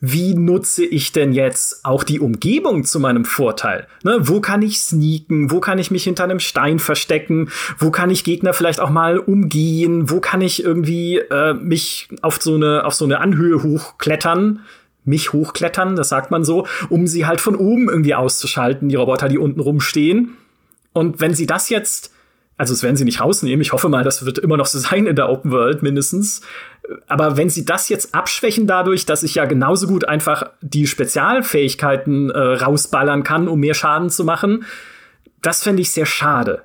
wie 0.00 0.34
nutze 0.34 0.84
ich 0.84 1.12
denn 1.12 1.32
jetzt 1.32 1.84
auch 1.84 2.04
die 2.04 2.20
Umgebung 2.20 2.84
zu 2.84 3.00
meinem 3.00 3.26
Vorteil? 3.26 3.86
Ne, 4.02 4.16
wo 4.20 4.40
kann 4.40 4.62
ich 4.62 4.80
sneaken? 4.80 5.50
Wo 5.50 5.60
kann 5.60 5.78
ich 5.78 5.90
mich 5.90 6.04
hinter 6.04 6.24
einem 6.24 6.40
Stein 6.40 6.78
verstecken? 6.78 7.50
Wo 7.78 7.90
kann 7.90 8.08
ich 8.08 8.24
Gegner 8.24 8.54
vielleicht 8.54 8.80
auch 8.80 8.88
mal 8.88 9.18
umgehen? 9.18 10.08
Wo 10.08 10.20
kann 10.20 10.40
ich 10.40 10.64
irgendwie 10.64 11.18
äh, 11.18 11.52
mich 11.52 12.08
auf 12.22 12.40
so 12.40 12.54
eine 12.54 12.86
auf 12.86 12.94
so 12.94 13.04
eine 13.04 13.20
Anhöhe 13.20 13.62
hochklettern? 13.62 14.60
Mich 15.04 15.32
hochklettern, 15.34 15.96
das 15.96 16.08
sagt 16.08 16.30
man 16.30 16.44
so, 16.44 16.66
um 16.88 17.06
sie 17.06 17.26
halt 17.26 17.40
von 17.40 17.56
oben 17.56 17.88
irgendwie 17.88 18.14
auszuschalten, 18.14 18.88
die 18.88 18.96
Roboter, 18.96 19.28
die 19.28 19.38
unten 19.38 19.60
rumstehen. 19.60 20.36
Und 20.92 21.20
wenn 21.20 21.34
sie 21.34 21.46
das 21.46 21.68
jetzt 21.68 22.12
also 22.60 22.74
das 22.74 22.82
werden 22.82 22.96
sie 22.96 23.06
nicht 23.06 23.22
rausnehmen. 23.22 23.62
Ich 23.62 23.72
hoffe 23.72 23.88
mal, 23.88 24.04
das 24.04 24.26
wird 24.26 24.38
immer 24.38 24.58
noch 24.58 24.66
so 24.66 24.78
sein 24.90 25.06
in 25.06 25.16
der 25.16 25.30
Open 25.30 25.50
World 25.50 25.82
mindestens. 25.82 26.42
Aber 27.06 27.36
wenn 27.36 27.50
sie 27.50 27.64
das 27.64 27.88
jetzt 27.88 28.14
abschwächen 28.14 28.66
dadurch, 28.66 29.06
dass 29.06 29.22
ich 29.22 29.34
ja 29.34 29.44
genauso 29.44 29.86
gut 29.86 30.08
einfach 30.08 30.50
die 30.60 30.86
Spezialfähigkeiten 30.86 32.30
äh, 32.30 32.38
rausballern 32.38 33.22
kann, 33.22 33.48
um 33.48 33.60
mehr 33.60 33.74
Schaden 33.74 34.10
zu 34.10 34.24
machen, 34.24 34.64
das 35.42 35.62
fände 35.62 35.82
ich 35.82 35.92
sehr 35.92 36.06
schade. 36.06 36.62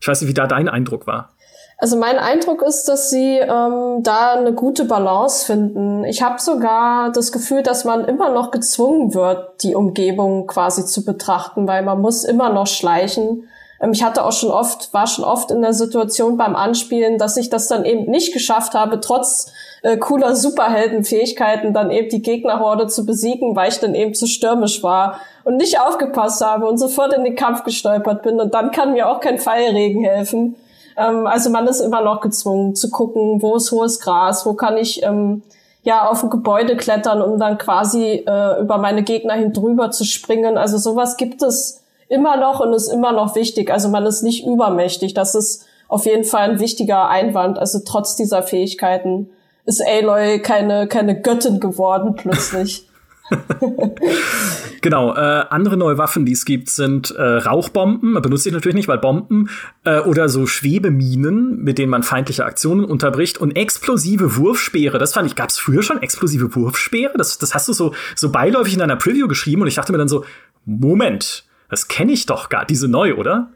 Ich 0.00 0.08
weiß 0.08 0.20
nicht, 0.20 0.30
wie 0.30 0.34
da 0.34 0.46
dein 0.46 0.68
Eindruck 0.68 1.06
war. 1.06 1.30
Also 1.78 1.96
mein 1.96 2.18
Eindruck 2.18 2.62
ist, 2.62 2.84
dass 2.84 3.10
sie 3.10 3.38
ähm, 3.38 4.04
da 4.04 4.34
eine 4.34 4.52
gute 4.52 4.84
Balance 4.84 5.44
finden. 5.44 6.04
Ich 6.04 6.22
habe 6.22 6.40
sogar 6.40 7.10
das 7.10 7.32
Gefühl, 7.32 7.64
dass 7.64 7.84
man 7.84 8.04
immer 8.04 8.30
noch 8.30 8.52
gezwungen 8.52 9.14
wird, 9.14 9.64
die 9.64 9.74
Umgebung 9.74 10.46
quasi 10.46 10.84
zu 10.86 11.04
betrachten, 11.04 11.66
weil 11.66 11.82
man 11.82 12.00
muss 12.00 12.22
immer 12.22 12.52
noch 12.52 12.68
schleichen 12.68 13.48
ich 13.90 14.04
hatte 14.04 14.24
auch 14.24 14.32
schon 14.32 14.50
oft, 14.50 14.94
war 14.94 15.08
schon 15.08 15.24
oft 15.24 15.50
in 15.50 15.60
der 15.60 15.72
Situation 15.72 16.36
beim 16.36 16.54
Anspielen, 16.54 17.18
dass 17.18 17.36
ich 17.36 17.50
das 17.50 17.66
dann 17.66 17.84
eben 17.84 18.08
nicht 18.08 18.32
geschafft 18.32 18.74
habe, 18.74 19.00
trotz 19.00 19.50
äh, 19.82 19.96
cooler 19.96 20.36
Superheldenfähigkeiten 20.36 21.74
dann 21.74 21.90
eben 21.90 22.08
die 22.08 22.22
Gegnerhorde 22.22 22.86
zu 22.86 23.04
besiegen, 23.04 23.56
weil 23.56 23.70
ich 23.70 23.80
dann 23.80 23.96
eben 23.96 24.14
zu 24.14 24.26
stürmisch 24.26 24.84
war 24.84 25.18
und 25.42 25.56
nicht 25.56 25.80
aufgepasst 25.80 26.44
habe 26.44 26.68
und 26.68 26.78
sofort 26.78 27.12
in 27.12 27.24
den 27.24 27.34
Kampf 27.34 27.64
gestolpert 27.64 28.22
bin. 28.22 28.40
Und 28.40 28.54
dann 28.54 28.70
kann 28.70 28.92
mir 28.92 29.08
auch 29.08 29.18
kein 29.18 29.40
Pfeilregen 29.40 30.04
helfen. 30.04 30.54
Ähm, 30.96 31.26
also 31.26 31.50
man 31.50 31.66
ist 31.66 31.80
immer 31.80 32.02
noch 32.02 32.20
gezwungen 32.20 32.76
zu 32.76 32.88
gucken, 32.88 33.42
wo 33.42 33.56
ist 33.56 33.72
hohes 33.72 33.98
Gras, 33.98 34.46
wo 34.46 34.54
kann 34.54 34.76
ich 34.76 35.02
ähm, 35.02 35.42
ja 35.82 36.08
auf 36.08 36.22
ein 36.22 36.30
Gebäude 36.30 36.76
klettern, 36.76 37.20
um 37.20 37.40
dann 37.40 37.58
quasi 37.58 38.24
äh, 38.24 38.60
über 38.60 38.78
meine 38.78 39.02
Gegner 39.02 39.34
hin 39.34 39.52
drüber 39.52 39.90
zu 39.90 40.04
springen. 40.04 40.56
Also 40.56 40.78
sowas 40.78 41.16
gibt 41.16 41.42
es 41.42 41.81
immer 42.12 42.36
noch 42.36 42.60
und 42.60 42.72
ist 42.72 42.88
immer 42.88 43.12
noch 43.12 43.34
wichtig. 43.34 43.70
Also 43.70 43.88
man 43.88 44.06
ist 44.06 44.22
nicht 44.22 44.46
übermächtig. 44.46 45.14
Das 45.14 45.34
ist 45.34 45.66
auf 45.88 46.06
jeden 46.06 46.24
Fall 46.24 46.50
ein 46.50 46.60
wichtiger 46.60 47.08
Einwand. 47.08 47.58
Also 47.58 47.80
trotz 47.84 48.16
dieser 48.16 48.42
Fähigkeiten 48.42 49.30
ist 49.64 49.82
Aloy 49.86 50.40
keine, 50.40 50.86
keine 50.86 51.20
Göttin 51.20 51.60
geworden 51.60 52.14
plötzlich. 52.14 52.88
genau, 54.80 55.14
äh, 55.14 55.44
andere 55.48 55.76
neue 55.76 55.98
Waffen, 55.98 56.26
die 56.26 56.32
es 56.32 56.44
gibt, 56.44 56.68
sind 56.70 57.10
äh, 57.12 57.22
Rauchbomben, 57.22 58.20
benutze 58.20 58.48
ich 58.48 58.52
natürlich 58.52 58.74
nicht, 58.74 58.88
weil 58.88 58.98
Bomben 58.98 59.48
äh, 59.84 60.00
oder 60.00 60.28
so 60.28 60.46
Schwebeminen, 60.46 61.62
mit 61.62 61.78
denen 61.78 61.90
man 61.90 62.02
feindliche 62.02 62.44
Aktionen 62.44 62.84
unterbricht 62.84 63.38
und 63.38 63.56
explosive 63.56 64.36
Wurfspeere. 64.36 64.98
Das 64.98 65.14
fand 65.14 65.26
ich, 65.26 65.36
gab 65.36 65.50
es 65.50 65.58
früher 65.58 65.82
schon 65.82 66.02
explosive 66.02 66.54
Wurfspeere? 66.54 67.16
Das, 67.16 67.38
das 67.38 67.54
hast 67.54 67.68
du 67.68 67.72
so, 67.72 67.94
so 68.14 68.30
beiläufig 68.30 68.74
in 68.74 68.80
deiner 68.80 68.96
Preview 68.96 69.28
geschrieben 69.28 69.62
und 69.62 69.68
ich 69.68 69.76
dachte 69.76 69.92
mir 69.92 69.98
dann 69.98 70.08
so, 70.08 70.24
Moment, 70.64 71.44
das 71.72 71.88
kenne 71.88 72.12
ich 72.12 72.26
doch 72.26 72.50
gar, 72.50 72.66
diese 72.66 72.86
neu, 72.86 73.14
oder? 73.14 73.48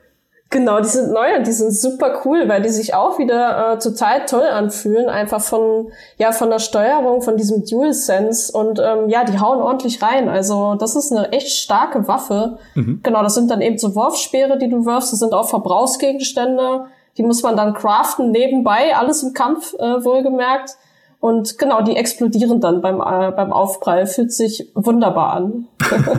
Genau, 0.49 0.81
die 0.81 0.89
sind 0.89 1.13
neu 1.13 1.37
und 1.37 1.47
die 1.47 1.53
sind 1.53 1.71
super 1.73 2.23
cool, 2.25 2.49
weil 2.49 2.63
die 2.63 2.71
sich 2.71 2.95
auch 2.95 3.19
wieder 3.19 3.75
äh, 3.75 3.79
total 3.79 4.25
toll 4.25 4.47
anfühlen, 4.47 5.11
einfach 5.11 5.43
von 5.43 5.91
ja 6.17 6.33
von 6.33 6.49
der 6.49 6.61
Steuerung, 6.61 7.21
von 7.21 7.37
diesem 7.37 7.67
Dual 7.67 7.93
Sense 7.93 8.51
und 8.57 8.79
ähm, 8.79 9.11
ja, 9.11 9.25
die 9.25 9.39
hauen 9.39 9.61
ordentlich 9.61 10.01
rein. 10.03 10.31
Also 10.31 10.77
das 10.77 10.97
ist 10.97 11.13
eine 11.13 11.31
echt 11.33 11.49
starke 11.49 12.09
Waffe. 12.09 12.59
Mhm. 12.75 13.01
Genau, 13.03 13.23
das 13.23 13.35
sind 13.35 13.51
dann 13.51 13.61
eben 13.61 13.77
so 13.77 13.95
Wurfspeere, 13.95 14.57
die 14.57 14.71
du 14.71 14.87
wirfst. 14.87 15.13
Das 15.13 15.19
sind 15.19 15.35
auch 15.35 15.51
Verbrauchsgegenstände, 15.51 16.87
die 17.19 17.23
muss 17.23 17.43
man 17.43 17.55
dann 17.55 17.75
craften 17.75 18.31
nebenbei, 18.31 18.97
alles 18.97 19.23
im 19.23 19.35
Kampf 19.35 19.75
äh, 19.75 20.03
wohlgemerkt. 20.05 20.77
Und 21.21 21.59
genau, 21.59 21.83
die 21.83 21.97
explodieren 21.97 22.63
dann 22.63 22.81
beim 22.81 23.01
äh, 23.01 23.31
beim 23.33 23.53
Aufprall. 23.53 24.07
Fühlt 24.07 24.33
sich 24.33 24.71
wunderbar 24.75 25.35
an. 25.35 25.69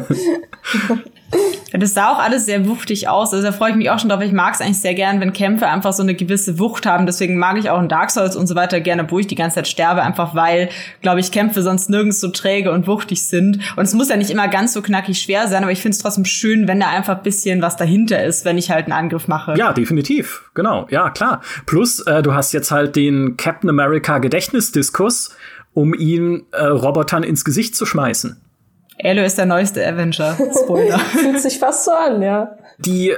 Das 1.73 1.93
sah 1.93 2.11
auch 2.11 2.19
alles 2.19 2.45
sehr 2.45 2.67
wuchtig 2.67 3.09
aus. 3.09 3.33
Also 3.33 3.45
da 3.45 3.51
freue 3.51 3.71
ich 3.71 3.75
mich 3.75 3.89
auch 3.89 3.99
schon 3.99 4.09
drauf. 4.09 4.21
Ich 4.21 4.31
mag 4.31 4.53
es 4.53 4.61
eigentlich 4.61 4.79
sehr 4.79 4.93
gern, 4.93 5.19
wenn 5.19 5.33
Kämpfe 5.33 5.67
einfach 5.67 5.93
so 5.93 6.01
eine 6.01 6.15
gewisse 6.15 6.59
Wucht 6.59 6.85
haben. 6.85 7.05
Deswegen 7.05 7.37
mag 7.37 7.57
ich 7.57 7.69
auch 7.69 7.79
in 7.79 7.89
Dark 7.89 8.09
Souls 8.11 8.35
und 8.35 8.47
so 8.47 8.55
weiter 8.55 8.79
gerne, 8.79 9.09
wo 9.09 9.19
ich 9.19 9.27
die 9.27 9.35
ganze 9.35 9.55
Zeit 9.55 9.67
sterbe, 9.67 10.01
einfach 10.01 10.33
weil, 10.33 10.69
glaube 11.01 11.19
ich, 11.19 11.31
Kämpfe 11.31 11.61
sonst 11.61 11.89
nirgends 11.89 12.21
so 12.21 12.29
träge 12.29 12.71
und 12.71 12.87
wuchtig 12.87 13.23
sind. 13.23 13.59
Und 13.75 13.83
es 13.83 13.93
muss 13.93 14.09
ja 14.09 14.15
nicht 14.15 14.31
immer 14.31 14.47
ganz 14.47 14.73
so 14.73 14.81
knackig 14.81 15.19
schwer 15.19 15.47
sein, 15.47 15.63
aber 15.63 15.71
ich 15.71 15.81
finde 15.81 15.95
es 15.95 16.01
trotzdem 16.01 16.25
schön, 16.25 16.67
wenn 16.67 16.79
da 16.79 16.89
einfach 16.89 17.17
ein 17.17 17.23
bisschen 17.23 17.61
was 17.61 17.75
dahinter 17.75 18.23
ist, 18.23 18.45
wenn 18.45 18.57
ich 18.57 18.71
halt 18.71 18.85
einen 18.85 18.93
Angriff 18.93 19.27
mache. 19.27 19.55
Ja, 19.57 19.73
definitiv. 19.73 20.49
Genau. 20.53 20.87
Ja, 20.89 21.09
klar. 21.09 21.41
Plus, 21.65 21.99
äh, 22.01 22.23
du 22.23 22.33
hast 22.33 22.53
jetzt 22.53 22.71
halt 22.71 22.95
den 22.95 23.35
Captain 23.37 23.69
America 23.69 24.19
Gedächtnisdiskus, 24.19 25.35
um 25.73 25.93
ihn 25.93 26.45
äh, 26.53 26.63
Robotern 26.65 27.23
ins 27.23 27.43
Gesicht 27.43 27.75
zu 27.75 27.85
schmeißen. 27.85 28.41
Elo 28.97 29.23
ist 29.23 29.37
der 29.37 29.45
neueste 29.45 29.85
Avenger. 29.85 30.37
Spoiler. 30.63 30.99
Fühlt 31.13 31.39
sich 31.39 31.59
fast 31.59 31.85
so 31.85 31.91
an, 31.91 32.21
ja. 32.21 32.57
Die 32.79 33.15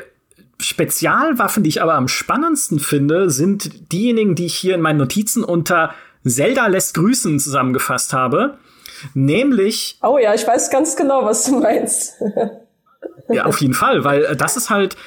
Spezialwaffen, 0.59 1.63
die 1.63 1.69
ich 1.69 1.81
aber 1.81 1.93
am 1.93 2.07
spannendsten 2.07 2.79
finde, 2.79 3.29
sind 3.29 3.91
diejenigen, 3.91 4.35
die 4.35 4.45
ich 4.45 4.55
hier 4.55 4.75
in 4.75 4.81
meinen 4.81 4.97
Notizen 4.97 5.43
unter 5.43 5.93
Zelda 6.25 6.67
lässt 6.67 6.95
grüßen 6.95 7.39
zusammengefasst 7.39 8.13
habe. 8.13 8.57
Nämlich. 9.13 9.97
Oh 10.03 10.17
ja, 10.17 10.33
ich 10.33 10.45
weiß 10.45 10.69
ganz 10.69 10.97
genau, 10.97 11.23
was 11.23 11.45
du 11.45 11.59
meinst. 11.59 12.15
ja, 13.29 13.45
auf 13.45 13.61
jeden 13.61 13.73
Fall, 13.73 14.03
weil 14.03 14.25
äh, 14.25 14.35
das 14.35 14.57
ist 14.57 14.69
halt 14.69 14.97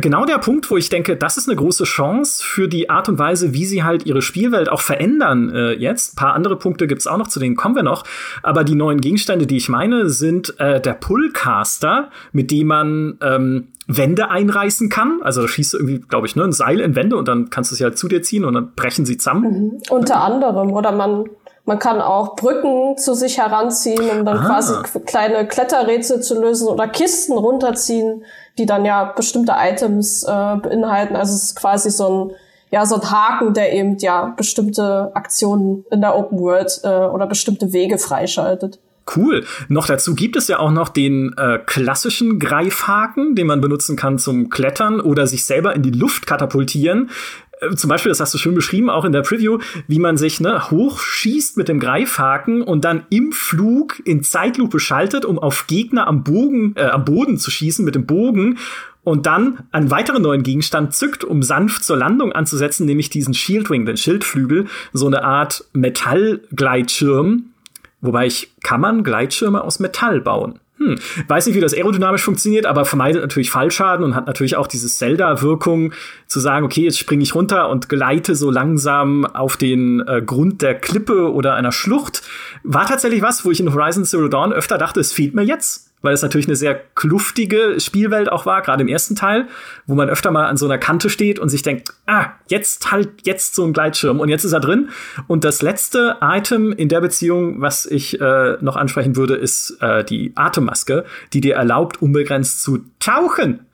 genau 0.00 0.24
der 0.24 0.38
Punkt, 0.38 0.70
wo 0.70 0.76
ich 0.76 0.88
denke, 0.88 1.16
das 1.16 1.36
ist 1.36 1.48
eine 1.48 1.56
große 1.56 1.84
Chance 1.84 2.42
für 2.44 2.68
die 2.68 2.90
Art 2.90 3.08
und 3.08 3.18
Weise, 3.18 3.54
wie 3.54 3.64
sie 3.64 3.84
halt 3.84 4.06
ihre 4.06 4.22
Spielwelt 4.22 4.68
auch 4.68 4.80
verändern 4.80 5.50
äh, 5.50 5.72
jetzt. 5.72 6.14
Ein 6.14 6.16
paar 6.16 6.34
andere 6.34 6.56
Punkte 6.56 6.86
gibt's 6.86 7.06
auch 7.06 7.18
noch, 7.18 7.28
zu 7.28 7.40
denen 7.40 7.56
kommen 7.56 7.76
wir 7.76 7.82
noch. 7.82 8.04
Aber 8.42 8.64
die 8.64 8.74
neuen 8.74 9.00
Gegenstände, 9.00 9.46
die 9.46 9.56
ich 9.56 9.68
meine, 9.68 10.08
sind 10.08 10.58
äh, 10.58 10.80
der 10.80 10.94
Pullcaster, 10.94 12.10
mit 12.32 12.50
dem 12.50 12.66
man 12.68 13.18
ähm, 13.20 13.68
Wände 13.88 14.30
einreißen 14.30 14.90
kann. 14.90 15.20
Also 15.22 15.42
da 15.42 15.48
schießt 15.48 15.72
du 15.72 15.78
irgendwie, 15.78 16.00
glaube 16.00 16.26
ich, 16.26 16.36
ne, 16.36 16.44
ein 16.44 16.52
Seil 16.52 16.80
in 16.80 16.94
Wände 16.94 17.16
und 17.16 17.26
dann 17.26 17.48
kannst 17.48 17.72
du 17.72 17.74
sie 17.74 17.84
halt 17.84 17.96
zu 17.96 18.06
dir 18.06 18.20
ziehen 18.22 18.44
und 18.44 18.54
dann 18.54 18.72
brechen 18.76 19.06
sie 19.06 19.16
zusammen. 19.16 19.50
Mhm. 19.50 19.82
Unter 19.90 20.20
anderem. 20.20 20.72
Oder 20.72 20.92
man 20.92 21.24
man 21.68 21.78
kann 21.78 22.00
auch 22.00 22.34
Brücken 22.34 22.96
zu 22.96 23.12
sich 23.12 23.36
heranziehen, 23.36 24.08
um 24.08 24.24
dann 24.24 24.38
ah. 24.38 24.46
quasi 24.46 24.72
kleine 25.04 25.46
Kletterrätsel 25.46 26.22
zu 26.22 26.40
lösen 26.40 26.66
oder 26.66 26.88
Kisten 26.88 27.36
runterziehen, 27.36 28.24
die 28.56 28.64
dann 28.64 28.86
ja 28.86 29.04
bestimmte 29.04 29.52
Items 29.54 30.22
äh, 30.22 30.26
beinhalten. 30.26 31.14
Also 31.14 31.34
es 31.34 31.42
ist 31.42 31.56
quasi 31.56 31.90
so 31.90 32.08
ein 32.08 32.30
ja 32.70 32.86
so 32.86 32.94
ein 32.94 33.10
Haken, 33.10 33.52
der 33.52 33.74
eben 33.74 33.98
ja 33.98 34.32
bestimmte 34.34 35.10
Aktionen 35.14 35.84
in 35.90 36.00
der 36.00 36.16
Open 36.16 36.38
World 36.40 36.80
äh, 36.84 36.88
oder 36.88 37.26
bestimmte 37.26 37.70
Wege 37.74 37.98
freischaltet. 37.98 38.78
Cool. 39.14 39.44
Noch 39.68 39.86
dazu 39.86 40.14
gibt 40.14 40.36
es 40.36 40.48
ja 40.48 40.58
auch 40.58 40.70
noch 40.70 40.88
den 40.88 41.34
äh, 41.36 41.58
klassischen 41.64 42.38
Greifhaken, 42.38 43.34
den 43.34 43.46
man 43.46 43.60
benutzen 43.60 43.96
kann 43.96 44.18
zum 44.18 44.50
Klettern 44.50 45.00
oder 45.00 45.26
sich 45.26 45.44
selber 45.44 45.74
in 45.74 45.82
die 45.82 45.90
Luft 45.90 46.26
katapultieren. 46.26 47.10
Äh, 47.60 47.74
zum 47.74 47.88
Beispiel, 47.88 48.10
das 48.10 48.20
hast 48.20 48.34
du 48.34 48.38
schön 48.38 48.54
beschrieben, 48.54 48.90
auch 48.90 49.04
in 49.04 49.12
der 49.12 49.22
Preview, 49.22 49.58
wie 49.86 49.98
man 49.98 50.16
sich 50.16 50.40
ne, 50.40 50.70
hochschießt 50.70 51.56
mit 51.56 51.68
dem 51.68 51.80
Greifhaken 51.80 52.62
und 52.62 52.84
dann 52.84 53.04
im 53.10 53.32
Flug 53.32 54.00
in 54.04 54.22
Zeitlupe 54.22 54.80
schaltet, 54.80 55.24
um 55.24 55.38
auf 55.38 55.66
Gegner 55.66 56.06
am 56.06 56.24
Bogen, 56.24 56.74
äh, 56.76 56.84
am 56.84 57.04
Boden 57.04 57.38
zu 57.38 57.50
schießen 57.50 57.84
mit 57.84 57.94
dem 57.94 58.06
Bogen 58.06 58.58
und 59.04 59.26
dann 59.26 59.60
einen 59.72 59.90
weiteren 59.90 60.22
neuen 60.22 60.42
Gegenstand 60.42 60.94
zückt, 60.94 61.24
um 61.24 61.42
sanft 61.42 61.84
zur 61.84 61.96
Landung 61.96 62.32
anzusetzen, 62.32 62.84
nämlich 62.84 63.08
diesen 63.08 63.32
Shieldwing, 63.32 63.86
den 63.86 63.96
Schildflügel, 63.96 64.66
so 64.92 65.06
eine 65.06 65.24
Art 65.24 65.64
Metallgleitschirm. 65.72 67.46
Wobei 68.00 68.26
ich, 68.26 68.52
kann 68.62 68.80
man 68.80 69.02
Gleitschirme 69.02 69.64
aus 69.64 69.80
Metall 69.80 70.20
bauen? 70.20 70.60
Hm, 70.78 70.96
weiß 71.26 71.46
nicht, 71.46 71.56
wie 71.56 71.60
das 71.60 71.74
aerodynamisch 71.74 72.22
funktioniert, 72.22 72.64
aber 72.64 72.84
vermeidet 72.84 73.20
natürlich 73.22 73.50
Fallschaden 73.50 74.04
und 74.04 74.14
hat 74.14 74.26
natürlich 74.26 74.56
auch 74.56 74.68
diese 74.68 74.88
Zelda-Wirkung 74.88 75.92
zu 76.28 76.38
sagen, 76.38 76.64
okay, 76.64 76.82
jetzt 76.82 76.98
springe 76.98 77.22
ich 77.22 77.34
runter 77.34 77.68
und 77.68 77.88
gleite 77.88 78.36
so 78.36 78.50
langsam 78.50 79.26
auf 79.26 79.56
den 79.56 80.06
äh, 80.06 80.22
Grund 80.22 80.62
der 80.62 80.76
Klippe 80.76 81.32
oder 81.32 81.54
einer 81.54 81.72
Schlucht. 81.72 82.22
War 82.62 82.86
tatsächlich 82.86 83.22
was, 83.22 83.44
wo 83.44 83.50
ich 83.50 83.58
in 83.58 83.72
Horizon 83.74 84.04
Zero 84.04 84.28
Dawn 84.28 84.52
öfter 84.52 84.78
dachte, 84.78 85.00
es 85.00 85.12
fehlt 85.12 85.34
mir 85.34 85.42
jetzt 85.42 85.87
weil 86.02 86.14
es 86.14 86.22
natürlich 86.22 86.46
eine 86.46 86.56
sehr 86.56 86.74
kluftige 86.94 87.76
Spielwelt 87.78 88.30
auch 88.30 88.46
war, 88.46 88.62
gerade 88.62 88.82
im 88.82 88.88
ersten 88.88 89.16
Teil, 89.16 89.48
wo 89.86 89.94
man 89.94 90.08
öfter 90.08 90.30
mal 90.30 90.46
an 90.46 90.56
so 90.56 90.66
einer 90.66 90.78
Kante 90.78 91.10
steht 91.10 91.38
und 91.38 91.48
sich 91.48 91.62
denkt, 91.62 91.92
ah, 92.06 92.32
jetzt 92.48 92.90
halt 92.90 93.10
jetzt 93.24 93.54
so 93.54 93.64
ein 93.64 93.72
Gleitschirm 93.72 94.20
und 94.20 94.28
jetzt 94.28 94.44
ist 94.44 94.52
er 94.52 94.60
drin. 94.60 94.90
Und 95.26 95.44
das 95.44 95.62
letzte 95.62 96.16
Item 96.20 96.72
in 96.72 96.88
der 96.88 97.00
Beziehung, 97.00 97.60
was 97.60 97.86
ich 97.86 98.20
äh, 98.20 98.56
noch 98.60 98.76
ansprechen 98.76 99.16
würde, 99.16 99.34
ist 99.34 99.78
äh, 99.80 100.04
die 100.04 100.32
Atemmaske, 100.34 101.04
die 101.32 101.40
dir 101.40 101.54
erlaubt, 101.54 102.00
unbegrenzt 102.02 102.62
zu 102.62 102.84
tauchen 103.00 103.66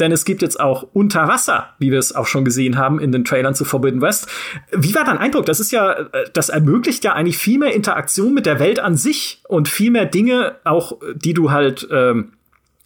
denn 0.00 0.12
es 0.12 0.24
gibt 0.24 0.42
jetzt 0.42 0.58
auch 0.58 0.86
Unterwasser, 0.92 1.68
wie 1.78 1.90
wir 1.90 1.98
es 1.98 2.14
auch 2.14 2.26
schon 2.26 2.44
gesehen 2.44 2.78
haben 2.78 2.98
in 2.98 3.12
den 3.12 3.24
Trailern 3.24 3.54
zu 3.54 3.64
Forbidden 3.64 4.00
West. 4.00 4.26
Wie 4.72 4.94
war 4.94 5.04
dein 5.04 5.18
Eindruck? 5.18 5.46
Das 5.46 5.60
ist 5.60 5.70
ja, 5.70 5.92
äh, 5.92 6.30
das 6.32 6.48
ermöglicht 6.48 7.04
ja 7.04 7.12
eigentlich 7.12 7.38
viel 7.38 7.58
mehr 7.58 7.74
Interaktion 7.74 8.34
mit 8.34 8.46
der 8.46 8.58
Welt 8.58 8.80
an 8.80 8.96
sich 8.96 9.42
und 9.48 9.68
viel 9.68 9.90
mehr 9.90 10.06
Dinge, 10.06 10.56
auch 10.64 10.98
die 11.14 11.34
du 11.34 11.50
halt 11.50 11.86
ähm, 11.90 12.32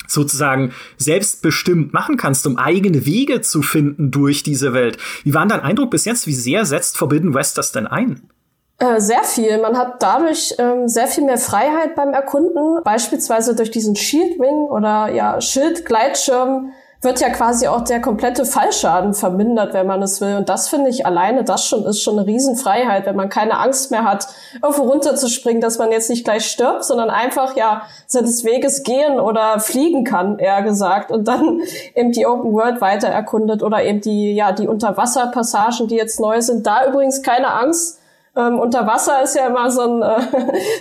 sozusagen 0.07 0.73
selbstbestimmt 0.97 1.93
machen 1.93 2.17
kannst, 2.17 2.47
um 2.47 2.59
eigene 2.59 3.07
Wege 3.07 3.41
zu 3.41 3.63
finden 3.63 4.11
durch 4.11 4.43
diese 4.43 4.73
Welt. 4.75 4.99
Wie 5.23 5.35
war 5.35 5.47
dein 5.47 5.61
Eindruck 5.61 5.91
bis 5.91 6.05
jetzt? 6.05 6.27
Wie 6.27 6.35
sehr 6.35 6.65
setzt 6.65 6.99
Forbidden 6.99 7.35
West 7.35 7.59
das 7.59 7.73
denn 7.73 7.87
ein? 7.87 8.29
Äh, 8.79 9.01
sehr 9.01 9.23
viel. 9.23 9.61
Man 9.61 9.79
hat 9.79 10.03
dadurch 10.03 10.55
ähm, 10.59 10.89
sehr 10.89 11.07
viel 11.07 11.25
mehr 11.25 11.39
Freiheit 11.39 11.95
beim 11.95 12.13
Erkunden, 12.13 12.83
beispielsweise 12.83 13.55
durch 13.55 13.71
diesen 13.71 13.95
Shieldwing 13.95 14.67
oder 14.69 15.13
ja 15.13 15.41
Schildgleitschirm 15.41 16.73
wird 17.05 17.21
ja 17.21 17.29
quasi 17.31 17.69
auch 17.69 17.83
der 17.83 18.01
komplette 18.01 18.45
Fallschaden 18.45 19.15
vermindert, 19.15 19.75
wenn 19.75 19.87
man 19.87 20.03
es 20.03 20.21
will. 20.21 20.37
Und 20.37 20.49
das 20.49 20.69
finde 20.69 20.91
ich 20.91 21.07
alleine, 21.07 21.45
das 21.45 21.67
schon 21.67 21.85
ist 21.85 22.03
schon 22.03 22.19
eine 22.19 22.27
Riesenfreiheit, 22.27 23.07
wenn 23.07 23.17
man 23.17 23.29
keine 23.29 23.59
Angst 23.59 23.91
mehr 23.91 24.05
hat, 24.05 24.27
irgendwo 24.63 24.83
runterzuspringen, 24.83 25.61
dass 25.61 25.79
man 25.79 25.93
jetzt 25.93 26.11
nicht 26.11 26.25
gleich 26.25 26.47
stirbt, 26.47 26.85
sondern 26.85 27.11
einfach 27.11 27.57
ja 27.57 27.83
seines 28.07 28.45
Weges 28.45 28.83
gehen 28.83 29.21
oder 29.21 29.61
fliegen 29.61 30.05
kann, 30.05 30.39
eher 30.39 30.63
gesagt, 30.63 31.11
und 31.11 31.29
dann 31.29 31.61
eben 31.95 32.13
die 32.13 32.27
Open 32.27 32.53
World 32.53 32.81
weiter 32.81 33.09
erkundet 33.09 33.63
oder 33.63 33.85
eben 33.85 34.01
die 34.01 34.35
ja 34.35 34.53
die 34.53 34.67
Unterwasserpassagen, 34.67 35.89
die 35.89 35.97
jetzt 35.97 36.21
neu 36.21 36.41
sind. 36.41 36.67
Da 36.67 36.87
übrigens 36.89 37.23
keine 37.23 37.53
Angst. 37.53 38.01
Ähm, 38.37 38.59
unter 38.59 38.87
Wasser 38.87 39.23
ist 39.23 39.37
ja 39.37 39.47
immer 39.47 39.71
so 39.71 39.83
ein, 39.83 40.03
äh, 40.03 40.21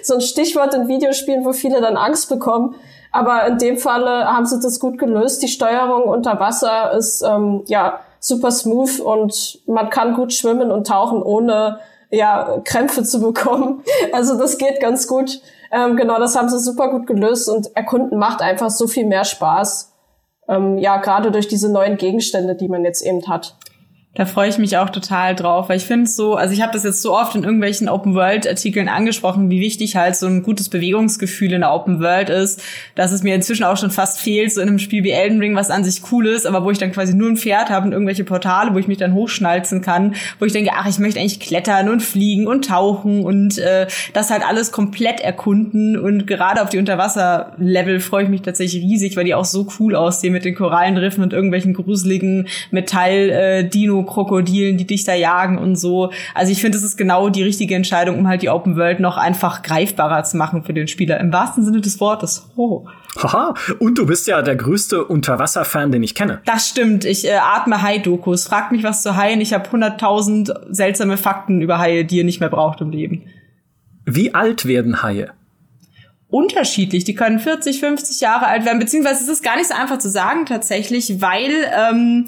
so 0.01 0.15
ein 0.15 0.21
Stichwort 0.21 0.73
in 0.73 0.87
Videospielen, 0.87 1.45
wo 1.45 1.53
viele 1.53 1.81
dann 1.81 1.97
Angst 1.97 2.29
bekommen. 2.29 2.75
Aber 3.13 3.45
in 3.45 3.59
dem 3.59 3.77
Falle 3.77 4.25
haben 4.25 4.45
sie 4.45 4.59
das 4.59 4.79
gut 4.79 4.97
gelöst. 4.97 5.43
Die 5.43 5.47
Steuerung 5.47 6.03
unter 6.03 6.39
Wasser 6.39 6.91
ist 6.93 7.21
ähm, 7.21 7.61
ja 7.67 7.99
super 8.19 8.51
smooth 8.51 8.99
und 8.99 9.59
man 9.67 9.89
kann 9.91 10.15
gut 10.15 10.33
schwimmen 10.33 10.71
und 10.71 10.87
tauchen, 10.87 11.21
ohne 11.21 11.79
ja 12.09 12.59
Krämpfe 12.65 13.03
zu 13.03 13.21
bekommen. 13.21 13.83
Also 14.11 14.37
das 14.37 14.57
geht 14.57 14.81
ganz 14.81 15.07
gut. 15.07 15.41
Ähm, 15.71 15.95
genau, 15.95 16.19
das 16.19 16.35
haben 16.35 16.49
sie 16.49 16.59
super 16.59 16.89
gut 16.89 17.05
gelöst 17.05 17.47
und 17.47 17.75
Erkunden 17.75 18.17
macht 18.17 18.41
einfach 18.41 18.71
so 18.71 18.87
viel 18.87 19.05
mehr 19.05 19.25
Spaß. 19.25 19.93
Ähm, 20.47 20.79
ja, 20.79 20.97
gerade 20.97 21.31
durch 21.31 21.47
diese 21.47 21.71
neuen 21.71 21.97
Gegenstände, 21.97 22.55
die 22.55 22.67
man 22.67 22.83
jetzt 22.83 23.05
eben 23.05 23.27
hat. 23.27 23.55
Da 24.15 24.27
freue 24.27 24.47
ich 24.47 24.59
mich 24.59 24.77
auch 24.77 24.91
total 24.91 25.33
drauf, 25.33 25.69
weil 25.69 25.77
ich 25.77 25.85
finde 25.85 26.03
es 26.03 26.15
so, 26.15 26.35
also 26.35 26.53
ich 26.53 26.61
habe 26.61 26.71
das 26.71 26.83
jetzt 26.83 27.01
so 27.01 27.17
oft 27.17 27.33
in 27.33 27.43
irgendwelchen 27.43 27.89
Open 27.89 28.13
World 28.13 28.47
Artikeln 28.47 28.87
angesprochen, 28.87 29.49
wie 29.49 29.59
wichtig 29.59 29.95
halt 29.95 30.15
so 30.15 30.27
ein 30.27 30.43
gutes 30.43 30.69
Bewegungsgefühl 30.69 31.51
in 31.51 31.61
der 31.61 31.73
Open 31.73 31.99
World 31.99 32.29
ist, 32.29 32.61
dass 32.93 33.11
es 33.11 33.23
mir 33.23 33.33
inzwischen 33.33 33.63
auch 33.63 33.75
schon 33.75 33.89
fast 33.89 34.21
fehlt, 34.21 34.53
so 34.53 34.61
in 34.61 34.67
einem 34.67 34.77
Spiel 34.77 35.03
wie 35.03 35.09
Elden 35.09 35.39
Ring, 35.39 35.55
was 35.55 35.71
an 35.71 35.83
sich 35.83 36.03
cool 36.11 36.27
ist, 36.27 36.45
aber 36.45 36.63
wo 36.63 36.69
ich 36.69 36.77
dann 36.77 36.91
quasi 36.91 37.15
nur 37.15 37.27
ein 37.27 37.37
Pferd 37.37 37.71
habe 37.71 37.87
und 37.87 37.91
irgendwelche 37.91 38.23
Portale, 38.23 38.75
wo 38.75 38.77
ich 38.77 38.87
mich 38.87 38.99
dann 38.99 39.15
hochschnalzen 39.15 39.81
kann, 39.81 40.13
wo 40.37 40.45
ich 40.45 40.53
denke, 40.53 40.73
ach, 40.75 40.87
ich 40.87 40.99
möchte 40.99 41.19
eigentlich 41.19 41.39
klettern 41.39 41.89
und 41.89 42.03
fliegen 42.03 42.45
und 42.45 42.65
tauchen 42.65 43.25
und 43.25 43.57
äh, 43.57 43.87
das 44.13 44.29
halt 44.29 44.47
alles 44.47 44.71
komplett 44.71 45.21
erkunden 45.21 45.97
und 45.97 46.27
gerade 46.27 46.61
auf 46.61 46.69
die 46.69 46.77
Unterwasser-Level 46.77 47.99
freue 47.99 48.25
ich 48.25 48.29
mich 48.29 48.43
tatsächlich 48.43 48.83
riesig, 48.83 49.17
weil 49.17 49.25
die 49.25 49.33
auch 49.33 49.45
so 49.45 49.67
cool 49.79 49.95
aussehen 49.95 50.33
mit 50.33 50.45
den 50.45 50.53
Korallenriffen 50.53 51.23
und 51.23 51.33
irgendwelchen 51.33 51.73
gruseligen 51.73 52.47
Metall-Dino- 52.69 54.01
äh, 54.01 54.02
Krokodilen, 54.05 54.77
die 54.77 54.87
dich 54.87 55.03
da 55.03 55.13
jagen 55.13 55.57
und 55.57 55.75
so. 55.75 56.11
Also 56.33 56.51
ich 56.51 56.61
finde, 56.61 56.77
es 56.77 56.83
ist 56.83 56.97
genau 56.97 57.29
die 57.29 57.43
richtige 57.43 57.75
Entscheidung, 57.75 58.19
um 58.19 58.27
halt 58.27 58.41
die 58.41 58.49
Open 58.49 58.75
World 58.77 58.99
noch 58.99 59.17
einfach 59.17 59.63
greifbarer 59.63 60.23
zu 60.23 60.37
machen 60.37 60.63
für 60.63 60.73
den 60.73 60.87
Spieler. 60.87 61.19
Im 61.19 61.31
wahrsten 61.33 61.63
Sinne 61.63 61.81
des 61.81 61.99
Wortes. 61.99 62.49
Oh. 62.55 62.85
Haha, 63.21 63.53
und 63.79 63.97
du 63.97 64.07
bist 64.07 64.27
ja 64.27 64.41
der 64.41 64.55
größte 64.55 65.03
Unterwasser-Fan, 65.05 65.91
den 65.91 66.01
ich 66.01 66.15
kenne. 66.15 66.41
Das 66.45 66.69
stimmt. 66.69 67.05
Ich 67.05 67.27
äh, 67.27 67.33
atme 67.33 67.81
Hai-Dokus. 67.81 68.47
Frag 68.47 68.71
mich 68.71 68.83
was 68.83 69.03
zu 69.03 69.15
Haien. 69.15 69.39
Ich 69.39 69.53
habe 69.53 69.69
100.000 69.69 70.73
seltsame 70.73 71.17
Fakten 71.17 71.61
über 71.61 71.77
Haie, 71.77 72.05
die 72.05 72.17
ihr 72.17 72.23
nicht 72.23 72.39
mehr 72.39 72.49
braucht 72.49 72.81
im 72.81 72.89
Leben. 72.89 73.23
Wie 74.05 74.33
alt 74.33 74.65
werden 74.65 75.03
Haie? 75.03 75.31
unterschiedlich. 76.33 77.03
Die 77.03 77.13
können 77.13 77.39
40, 77.39 77.79
50 77.79 78.19
Jahre 78.19 78.47
alt 78.47 78.65
werden, 78.65 78.79
beziehungsweise 78.79 79.23
es 79.23 79.29
ist 79.29 79.43
gar 79.43 79.55
nicht 79.55 79.67
so 79.67 79.75
einfach 79.75 79.99
zu 79.99 80.09
sagen 80.09 80.47
tatsächlich, 80.47 81.21
weil 81.21 81.51
ähm, 81.71 82.27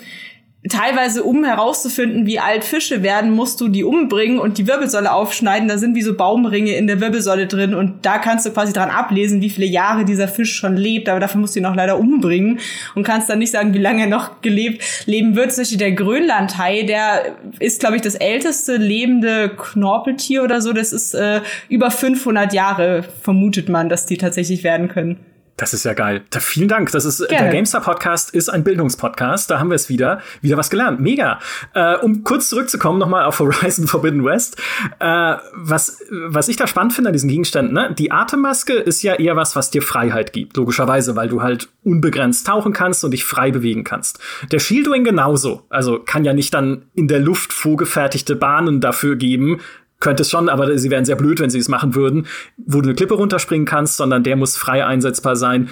teilweise, 0.69 1.23
um 1.23 1.43
herauszufinden, 1.43 2.25
wie 2.25 2.39
alt 2.39 2.63
Fische 2.63 3.03
werden, 3.03 3.31
musst 3.31 3.61
du 3.61 3.67
die 3.67 3.83
umbringen 3.83 4.39
und 4.39 4.57
die 4.57 4.67
Wirbelsäule 4.67 5.11
aufschneiden. 5.11 5.67
Da 5.67 5.77
sind 5.77 5.95
wie 5.95 6.01
so 6.01 6.15
Baumringe 6.15 6.75
in 6.75 6.87
der 6.87 6.99
Wirbelsäule 6.99 7.47
drin 7.47 7.73
und 7.73 8.05
da 8.05 8.17
kannst 8.17 8.45
du 8.45 8.51
quasi 8.51 8.73
dran 8.73 8.89
ablesen, 8.89 9.41
wie 9.41 9.49
viele 9.49 9.67
Jahre 9.67 10.05
dieser 10.05 10.27
Fisch 10.27 10.55
schon 10.55 10.75
lebt. 10.75 11.09
Aber 11.09 11.19
dafür 11.19 11.39
musst 11.41 11.55
du 11.55 11.59
ihn 11.59 11.65
auch 11.65 11.75
leider 11.75 11.99
umbringen 11.99 12.59
und 12.95 13.03
kannst 13.03 13.29
dann 13.29 13.39
nicht 13.39 13.51
sagen, 13.51 13.73
wie 13.73 13.79
lange 13.79 14.01
er 14.01 14.07
noch 14.07 14.41
gelebt 14.41 14.83
leben 15.05 15.35
wird. 15.35 15.51
Zum 15.51 15.61
Beispiel 15.61 15.77
der 15.77 15.91
Grönlandhai, 15.91 16.83
der 16.83 17.35
ist, 17.59 17.79
glaube 17.79 17.97
ich, 17.97 18.01
das 18.01 18.15
älteste 18.15 18.77
lebende 18.77 19.49
Knorpeltier 19.49 20.43
oder 20.43 20.61
so. 20.61 20.73
Das 20.73 20.91
ist 20.91 21.13
äh, 21.13 21.41
über 21.69 21.91
500 21.91 22.53
Jahre, 22.53 23.03
vermutet 23.21 23.69
man, 23.69 23.89
dass 23.89 24.05
die 24.05 24.17
tatsächlich 24.17 24.63
werden 24.63 24.87
können. 24.87 25.17
Das 25.57 25.73
ist 25.73 25.85
ja 25.85 25.93
geil. 25.93 26.23
Da, 26.31 26.41
vielen 26.41 26.67
Dank. 26.67 26.91
Das 26.91 27.05
ist 27.05 27.19
Gerne. 27.19 27.45
der 27.45 27.53
Gamestar 27.53 27.79
Podcast 27.79 28.33
ist 28.33 28.49
ein 28.49 28.65
Bildungspodcast. 28.65 29.49
Da 29.49 29.59
haben 29.59 29.69
wir 29.69 29.75
es 29.75 29.87
wieder, 29.87 30.21
wieder 30.41 30.57
was 30.57 30.69
gelernt. 30.69 30.99
Mega. 30.99 31.39
Äh, 31.73 31.95
um 31.97 32.23
kurz 32.23 32.49
zurückzukommen 32.49 32.99
nochmal 32.99 33.23
auf 33.23 33.39
Horizon 33.39 33.87
Forbidden 33.87 34.25
West. 34.25 34.61
Äh, 34.99 35.35
was 35.53 36.01
was 36.09 36.49
ich 36.49 36.57
da 36.57 36.67
spannend 36.67 36.93
finde 36.93 37.09
an 37.09 37.13
diesen 37.13 37.29
Gegenständen, 37.29 37.73
ne? 37.73 37.95
Die 37.97 38.11
Atemmaske 38.11 38.73
ist 38.73 39.01
ja 39.01 39.13
eher 39.13 39.37
was, 39.37 39.55
was 39.55 39.71
dir 39.71 39.81
Freiheit 39.81 40.33
gibt, 40.33 40.57
logischerweise, 40.57 41.15
weil 41.15 41.29
du 41.29 41.41
halt 41.41 41.69
unbegrenzt 41.83 42.45
tauchen 42.47 42.73
kannst 42.73 43.05
und 43.05 43.11
dich 43.11 43.23
frei 43.23 43.51
bewegen 43.51 43.85
kannst. 43.85 44.19
Der 44.51 44.59
Shieldwing 44.59 45.05
genauso. 45.05 45.65
Also 45.69 45.99
kann 45.99 46.25
ja 46.25 46.33
nicht 46.33 46.53
dann 46.53 46.83
in 46.93 47.07
der 47.07 47.19
Luft 47.19 47.53
vorgefertigte 47.53 48.35
Bahnen 48.35 48.81
dafür 48.81 49.15
geben, 49.15 49.61
könnte 49.99 50.21
es 50.21 50.29
schon, 50.29 50.49
aber 50.49 50.77
sie 50.77 50.91
wären 50.91 51.05
sehr 51.05 51.15
blöd, 51.15 51.39
wenn 51.39 51.49
sie 51.49 51.59
es 51.59 51.69
machen 51.69 51.95
würden, 51.95 52.27
wo 52.57 52.81
du 52.81 52.89
eine 52.89 52.95
Klippe 52.95 53.15
runterspringen 53.15 53.65
kannst, 53.65 53.97
sondern 53.97 54.23
der 54.23 54.35
muss 54.35 54.57
frei 54.57 54.85
einsetzbar 54.85 55.35
sein. 55.35 55.69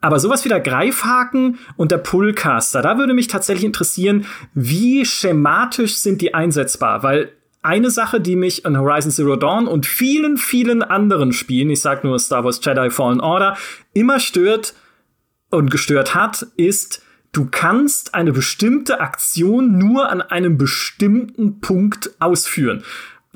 Aber 0.00 0.18
sowas 0.18 0.44
wie 0.44 0.48
der 0.48 0.60
Greifhaken 0.60 1.58
und 1.76 1.92
der 1.92 1.98
Pullcaster, 1.98 2.80
da 2.80 2.98
würde 2.98 3.14
mich 3.14 3.28
tatsächlich 3.28 3.64
interessieren, 3.64 4.26
wie 4.54 5.04
schematisch 5.04 5.96
sind 5.96 6.22
die 6.22 6.34
einsetzbar? 6.34 7.02
Weil 7.02 7.32
eine 7.62 7.90
Sache, 7.90 8.20
die 8.20 8.36
mich 8.36 8.64
an 8.64 8.78
Horizon 8.78 9.10
Zero 9.10 9.36
Dawn 9.36 9.66
und 9.66 9.84
vielen, 9.84 10.38
vielen 10.38 10.82
anderen 10.82 11.32
Spielen, 11.32 11.68
ich 11.68 11.82
sag 11.82 12.04
nur 12.04 12.18
Star 12.18 12.44
Wars 12.44 12.60
Jedi 12.64 12.90
Fallen 12.90 13.20
Order, 13.20 13.56
immer 13.92 14.18
stört 14.18 14.74
und 15.50 15.70
gestört 15.70 16.14
hat, 16.14 16.46
ist, 16.56 17.02
du 17.32 17.48
kannst 17.50 18.14
eine 18.14 18.32
bestimmte 18.32 19.00
Aktion 19.00 19.76
nur 19.76 20.08
an 20.08 20.22
einem 20.22 20.56
bestimmten 20.56 21.60
Punkt 21.60 22.10
ausführen. 22.18 22.82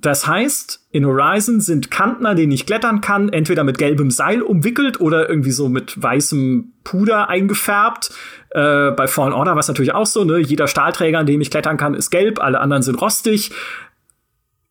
Das 0.05 0.27
heißt, 0.27 0.87
in 0.91 1.07
Horizon 1.07 1.63
sind 1.63 1.91
Kanten, 1.91 2.27
an 2.27 2.37
denen 2.37 2.53
ich 2.53 2.67
klettern 2.67 3.01
kann, 3.01 3.31
entweder 3.31 3.65
mit 3.65 3.79
gelbem 3.79 4.11
Seil 4.11 4.43
umwickelt 4.43 5.01
oder 5.01 5.31
irgendwie 5.31 5.51
so 5.51 5.71
mit 5.71 6.01
weißem 6.01 6.75
Puder 6.85 7.31
eingefärbt. 7.31 8.11
Äh, 8.51 8.91
bei 8.91 9.07
Fallen 9.07 9.33
Order 9.33 9.53
war 9.53 9.61
es 9.61 9.69
natürlich 9.69 9.95
auch 9.95 10.05
so, 10.05 10.25
ne? 10.25 10.41
Jeder 10.41 10.69
Stahlträger, 10.69 11.21
an 11.21 11.25
dem 11.25 11.41
ich 11.41 11.51
klettern 11.51 11.79
kann, 11.79 11.95
ist 11.95 12.11
gelb, 12.11 12.39
alle 12.39 12.61
anderen 12.61 12.83
sind 12.83 13.01
rostig. 13.01 13.51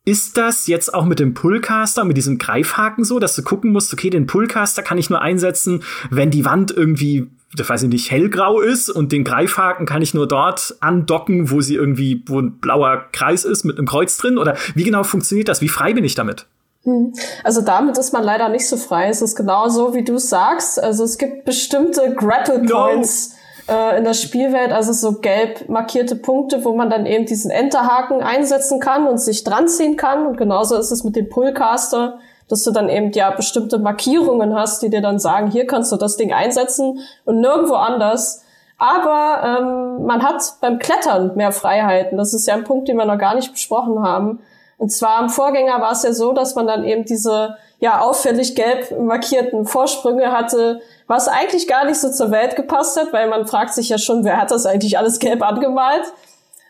Ist 0.06 0.36
das 0.36 0.66
jetzt 0.66 0.92
auch 0.92 1.06
mit 1.06 1.18
dem 1.18 1.32
Pullcaster, 1.32 2.04
mit 2.04 2.16
diesem 2.16 2.38
Greifhaken 2.38 3.04
so, 3.04 3.18
dass 3.18 3.34
du 3.34 3.42
gucken 3.42 3.72
musst, 3.72 3.92
okay, 3.92 4.10
den 4.10 4.26
Pullcaster 4.26 4.82
kann 4.82 4.98
ich 4.98 5.08
nur 5.08 5.22
einsetzen, 5.22 5.82
wenn 6.10 6.30
die 6.30 6.44
Wand 6.44 6.70
irgendwie 6.70 7.30
das 7.56 7.68
weiß 7.68 7.84
ich 7.84 7.88
nicht, 7.88 8.10
hellgrau 8.10 8.60
ist 8.60 8.90
und 8.90 9.12
den 9.12 9.24
Greifhaken 9.24 9.86
kann 9.86 10.02
ich 10.02 10.14
nur 10.14 10.26
dort 10.26 10.76
andocken, 10.80 11.50
wo 11.50 11.60
sie 11.60 11.74
irgendwie, 11.74 12.22
wo 12.26 12.40
ein 12.40 12.58
blauer 12.58 13.04
Kreis 13.12 13.44
ist 13.44 13.64
mit 13.64 13.78
einem 13.78 13.86
Kreuz 13.86 14.16
drin? 14.16 14.38
Oder 14.38 14.56
wie 14.74 14.84
genau 14.84 15.04
funktioniert 15.04 15.48
das? 15.48 15.60
Wie 15.60 15.68
frei 15.68 15.94
bin 15.94 16.04
ich 16.04 16.14
damit? 16.14 16.46
Hm. 16.82 17.14
Also 17.44 17.62
damit 17.62 17.96
ist 17.96 18.12
man 18.12 18.24
leider 18.24 18.48
nicht 18.48 18.68
so 18.68 18.76
frei. 18.76 19.08
Es 19.08 19.22
ist 19.22 19.36
genauso, 19.36 19.94
wie 19.94 20.04
du 20.04 20.18
sagst. 20.18 20.82
Also 20.82 21.04
es 21.04 21.16
gibt 21.16 21.44
bestimmte 21.44 22.14
Grapple 22.14 22.62
Points 22.66 23.30
no. 23.30 23.33
Äh, 23.68 23.98
in 23.98 24.04
der 24.04 24.14
Spielwelt, 24.14 24.72
also 24.72 24.92
so 24.92 25.20
gelb 25.20 25.68
markierte 25.68 26.16
Punkte, 26.16 26.64
wo 26.64 26.74
man 26.74 26.90
dann 26.90 27.06
eben 27.06 27.26
diesen 27.26 27.50
Enterhaken 27.50 28.22
einsetzen 28.22 28.80
kann 28.80 29.06
und 29.06 29.18
sich 29.18 29.44
dran 29.44 29.68
ziehen 29.68 29.96
kann. 29.96 30.26
Und 30.26 30.36
genauso 30.36 30.76
ist 30.76 30.90
es 30.90 31.04
mit 31.04 31.16
dem 31.16 31.28
Pullcaster 31.28 32.18
dass 32.48 32.62
du 32.62 32.70
dann 32.70 32.88
eben 32.88 33.10
ja 33.12 33.30
bestimmte 33.30 33.78
Markierungen 33.78 34.54
hast, 34.54 34.82
die 34.82 34.90
dir 34.90 35.00
dann 35.00 35.18
sagen, 35.18 35.50
hier 35.50 35.66
kannst 35.66 35.92
du 35.92 35.96
das 35.96 36.16
Ding 36.16 36.32
einsetzen 36.32 37.00
und 37.24 37.40
nirgendwo 37.40 37.74
anders. 37.74 38.44
Aber 38.76 39.42
ähm, 39.44 40.04
man 40.04 40.22
hat 40.22 40.42
beim 40.60 40.78
Klettern 40.78 41.36
mehr 41.36 41.52
Freiheiten. 41.52 42.18
Das 42.18 42.34
ist 42.34 42.46
ja 42.46 42.54
ein 42.54 42.64
Punkt, 42.64 42.88
den 42.88 42.96
wir 42.96 43.06
noch 43.06 43.18
gar 43.18 43.34
nicht 43.34 43.52
besprochen 43.52 44.02
haben. 44.02 44.40
Und 44.76 44.90
zwar 44.90 45.22
im 45.22 45.28
Vorgänger 45.28 45.80
war 45.80 45.92
es 45.92 46.02
ja 46.02 46.12
so, 46.12 46.32
dass 46.32 46.54
man 46.54 46.66
dann 46.66 46.84
eben 46.84 47.04
diese 47.04 47.56
ja 47.84 48.00
auffällig 48.00 48.54
gelb 48.54 48.98
markierten 48.98 49.66
Vorsprünge 49.66 50.32
hatte, 50.32 50.80
was 51.06 51.28
eigentlich 51.28 51.68
gar 51.68 51.84
nicht 51.84 52.00
so 52.00 52.10
zur 52.10 52.30
Welt 52.30 52.56
gepasst 52.56 52.98
hat, 52.98 53.12
weil 53.12 53.28
man 53.28 53.46
fragt 53.46 53.74
sich 53.74 53.90
ja 53.90 53.98
schon, 53.98 54.24
wer 54.24 54.40
hat 54.40 54.50
das 54.50 54.64
eigentlich 54.64 54.96
alles 54.96 55.18
gelb 55.18 55.42
angemalt? 55.42 56.04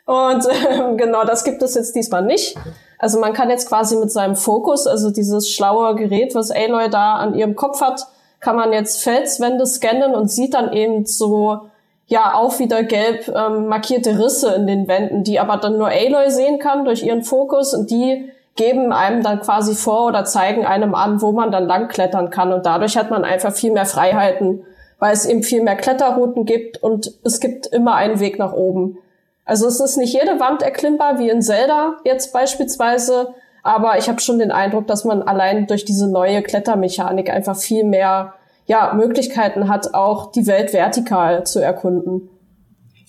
Und 0.06 0.44
äh, 0.48 0.96
genau 0.96 1.22
das 1.24 1.44
gibt 1.44 1.62
es 1.62 1.76
jetzt 1.76 1.94
diesmal 1.94 2.24
nicht. 2.24 2.56
Also 2.98 3.20
man 3.20 3.32
kann 3.32 3.48
jetzt 3.48 3.68
quasi 3.68 3.96
mit 3.96 4.10
seinem 4.10 4.34
Fokus, 4.34 4.88
also 4.88 5.12
dieses 5.12 5.48
schlaue 5.50 5.94
Gerät, 5.94 6.34
was 6.34 6.50
Aloy 6.50 6.90
da 6.90 7.14
an 7.14 7.36
ihrem 7.36 7.54
Kopf 7.54 7.80
hat, 7.80 8.08
kann 8.40 8.56
man 8.56 8.72
jetzt 8.72 9.00
Felswände 9.00 9.66
scannen 9.66 10.16
und 10.16 10.32
sieht 10.32 10.54
dann 10.54 10.72
eben 10.72 11.06
so, 11.06 11.60
ja, 12.06 12.34
auch 12.34 12.58
wieder 12.58 12.82
gelb 12.82 13.28
ähm, 13.28 13.68
markierte 13.68 14.18
Risse 14.18 14.52
in 14.54 14.66
den 14.66 14.88
Wänden, 14.88 15.22
die 15.22 15.38
aber 15.38 15.58
dann 15.58 15.78
nur 15.78 15.90
Aloy 15.90 16.28
sehen 16.32 16.58
kann 16.58 16.84
durch 16.84 17.04
ihren 17.04 17.22
Fokus 17.22 17.72
und 17.72 17.92
die 17.92 18.32
geben 18.56 18.92
einem 18.92 19.22
dann 19.22 19.40
quasi 19.40 19.74
vor 19.74 20.06
oder 20.06 20.24
zeigen 20.24 20.64
einem 20.64 20.94
an, 20.94 21.20
wo 21.20 21.32
man 21.32 21.50
dann 21.50 21.66
langklettern 21.66 22.30
kann 22.30 22.52
und 22.52 22.66
dadurch 22.66 22.96
hat 22.96 23.10
man 23.10 23.24
einfach 23.24 23.52
viel 23.52 23.72
mehr 23.72 23.86
Freiheiten, 23.86 24.64
weil 24.98 25.12
es 25.12 25.26
eben 25.26 25.42
viel 25.42 25.62
mehr 25.62 25.76
Kletterrouten 25.76 26.44
gibt 26.44 26.82
und 26.82 27.12
es 27.24 27.40
gibt 27.40 27.66
immer 27.66 27.94
einen 27.94 28.20
Weg 28.20 28.38
nach 28.38 28.52
oben. 28.52 28.98
Also 29.44 29.66
es 29.66 29.80
ist 29.80 29.96
nicht 29.96 30.14
jede 30.14 30.40
Wand 30.40 30.62
erklimmbar, 30.62 31.18
wie 31.18 31.28
in 31.28 31.42
Zelda 31.42 31.96
jetzt 32.04 32.32
beispielsweise, 32.32 33.34
aber 33.62 33.98
ich 33.98 34.08
habe 34.08 34.20
schon 34.20 34.38
den 34.38 34.52
Eindruck, 34.52 34.86
dass 34.86 35.04
man 35.04 35.22
allein 35.22 35.66
durch 35.66 35.84
diese 35.84 36.08
neue 36.08 36.42
Klettermechanik 36.42 37.30
einfach 37.30 37.56
viel 37.56 37.84
mehr 37.84 38.34
ja, 38.66 38.94
Möglichkeiten 38.94 39.68
hat, 39.68 39.94
auch 39.94 40.32
die 40.32 40.46
Welt 40.46 40.72
vertikal 40.72 41.44
zu 41.44 41.60
erkunden. 41.60 42.30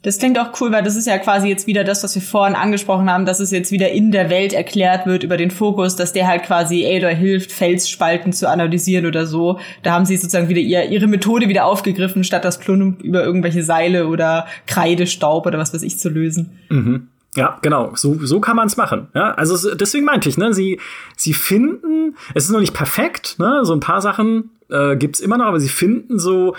Das 0.05 0.19
klingt 0.19 0.37
auch 0.37 0.51
cool, 0.61 0.71
weil 0.71 0.83
das 0.83 0.95
ist 0.95 1.07
ja 1.07 1.17
quasi 1.17 1.47
jetzt 1.47 1.65
wieder 1.65 1.83
das, 1.83 2.03
was 2.03 2.13
wir 2.13 2.21
vorhin 2.21 2.55
angesprochen 2.55 3.09
haben, 3.09 3.25
dass 3.25 3.39
es 3.39 3.49
jetzt 3.49 3.71
wieder 3.71 3.89
in 3.89 4.11
der 4.11 4.29
Welt 4.29 4.53
erklärt 4.53 5.07
wird 5.07 5.23
über 5.23 5.35
den 5.35 5.49
Fokus, 5.49 5.95
dass 5.95 6.13
der 6.13 6.27
halt 6.27 6.43
quasi 6.43 6.85
Aloy 6.85 7.15
hilft, 7.15 7.51
Felsspalten 7.51 8.31
zu 8.31 8.47
analysieren 8.47 9.07
oder 9.07 9.25
so. 9.25 9.59
Da 9.81 9.93
haben 9.93 10.05
sie 10.05 10.15
sozusagen 10.15 10.47
wieder 10.47 10.61
ihr, 10.61 10.91
ihre 10.91 11.07
Methode 11.07 11.49
wieder 11.49 11.65
aufgegriffen, 11.65 12.23
statt 12.23 12.45
das 12.45 12.59
Plunum 12.59 12.97
über 13.01 13.23
irgendwelche 13.23 13.63
Seile 13.63 14.05
oder 14.05 14.45
Kreidestaub 14.67 15.47
oder 15.47 15.57
was 15.57 15.73
weiß 15.73 15.81
ich 15.81 15.97
zu 15.97 16.09
lösen. 16.09 16.59
Mhm. 16.69 17.07
Ja, 17.35 17.57
genau. 17.63 17.93
So, 17.95 18.23
so 18.23 18.39
kann 18.39 18.55
man 18.55 18.67
es 18.67 18.77
machen. 18.77 19.07
Ja, 19.15 19.31
also 19.33 19.73
deswegen 19.73 20.05
meinte 20.05 20.29
ich, 20.29 20.37
ne, 20.37 20.53
sie, 20.53 20.79
sie 21.17 21.33
finden, 21.33 22.15
es 22.35 22.43
ist 22.43 22.51
noch 22.51 22.59
nicht 22.59 22.75
perfekt, 22.75 23.37
ne, 23.39 23.61
so 23.63 23.73
ein 23.73 23.79
paar 23.79 24.01
Sachen 24.01 24.51
äh, 24.69 24.95
gibt's 24.97 25.19
immer 25.19 25.39
noch, 25.39 25.45
aber 25.45 25.59
sie 25.59 25.67
finden 25.67 26.19
so 26.19 26.55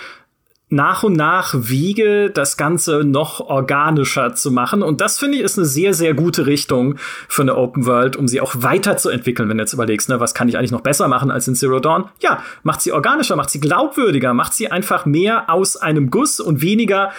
nach 0.69 1.03
und 1.03 1.13
nach 1.13 1.53
Wege, 1.55 2.29
das 2.29 2.57
Ganze 2.57 3.05
noch 3.05 3.39
organischer 3.39 4.33
zu 4.35 4.51
machen. 4.51 4.83
Und 4.83 4.99
das 4.99 5.17
finde 5.17 5.37
ich 5.37 5.43
ist 5.43 5.57
eine 5.57 5.65
sehr, 5.65 5.93
sehr 5.93 6.13
gute 6.13 6.45
Richtung 6.45 6.95
für 7.29 7.43
eine 7.43 7.55
Open 7.55 7.85
World, 7.85 8.17
um 8.17 8.27
sie 8.27 8.41
auch 8.41 8.53
weiterzuentwickeln, 8.57 9.47
wenn 9.47 9.57
du 9.57 9.63
jetzt 9.63 9.73
überlegst, 9.73 10.09
ne, 10.09 10.19
was 10.19 10.33
kann 10.33 10.49
ich 10.49 10.57
eigentlich 10.57 10.71
noch 10.71 10.81
besser 10.81 11.07
machen 11.07 11.31
als 11.31 11.47
in 11.47 11.55
Zero 11.55 11.79
Dawn? 11.79 12.09
Ja, 12.19 12.43
macht 12.63 12.81
sie 12.81 12.91
organischer, 12.91 13.37
macht 13.37 13.49
sie 13.49 13.61
glaubwürdiger, 13.61 14.33
macht 14.33 14.53
sie 14.53 14.69
einfach 14.69 15.05
mehr 15.05 15.49
aus 15.49 15.77
einem 15.77 16.09
Guss 16.09 16.41
und 16.41 16.61
weniger 16.61 17.11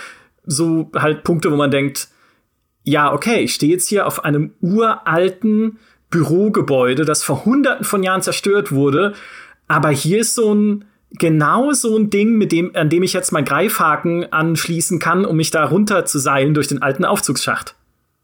so 0.44 0.90
halt 0.94 1.24
Punkte, 1.24 1.50
wo 1.50 1.56
man 1.56 1.70
denkt, 1.70 2.08
ja, 2.84 3.12
okay, 3.12 3.40
ich 3.40 3.54
stehe 3.54 3.72
jetzt 3.72 3.88
hier 3.88 4.06
auf 4.06 4.24
einem 4.24 4.52
uralten 4.60 5.78
Bürogebäude, 6.10 7.04
das 7.04 7.22
vor 7.22 7.46
hunderten 7.46 7.84
von 7.84 8.02
Jahren 8.02 8.22
zerstört 8.22 8.72
wurde, 8.72 9.14
aber 9.68 9.90
hier 9.90 10.20
ist 10.20 10.34
so 10.34 10.54
ein 10.54 10.84
genau 11.12 11.72
so 11.72 11.96
ein 11.96 12.10
Ding, 12.10 12.36
mit 12.36 12.52
dem, 12.52 12.74
an 12.74 12.90
dem 12.90 13.02
ich 13.02 13.12
jetzt 13.12 13.32
mein 13.32 13.44
Greifhaken 13.44 14.32
anschließen 14.32 14.98
kann, 14.98 15.24
um 15.24 15.36
mich 15.36 15.50
da 15.50 15.64
runter 15.64 16.04
zu 16.04 16.18
seilen 16.18 16.54
durch 16.54 16.68
den 16.68 16.82
alten 16.82 17.04
Aufzugsschacht. 17.04 17.74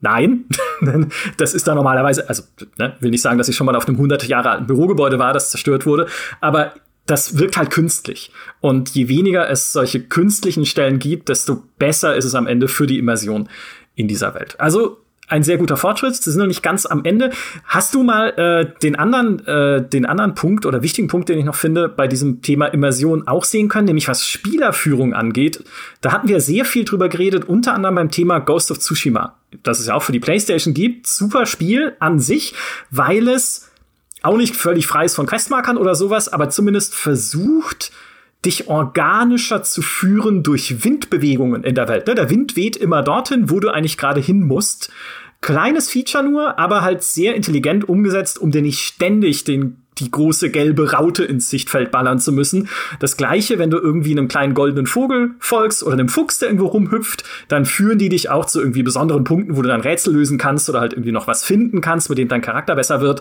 Nein, 0.00 0.44
das 1.38 1.54
ist 1.54 1.66
da 1.66 1.74
normalerweise, 1.74 2.28
also 2.28 2.42
ne, 2.78 2.94
will 3.00 3.10
nicht 3.10 3.22
sagen, 3.22 3.38
dass 3.38 3.48
ich 3.48 3.56
schon 3.56 3.64
mal 3.64 3.76
auf 3.76 3.88
einem 3.88 3.96
100 3.96 4.28
Jahre 4.28 4.50
alten 4.50 4.66
Bürogebäude 4.66 5.18
war, 5.18 5.32
das 5.32 5.50
zerstört 5.50 5.86
wurde, 5.86 6.06
aber 6.40 6.74
das 7.06 7.38
wirkt 7.38 7.56
halt 7.56 7.70
künstlich. 7.70 8.30
Und 8.60 8.90
je 8.90 9.08
weniger 9.08 9.48
es 9.48 9.72
solche 9.72 10.00
künstlichen 10.00 10.66
Stellen 10.66 10.98
gibt, 10.98 11.28
desto 11.28 11.62
besser 11.78 12.16
ist 12.16 12.24
es 12.24 12.34
am 12.34 12.46
Ende 12.46 12.68
für 12.68 12.86
die 12.86 12.98
Immersion 12.98 13.48
in 13.94 14.08
dieser 14.08 14.34
Welt. 14.34 14.58
Also 14.58 15.03
ein 15.34 15.42
sehr 15.42 15.58
guter 15.58 15.76
Fortschritt. 15.76 16.14
Sie 16.14 16.30
sind 16.30 16.38
noch 16.40 16.46
nicht 16.46 16.62
ganz 16.62 16.86
am 16.86 17.04
Ende. 17.04 17.30
Hast 17.64 17.92
du 17.92 18.04
mal 18.04 18.28
äh, 18.38 18.80
den 18.80 18.94
anderen, 18.94 19.44
äh, 19.46 19.86
den 19.86 20.06
anderen 20.06 20.36
Punkt 20.36 20.64
oder 20.64 20.82
wichtigen 20.82 21.08
Punkt, 21.08 21.28
den 21.28 21.38
ich 21.38 21.44
noch 21.44 21.56
finde, 21.56 21.88
bei 21.88 22.06
diesem 22.06 22.40
Thema 22.40 22.66
Immersion 22.66 23.26
auch 23.26 23.42
sehen 23.42 23.68
können, 23.68 23.86
nämlich 23.86 24.06
was 24.06 24.26
Spielerführung 24.26 25.12
angeht? 25.12 25.64
Da 26.00 26.12
hatten 26.12 26.28
wir 26.28 26.40
sehr 26.40 26.64
viel 26.64 26.84
drüber 26.84 27.08
geredet, 27.08 27.46
unter 27.46 27.74
anderem 27.74 27.96
beim 27.96 28.10
Thema 28.12 28.38
Ghost 28.38 28.70
of 28.70 28.78
Tsushima, 28.78 29.34
das 29.64 29.80
es 29.80 29.88
ja 29.88 29.94
auch 29.94 30.04
für 30.04 30.12
die 30.12 30.20
PlayStation 30.20 30.72
gibt. 30.72 31.08
Super 31.08 31.46
Spiel 31.46 31.96
an 31.98 32.20
sich, 32.20 32.54
weil 32.92 33.26
es 33.28 33.70
auch 34.22 34.36
nicht 34.36 34.54
völlig 34.54 34.86
frei 34.86 35.04
ist 35.04 35.16
von 35.16 35.26
Questmarkern 35.26 35.76
oder 35.76 35.96
sowas, 35.96 36.32
aber 36.32 36.48
zumindest 36.48 36.94
versucht, 36.94 37.90
dich 38.44 38.68
organischer 38.68 39.62
zu 39.62 39.82
führen 39.82 40.42
durch 40.42 40.84
Windbewegungen 40.84 41.64
in 41.64 41.74
der 41.74 41.88
Welt. 41.88 42.06
Ne? 42.06 42.14
Der 42.14 42.30
Wind 42.30 42.56
weht 42.56 42.76
immer 42.76 43.02
dorthin, 43.02 43.50
wo 43.50 43.60
du 43.60 43.70
eigentlich 43.70 43.96
gerade 43.96 44.20
hin 44.20 44.40
musst. 44.40 44.92
Kleines 45.44 45.90
Feature 45.90 46.24
nur, 46.24 46.58
aber 46.58 46.80
halt 46.80 47.02
sehr 47.02 47.34
intelligent 47.34 47.86
umgesetzt, 47.86 48.38
um 48.38 48.50
dir 48.50 48.62
nicht 48.62 48.80
ständig 48.80 49.44
den 49.44 49.76
die 49.98 50.10
große 50.10 50.50
gelbe 50.50 50.92
Raute 50.92 51.22
ins 51.22 51.50
Sichtfeld 51.50 51.90
ballern 51.90 52.18
zu 52.18 52.32
müssen. 52.32 52.70
Das 52.98 53.18
gleiche, 53.18 53.58
wenn 53.58 53.68
du 53.68 53.76
irgendwie 53.76 54.12
einem 54.12 54.26
kleinen 54.26 54.54
goldenen 54.54 54.86
Vogel 54.86 55.32
folgst 55.40 55.82
oder 55.82 55.92
einem 55.92 56.08
Fuchs, 56.08 56.38
der 56.38 56.48
irgendwo 56.48 56.68
rumhüpft, 56.68 57.24
dann 57.48 57.66
führen 57.66 57.98
die 57.98 58.08
dich 58.08 58.30
auch 58.30 58.46
zu 58.46 58.58
irgendwie 58.58 58.82
besonderen 58.82 59.24
Punkten, 59.24 59.54
wo 59.54 59.60
du 59.60 59.68
dann 59.68 59.82
Rätsel 59.82 60.14
lösen 60.14 60.38
kannst 60.38 60.70
oder 60.70 60.80
halt 60.80 60.94
irgendwie 60.94 61.12
noch 61.12 61.26
was 61.26 61.44
finden 61.44 61.82
kannst, 61.82 62.08
mit 62.08 62.16
dem 62.16 62.28
dein 62.28 62.40
Charakter 62.40 62.74
besser 62.74 63.02
wird. 63.02 63.20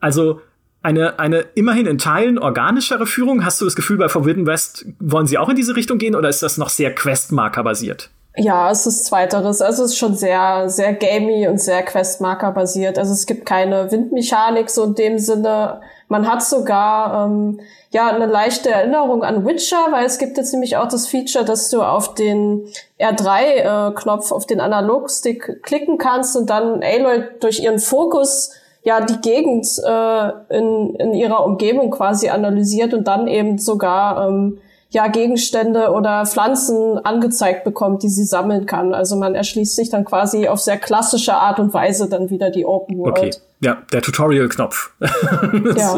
Also 0.00 0.40
eine, 0.82 1.20
eine 1.20 1.38
immerhin 1.54 1.86
in 1.86 1.98
Teilen 1.98 2.40
organischere 2.40 3.06
Führung. 3.06 3.44
Hast 3.44 3.60
du 3.60 3.64
das 3.64 3.76
Gefühl, 3.76 3.96
bei 3.96 4.08
Forbidden 4.08 4.44
West 4.44 4.86
wollen 4.98 5.28
sie 5.28 5.38
auch 5.38 5.48
in 5.48 5.54
diese 5.54 5.76
Richtung 5.76 5.98
gehen 5.98 6.16
oder 6.16 6.28
ist 6.28 6.42
das 6.42 6.58
noch 6.58 6.68
sehr 6.68 6.92
Questmarker 6.92 7.62
basiert? 7.62 8.10
Ja, 8.36 8.70
es 8.70 8.86
ist 8.86 9.06
zweiteres. 9.06 9.60
Also 9.60 9.82
es 9.84 9.90
ist 9.90 9.98
schon 9.98 10.14
sehr, 10.14 10.68
sehr 10.68 10.94
gamey 10.94 11.48
und 11.48 11.60
sehr 11.60 11.82
Questmarker 11.82 12.52
basiert. 12.52 12.96
Also 12.96 13.12
es 13.12 13.26
gibt 13.26 13.44
keine 13.44 13.90
Windmechanik 13.90 14.70
so 14.70 14.84
in 14.84 14.94
dem 14.94 15.18
Sinne. 15.18 15.80
Man 16.06 16.30
hat 16.30 16.42
sogar 16.42 17.26
ähm, 17.26 17.60
ja 17.90 18.08
eine 18.08 18.26
leichte 18.26 18.70
Erinnerung 18.70 19.24
an 19.24 19.44
Witcher, 19.44 19.88
weil 19.90 20.06
es 20.06 20.18
gibt 20.18 20.36
jetzt 20.36 20.52
nämlich 20.52 20.76
auch 20.76 20.86
das 20.86 21.08
Feature, 21.08 21.44
dass 21.44 21.70
du 21.70 21.82
auf 21.82 22.14
den 22.14 22.68
R3-Knopf, 23.00 24.30
äh, 24.30 24.34
auf 24.34 24.46
den 24.46 24.60
Analogstick 24.60 25.62
klicken 25.64 25.98
kannst 25.98 26.36
und 26.36 26.50
dann 26.50 26.84
Aloy 26.84 27.24
durch 27.40 27.60
ihren 27.60 27.80
Fokus 27.80 28.52
ja 28.82 29.00
die 29.00 29.20
Gegend 29.20 29.66
äh, 29.84 30.56
in, 30.56 30.94
in 30.94 31.14
ihrer 31.14 31.44
Umgebung 31.44 31.90
quasi 31.90 32.28
analysiert 32.28 32.94
und 32.94 33.08
dann 33.08 33.26
eben 33.26 33.58
sogar 33.58 34.28
ähm, 34.28 34.60
ja 34.90 35.06
Gegenstände 35.06 35.90
oder 35.90 36.26
Pflanzen 36.26 36.98
angezeigt 37.04 37.64
bekommt, 37.64 38.02
die 38.02 38.08
sie 38.08 38.24
sammeln 38.24 38.66
kann. 38.66 38.92
Also 38.92 39.16
man 39.16 39.34
erschließt 39.34 39.76
sich 39.76 39.88
dann 39.88 40.04
quasi 40.04 40.48
auf 40.48 40.60
sehr 40.60 40.78
klassische 40.78 41.34
Art 41.34 41.60
und 41.60 41.72
Weise 41.72 42.08
dann 42.08 42.28
wieder 42.28 42.50
die 42.50 42.66
Open 42.66 42.98
World. 42.98 43.18
Okay. 43.18 43.30
Ja, 43.62 43.78
der 43.92 44.02
Tutorial-Knopf. 44.02 44.90
ja. 45.00 45.96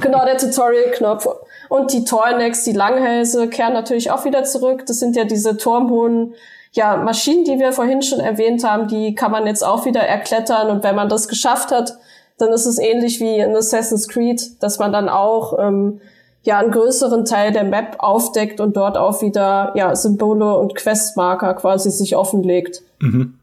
genau, 0.00 0.24
der 0.24 0.36
Tutorial-Knopf. 0.36 1.26
Und 1.68 1.92
die 1.92 2.04
Tornex, 2.04 2.64
die 2.64 2.72
Langhälse, 2.72 3.48
kehren 3.48 3.72
natürlich 3.72 4.10
auch 4.10 4.24
wieder 4.24 4.44
zurück. 4.44 4.84
Das 4.86 4.98
sind 4.98 5.16
ja 5.16 5.24
diese 5.24 5.56
turmhohen 5.56 6.34
ja, 6.74 6.96
Maschinen, 6.96 7.44
die 7.44 7.58
wir 7.58 7.72
vorhin 7.72 8.02
schon 8.02 8.20
erwähnt 8.20 8.64
haben, 8.64 8.88
die 8.88 9.14
kann 9.14 9.30
man 9.30 9.46
jetzt 9.46 9.64
auch 9.64 9.86
wieder 9.86 10.00
erklettern. 10.00 10.70
Und 10.70 10.82
wenn 10.82 10.96
man 10.96 11.08
das 11.08 11.28
geschafft 11.28 11.70
hat, 11.70 11.96
dann 12.36 12.52
ist 12.52 12.66
es 12.66 12.78
ähnlich 12.78 13.20
wie 13.20 13.38
in 13.38 13.56
Assassin's 13.56 14.08
Creed, 14.08 14.60
dass 14.60 14.80
man 14.80 14.92
dann 14.92 15.08
auch 15.08 15.56
ähm, 15.58 16.00
ja 16.44 16.58
einen 16.58 16.70
größeren 16.70 17.24
Teil 17.24 17.52
der 17.52 17.64
Map 17.64 17.96
aufdeckt 17.98 18.60
und 18.60 18.76
dort 18.76 18.96
auch 18.96 19.20
wieder 19.22 19.72
ja 19.74 19.94
Symbole 19.96 20.56
und 20.56 20.74
Questmarker 20.74 21.54
quasi 21.54 21.90
sich 21.90 22.16
offenlegt. 22.16 22.82
Mhm. 23.00 23.34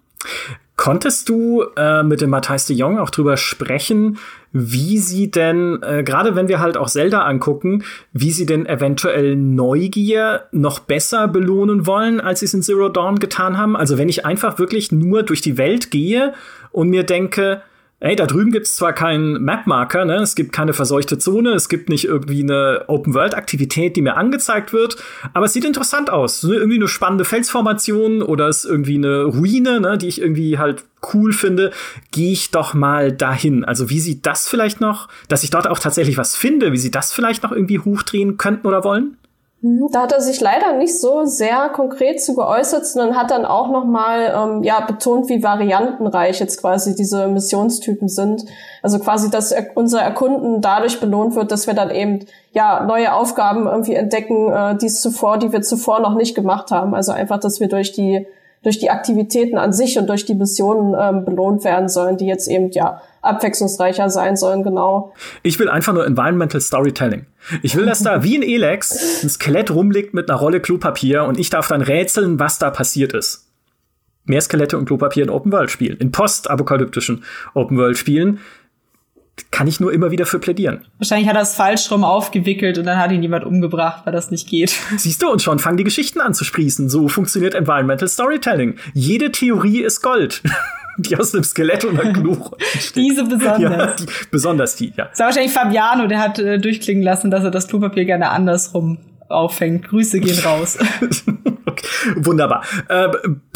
Konntest 0.78 1.30
du 1.30 1.64
äh, 1.78 2.02
mit 2.02 2.22
dem 2.22 2.32
Matthijs 2.32 2.66
de 2.66 2.76
Jong 2.76 2.98
auch 2.98 3.12
drüber 3.12 3.38
sprechen, 3.38 4.18
wie 4.52 4.98
sie 4.98 5.30
denn, 5.30 5.80
äh, 5.84 6.02
gerade 6.04 6.36
wenn 6.36 6.48
wir 6.48 6.60
halt 6.60 6.76
auch 6.76 6.90
Zelda 6.90 7.22
angucken, 7.22 7.84
wie 8.14 8.32
sie 8.32 8.48
denn 8.48 8.66
eventuell 8.66 9.36
Neugier 9.36 10.46
noch 10.52 10.80
besser 10.80 11.28
belohnen 11.28 11.86
wollen, 11.86 12.20
als 12.20 12.40
sie 12.40 12.48
es 12.48 12.56
in 12.56 12.64
Zero 12.64 12.90
Dawn 12.90 13.20
getan 13.20 13.60
haben? 13.60 13.78
Also 13.78 14.00
wenn 14.00 14.10
ich 14.10 14.26
einfach 14.26 14.58
wirklich 14.58 14.92
nur 14.92 15.22
durch 15.22 15.42
die 15.42 15.60
Welt 15.60 15.92
gehe 15.92 16.34
und 16.72 16.90
mir 16.90 17.04
denke, 17.04 17.62
ey, 18.02 18.16
da 18.16 18.26
drüben 18.26 18.52
gibt's 18.52 18.76
zwar 18.76 18.94
keinen 18.94 19.44
Mapmarker, 19.44 20.06
ne? 20.06 20.16
es 20.16 20.36
gibt 20.36 20.52
keine 20.52 20.74
verseuchte 20.74 21.20
Zone, 21.20 21.52
es 21.52 21.70
gibt 21.70 21.88
nicht 21.88 22.06
irgendwie 22.06 22.42
eine 22.42 22.86
Open-World-Aktivität, 22.88 23.96
die 23.96 24.02
mir 24.02 24.18
angezeigt 24.18 24.74
wird, 24.74 24.98
aber 25.34 25.46
es 25.46 25.54
sieht 25.54 25.66
interessant 25.66 26.10
aus. 26.10 26.44
Irgendwie 26.44 26.78
eine 26.78 26.88
spannende 26.88 27.26
Felsformation 27.26 28.24
oder 28.24 28.48
es 28.48 28.66
ist 28.66 28.72
irgendwie 28.72 28.96
eine 28.96 29.24
Ruine, 29.24 29.80
ne, 29.80 29.98
die 30.00 30.08
ich 30.08 30.20
irgendwie 30.20 30.58
halt 30.58 30.84
cool 31.14 31.32
finde, 31.32 31.72
gehe 32.12 32.32
ich 32.32 32.50
doch 32.50 32.74
mal 32.74 33.12
dahin. 33.12 33.64
Also 33.64 33.90
wie 33.90 34.00
sie 34.00 34.22
das 34.22 34.48
vielleicht 34.48 34.82
noch, 34.82 35.08
dass 35.28 35.44
ich 35.44 35.52
dort 35.52 35.68
auch 35.68 35.80
tatsächlich 35.80 36.18
was 36.18 36.36
finde, 36.36 36.72
wie 36.72 36.78
sie 36.78 36.92
das 36.92 37.14
vielleicht 37.14 37.44
noch 37.44 37.52
irgendwie 37.52 37.80
hochdrehen 37.80 38.38
könnten 38.38 38.68
oder 38.68 38.84
wollen? 38.84 39.18
Mhm. 39.62 39.90
Da 39.92 40.02
hat 40.02 40.12
er 40.12 40.22
sich 40.22 40.42
leider 40.42 40.74
nicht 40.74 41.00
so 41.00 41.26
sehr 41.26 41.70
konkret 41.70 42.22
zu 42.22 42.36
geäußert, 42.36 42.86
sondern 42.86 43.16
hat 43.16 43.30
dann 43.30 43.46
auch 43.46 43.70
nochmal 43.70 44.34
ähm, 44.36 44.64
ja, 44.64 44.82
betont, 44.82 45.30
wie 45.30 45.44
variantenreich 45.44 46.40
jetzt 46.40 46.60
quasi 46.60 46.96
diese 46.96 47.28
Missionstypen 47.28 48.08
sind. 48.08 48.46
Also 48.82 48.98
quasi, 49.00 49.30
dass 49.30 49.54
unser 49.76 50.02
Erkunden 50.02 50.62
dadurch 50.62 51.00
belohnt 51.00 51.36
wird, 51.36 51.52
dass 51.52 51.68
wir 51.68 51.76
dann 51.76 51.92
eben 51.92 52.26
ja 52.54 52.84
neue 52.86 53.14
Aufgaben 53.14 53.68
irgendwie 53.68 53.94
entdecken, 53.94 54.52
äh, 54.52 54.76
die 54.78 54.88
zuvor, 54.88 55.38
die 55.38 55.52
wir 55.52 55.62
zuvor 55.62 56.00
noch 56.00 56.16
nicht 56.16 56.34
gemacht 56.34 56.72
haben. 56.72 56.96
Also 56.96 57.12
einfach, 57.12 57.40
dass 57.40 57.60
wir 57.60 57.68
durch 57.68 57.92
die 57.92 58.26
durch 58.64 58.78
die 58.78 58.92
Aktivitäten 58.92 59.58
an 59.58 59.74
sich 59.74 59.98
und 59.98 60.08
durch 60.08 60.26
die 60.26 60.36
Missionen 60.36 60.96
ähm, 61.00 61.26
belohnt 61.26 61.64
werden 61.64 61.90
sollen, 61.90 62.18
die 62.18 62.28
jetzt 62.28 62.48
eben 62.48 62.70
ja 62.72 63.02
abwechslungsreicher 63.22 64.10
sein 64.10 64.36
sollen, 64.36 64.64
genau. 64.64 65.14
Ich 65.44 65.58
will 65.60 65.70
einfach 65.70 65.94
nur 65.94 66.06
Environmental 66.06 66.62
Storytelling. 66.62 67.26
Ich 67.64 67.76
will, 67.76 67.86
dass 67.86 68.04
da 68.04 68.24
wie 68.24 68.38
ein 68.38 68.44
Elex 68.44 69.24
ein 69.24 69.30
Skelett 69.30 69.72
rumliegt 69.72 70.14
mit 70.14 70.30
einer 70.30 70.40
Rolle 70.40 70.60
Klopapier 70.60 71.24
und 71.24 71.40
ich 71.40 71.50
darf 71.50 71.68
dann 71.68 71.82
rätseln, 71.82 72.40
was 72.40 72.60
da 72.60 72.70
passiert 72.70 73.14
ist. 73.14 73.48
Mehr 74.26 74.42
Skelette 74.42 74.78
und 74.78 74.86
Klopapier 74.86 75.24
in 75.24 75.32
Open 75.32 75.52
World 75.52 75.72
Spielen, 75.72 75.98
in 75.98 76.12
postapokalyptischen 76.12 77.24
Open 77.56 77.78
World 77.78 77.98
Spielen 77.98 78.40
kann 79.50 79.68
ich 79.68 79.80
nur 79.80 79.94
immer 79.94 80.12
wieder 80.12 80.26
für 80.26 80.40
plädieren. 80.40 80.86
Wahrscheinlich 80.98 81.28
hat 81.28 81.36
er 81.36 81.42
es 81.42 81.56
falsch 81.56 81.90
rum 81.92 82.04
aufgewickelt 82.04 82.78
und 82.78 82.86
dann 82.86 82.98
hat 82.98 83.12
ihn 83.12 83.22
jemand 83.22 83.46
umgebracht, 83.46 84.06
weil 84.06 84.14
das 84.14 84.32
nicht 84.32 84.48
geht. 84.48 84.76
Siehst 84.98 85.22
du, 85.22 85.30
und 85.30 85.42
schon 85.42 85.60
fangen 85.60 85.78
die 85.78 85.84
Geschichten 85.84 86.22
an 86.22 86.34
zu 86.34 86.44
sprießen. 86.44 86.90
So 86.90 87.08
funktioniert 87.08 87.56
Environmental 87.56 88.08
Storytelling. 88.08 88.76
Jede 88.94 89.32
Theorie 89.32 89.82
ist 89.82 90.02
Gold. 90.02 90.42
die 90.98 91.18
aus 91.18 91.34
einem 91.34 91.44
Skelett 91.44 91.86
und 91.86 92.00
einer 92.00 92.14
Klo 92.14 92.38
Diese 92.96 93.24
besonders. 93.24 93.60
Ja, 93.60 93.96
die, 93.96 94.06
besonders 94.30 94.76
die, 94.76 94.94
ja. 94.96 95.06
Das 95.06 95.20
war 95.20 95.28
wahrscheinlich 95.28 95.54
Fabiano, 95.54 96.08
der 96.08 96.20
hat 96.20 96.38
äh, 96.40 96.60
durchklingen 96.60 97.04
lassen, 97.04 97.32
dass 97.32 97.44
er 97.44 97.52
das 97.52 97.68
Klopapier 97.68 98.06
gerne 98.06 98.30
andersrum 98.30 99.00
auffängt. 99.30 99.88
Grüße 99.88 100.20
gehen 100.20 100.38
raus. 100.40 100.78
wunderbar. 102.16 102.64
Äh, 102.90 103.06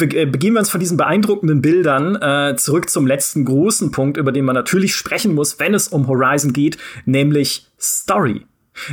äh, 0.00 0.26
begeben 0.26 0.54
wir 0.54 0.60
uns 0.60 0.70
von 0.70 0.80
diesen 0.80 0.96
beeindruckenden 0.96 1.62
Bildern 1.62 2.16
äh, 2.16 2.56
zurück 2.56 2.90
zum 2.90 3.06
letzten 3.06 3.44
großen 3.44 3.90
Punkt, 3.90 4.16
über 4.16 4.32
den 4.32 4.44
man 4.44 4.54
natürlich 4.54 4.94
sprechen 4.94 5.34
muss, 5.34 5.58
wenn 5.58 5.74
es 5.74 5.88
um 5.88 6.08
Horizon 6.08 6.52
geht, 6.52 6.78
nämlich 7.04 7.68
Story. 7.80 8.46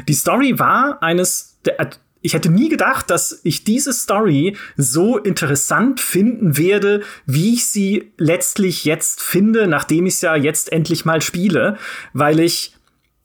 Die 0.08 0.14
Story 0.14 0.60
war 0.60 1.02
eines 1.02 1.60
der 1.66 1.80
ich 2.26 2.34
hätte 2.34 2.50
nie 2.50 2.70
gedacht, 2.70 3.10
dass 3.10 3.42
ich 3.44 3.66
diese 3.66 3.92
Story 3.92 4.56
so 4.78 5.18
interessant 5.18 6.00
finden 6.00 6.58
werde, 6.58 7.02
wie 7.26 7.54
ich 7.54 7.68
sie 7.68 8.14
letztlich 8.18 8.86
jetzt 8.86 9.22
finde, 9.22 9.68
nachdem 9.68 10.06
ich 10.06 10.16
es 10.16 10.22
ja 10.22 10.36
jetzt 10.38 10.72
endlich 10.72 11.04
mal 11.04 11.22
spiele, 11.22 11.78
weil 12.14 12.40
ich 12.40 12.76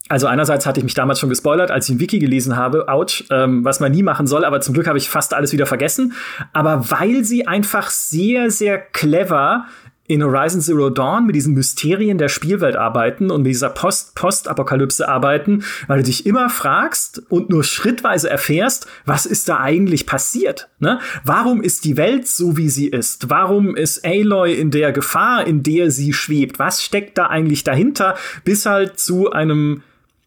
also 0.08 0.26
einerseits 0.26 0.66
hatte 0.66 0.80
ich 0.80 0.84
mich 0.84 0.94
damals 0.94 1.20
schon 1.20 1.28
gespoilert, 1.28 1.70
als 1.70 1.88
ich 1.88 1.96
ein 1.96 2.00
Wiki 2.00 2.18
gelesen 2.18 2.56
habe, 2.56 2.88
ouch, 2.88 3.24
ähm, 3.30 3.64
was 3.64 3.80
man 3.80 3.92
nie 3.92 4.02
machen 4.02 4.26
soll, 4.26 4.44
aber 4.44 4.60
zum 4.60 4.74
Glück 4.74 4.86
habe 4.86 4.98
ich 4.98 5.08
fast 5.08 5.34
alles 5.34 5.52
wieder 5.52 5.66
vergessen. 5.66 6.14
Aber 6.52 6.90
weil 6.90 7.24
sie 7.24 7.46
einfach 7.46 7.90
sehr, 7.90 8.50
sehr 8.50 8.78
clever 8.78 9.66
in 10.08 10.22
Horizon 10.22 10.62
Zero 10.62 10.88
Dawn 10.88 11.26
mit 11.26 11.36
diesen 11.36 11.52
Mysterien 11.52 12.16
der 12.16 12.28
Spielwelt 12.28 12.76
arbeiten 12.76 13.30
und 13.30 13.42
mit 13.42 13.50
dieser 13.50 13.68
Post-Post-Apokalypse 13.68 15.06
arbeiten, 15.06 15.64
weil 15.86 15.98
du 15.98 16.04
dich 16.04 16.24
immer 16.24 16.48
fragst 16.48 17.22
und 17.28 17.50
nur 17.50 17.62
schrittweise 17.62 18.30
erfährst, 18.30 18.86
was 19.04 19.26
ist 19.26 19.50
da 19.50 19.60
eigentlich 19.60 20.06
passiert? 20.06 20.70
Ne? 20.78 20.98
Warum 21.24 21.60
ist 21.60 21.84
die 21.84 21.98
Welt 21.98 22.26
so, 22.26 22.56
wie 22.56 22.70
sie 22.70 22.88
ist? 22.88 23.28
Warum 23.28 23.76
ist 23.76 24.04
Aloy 24.04 24.54
in 24.54 24.70
der 24.70 24.92
Gefahr, 24.92 25.46
in 25.46 25.62
der 25.62 25.90
sie 25.90 26.14
schwebt? 26.14 26.58
Was 26.58 26.82
steckt 26.82 27.18
da 27.18 27.26
eigentlich 27.26 27.62
dahinter? 27.62 28.16
Bis 28.44 28.64
halt 28.64 28.98
zu 28.98 29.30
einem 29.30 29.82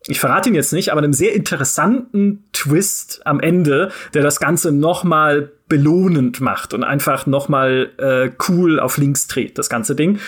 ich 0.08 0.20
verrate 0.20 0.49
ihn 0.49 0.56
jetzt 0.56 0.74
nicht, 0.74 0.91
aber 0.91 0.99
einem 0.99 1.14
sehr 1.14 1.34
interessanten 1.34 2.45
Twist 2.54 3.22
am 3.26 3.39
Ende, 3.39 3.91
der 4.14 4.24
das 4.24 4.39
Ganze 4.39 4.72
noch 4.72 5.04
mal 5.04 5.52
belohnend 5.68 6.41
macht 6.41 6.74
und 6.74 6.84
einfach 6.84 7.28
noch 7.28 7.49
mal 7.49 7.91
äh, 7.97 8.32
cool 8.49 8.80
auf 8.80 8.97
links 8.97 9.28
dreht, 9.28 9.58
das 9.58 9.70
ganze 9.70 9.95
Ding. 9.95 10.20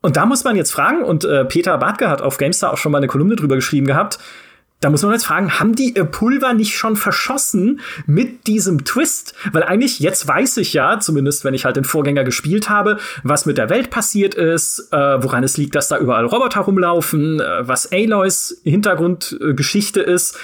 Und 0.00 0.16
da 0.16 0.26
muss 0.26 0.42
man 0.42 0.56
jetzt 0.56 0.72
fragen, 0.72 1.04
und 1.04 1.24
äh, 1.24 1.44
Peter 1.44 1.76
Bartke 1.78 2.08
hat 2.08 2.22
auf 2.22 2.38
GameStar 2.38 2.72
auch 2.72 2.78
schon 2.78 2.92
mal 2.92 2.98
eine 2.98 3.06
Kolumne 3.06 3.36
drüber 3.36 3.56
geschrieben 3.56 3.86
gehabt, 3.86 4.18
da 4.82 4.90
muss 4.90 5.02
man 5.02 5.12
jetzt 5.12 5.26
fragen, 5.26 5.60
haben 5.60 5.74
die 5.74 5.94
ihr 5.94 6.04
Pulver 6.04 6.54
nicht 6.54 6.76
schon 6.76 6.96
verschossen 6.96 7.80
mit 8.06 8.48
diesem 8.48 8.84
Twist? 8.84 9.34
Weil 9.52 9.62
eigentlich, 9.62 10.00
jetzt 10.00 10.26
weiß 10.26 10.56
ich 10.58 10.72
ja, 10.72 10.98
zumindest 10.98 11.44
wenn 11.44 11.54
ich 11.54 11.64
halt 11.64 11.76
den 11.76 11.84
Vorgänger 11.84 12.24
gespielt 12.24 12.68
habe, 12.68 12.98
was 13.22 13.46
mit 13.46 13.58
der 13.58 13.70
Welt 13.70 13.90
passiert 13.90 14.34
ist, 14.34 14.88
äh, 14.92 15.22
woran 15.22 15.44
es 15.44 15.56
liegt, 15.56 15.76
dass 15.76 15.88
da 15.88 15.98
überall 15.98 16.26
Roboter 16.26 16.62
rumlaufen, 16.62 17.40
äh, 17.40 17.68
was 17.68 17.92
Aloys 17.92 18.60
Hintergrundgeschichte 18.64 20.04
äh, 20.04 20.12
ist. 20.12 20.36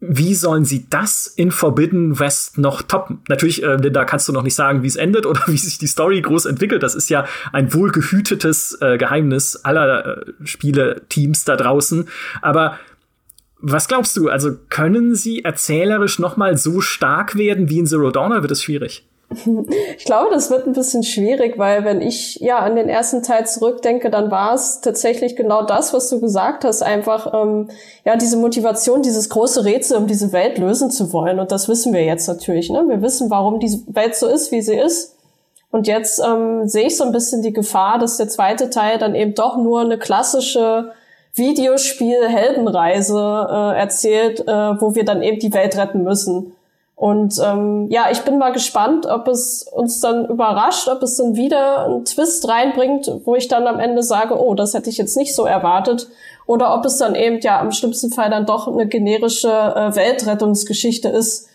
Wie 0.00 0.34
sollen 0.34 0.64
sie 0.64 0.86
das 0.90 1.26
in 1.26 1.50
Forbidden 1.50 2.18
West 2.18 2.58
noch 2.58 2.82
toppen? 2.82 3.20
Natürlich, 3.28 3.62
äh, 3.62 3.76
da 3.78 4.04
kannst 4.04 4.28
du 4.28 4.32
noch 4.32 4.42
nicht 4.42 4.54
sagen, 4.54 4.82
wie 4.82 4.86
es 4.86 4.96
endet 4.96 5.26
oder 5.26 5.42
wie 5.46 5.58
sich 5.58 5.76
die 5.76 5.86
Story 5.86 6.22
groß 6.22 6.46
entwickelt. 6.46 6.82
Das 6.82 6.94
ist 6.94 7.10
ja 7.10 7.26
ein 7.52 7.74
wohlgehütetes 7.74 8.78
äh, 8.80 8.96
Geheimnis 8.96 9.56
aller 9.56 10.18
äh, 10.18 10.24
Spieleteams 10.44 11.44
da 11.44 11.56
draußen. 11.56 12.08
Aber 12.40 12.78
Was 13.66 13.88
glaubst 13.88 14.14
du? 14.18 14.28
Also 14.28 14.50
können 14.68 15.14
sie 15.14 15.42
erzählerisch 15.42 16.18
noch 16.18 16.36
mal 16.36 16.58
so 16.58 16.82
stark 16.82 17.38
werden 17.38 17.70
wie 17.70 17.78
in 17.78 17.86
Zero 17.86 18.10
Dawn 18.10 18.32
oder 18.32 18.42
wird 18.42 18.52
es 18.52 18.62
schwierig? 18.62 19.06
Ich 19.96 20.04
glaube, 20.04 20.28
das 20.30 20.50
wird 20.50 20.66
ein 20.66 20.74
bisschen 20.74 21.02
schwierig, 21.02 21.56
weil 21.56 21.84
wenn 21.84 22.02
ich 22.02 22.36
ja 22.40 22.58
an 22.58 22.76
den 22.76 22.90
ersten 22.90 23.22
Teil 23.22 23.46
zurückdenke, 23.46 24.10
dann 24.10 24.30
war 24.30 24.52
es 24.52 24.82
tatsächlich 24.82 25.34
genau 25.34 25.64
das, 25.64 25.94
was 25.94 26.10
du 26.10 26.20
gesagt 26.20 26.64
hast, 26.64 26.82
einfach 26.82 27.32
ähm, 27.32 27.70
ja 28.04 28.16
diese 28.16 28.36
Motivation, 28.36 29.00
dieses 29.00 29.30
große 29.30 29.64
Rätsel, 29.64 29.96
um 29.96 30.06
diese 30.06 30.32
Welt 30.32 30.58
lösen 30.58 30.90
zu 30.90 31.12
wollen. 31.14 31.40
Und 31.40 31.50
das 31.50 31.66
wissen 31.68 31.94
wir 31.94 32.04
jetzt 32.04 32.28
natürlich. 32.28 32.68
Ne? 32.68 32.84
Wir 32.86 33.00
wissen, 33.00 33.30
warum 33.30 33.60
diese 33.60 33.78
Welt 33.86 34.14
so 34.14 34.28
ist, 34.28 34.52
wie 34.52 34.60
sie 34.60 34.76
ist. 34.76 35.16
Und 35.70 35.86
jetzt 35.86 36.20
ähm, 36.20 36.68
sehe 36.68 36.86
ich 36.86 36.96
so 36.98 37.04
ein 37.04 37.12
bisschen 37.12 37.40
die 37.40 37.54
Gefahr, 37.54 37.98
dass 37.98 38.18
der 38.18 38.28
zweite 38.28 38.68
Teil 38.68 38.98
dann 38.98 39.14
eben 39.14 39.34
doch 39.34 39.56
nur 39.56 39.80
eine 39.80 39.98
klassische 39.98 40.92
Videospiel-Heldenreise 41.34 43.48
äh, 43.50 43.78
erzählt, 43.78 44.40
äh, 44.40 44.80
wo 44.80 44.94
wir 44.94 45.04
dann 45.04 45.22
eben 45.22 45.38
die 45.38 45.52
Welt 45.52 45.76
retten 45.76 46.02
müssen. 46.02 46.54
Und 46.96 47.40
ähm, 47.44 47.88
ja, 47.90 48.06
ich 48.12 48.22
bin 48.22 48.38
mal 48.38 48.52
gespannt, 48.52 49.04
ob 49.06 49.26
es 49.26 49.64
uns 49.64 49.98
dann 50.00 50.26
überrascht, 50.26 50.86
ob 50.88 51.02
es 51.02 51.16
dann 51.16 51.34
wieder 51.34 51.86
einen 51.86 52.04
Twist 52.04 52.48
reinbringt, 52.48 53.10
wo 53.24 53.34
ich 53.34 53.48
dann 53.48 53.66
am 53.66 53.80
Ende 53.80 54.04
sage, 54.04 54.40
oh, 54.40 54.54
das 54.54 54.74
hätte 54.74 54.90
ich 54.90 54.98
jetzt 54.98 55.16
nicht 55.16 55.34
so 55.34 55.44
erwartet. 55.44 56.06
Oder 56.46 56.72
ob 56.74 56.84
es 56.84 56.98
dann 56.98 57.16
eben 57.16 57.40
ja 57.40 57.60
im 57.60 57.72
schlimmsten 57.72 58.12
Fall 58.12 58.30
dann 58.30 58.46
doch 58.46 58.68
eine 58.68 58.86
generische 58.86 59.50
äh, 59.50 59.96
Weltrettungsgeschichte 59.96 61.08
ist. 61.08 61.48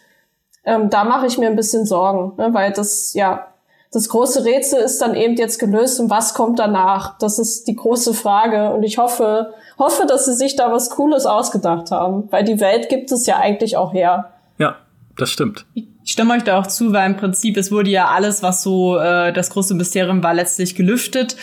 Ähm, 0.65 0.89
da 0.89 1.05
mache 1.05 1.27
ich 1.27 1.37
mir 1.37 1.47
ein 1.47 1.55
bisschen 1.55 1.85
Sorgen, 1.85 2.33
ne, 2.37 2.53
weil 2.53 2.73
das 2.73 3.13
ja 3.13 3.48
das 3.91 4.09
große 4.09 4.45
Rätsel 4.45 4.79
ist 4.81 5.01
dann 5.01 5.15
eben 5.15 5.35
jetzt 5.35 5.57
gelöst 5.57 5.99
und 5.99 6.09
was 6.09 6.35
kommt 6.35 6.59
danach? 6.59 7.17
Das 7.17 7.39
ist 7.39 7.67
die 7.67 7.75
große 7.75 8.13
Frage 8.13 8.71
und 8.71 8.83
ich 8.83 8.99
hoffe, 8.99 9.53
hoffe, 9.79 10.05
dass 10.05 10.25
sie 10.25 10.35
sich 10.35 10.55
da 10.55 10.71
was 10.71 10.91
Cooles 10.91 11.25
ausgedacht 11.25 11.89
haben, 11.89 12.27
weil 12.31 12.43
die 12.43 12.59
Welt 12.59 12.89
gibt 12.89 13.11
es 13.11 13.25
ja 13.25 13.37
eigentlich 13.37 13.77
auch 13.77 13.93
her. 13.93 14.33
Ja, 14.59 14.75
das 15.17 15.31
stimmt. 15.31 15.65
Ich 15.73 15.87
stimme 16.05 16.35
euch 16.35 16.43
da 16.43 16.59
auch 16.59 16.67
zu, 16.67 16.93
weil 16.93 17.09
im 17.09 17.17
Prinzip 17.17 17.57
es 17.57 17.71
wurde 17.71 17.89
ja 17.89 18.09
alles, 18.09 18.43
was 18.43 18.61
so 18.61 18.97
äh, 18.97 19.33
das 19.33 19.49
große 19.49 19.73
Mysterium 19.73 20.21
war, 20.21 20.35
letztlich 20.35 20.75
gelüftet. 20.75 21.35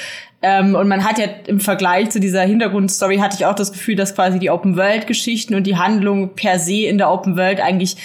Ähm, 0.43 0.75
und 0.75 0.89
man 0.89 1.05
hat 1.05 1.19
ja 1.19 1.27
im 1.47 1.61
Vergleich 1.61 2.11
zu 2.11 2.21
dieser 2.21 2.43
Hintergrundstory 2.43 3.19
hatte 3.19 3.37
ich 3.39 3.47
auch 3.47 3.55
das 3.55 3.73
Gefühl, 3.73 3.97
dass 3.97 4.15
quasi 4.15 4.39
die 4.39 4.51
Open 4.51 4.77
World 4.77 5.07
Geschichten 5.07 5.55
und 5.55 5.67
die 5.67 5.77
Handlung 5.77 6.35
per 6.35 6.59
se 6.59 6.87
in 6.87 6.99
der 6.99 7.11
Open 7.11 7.37
World 7.37 7.61
eigentlich 7.61 7.97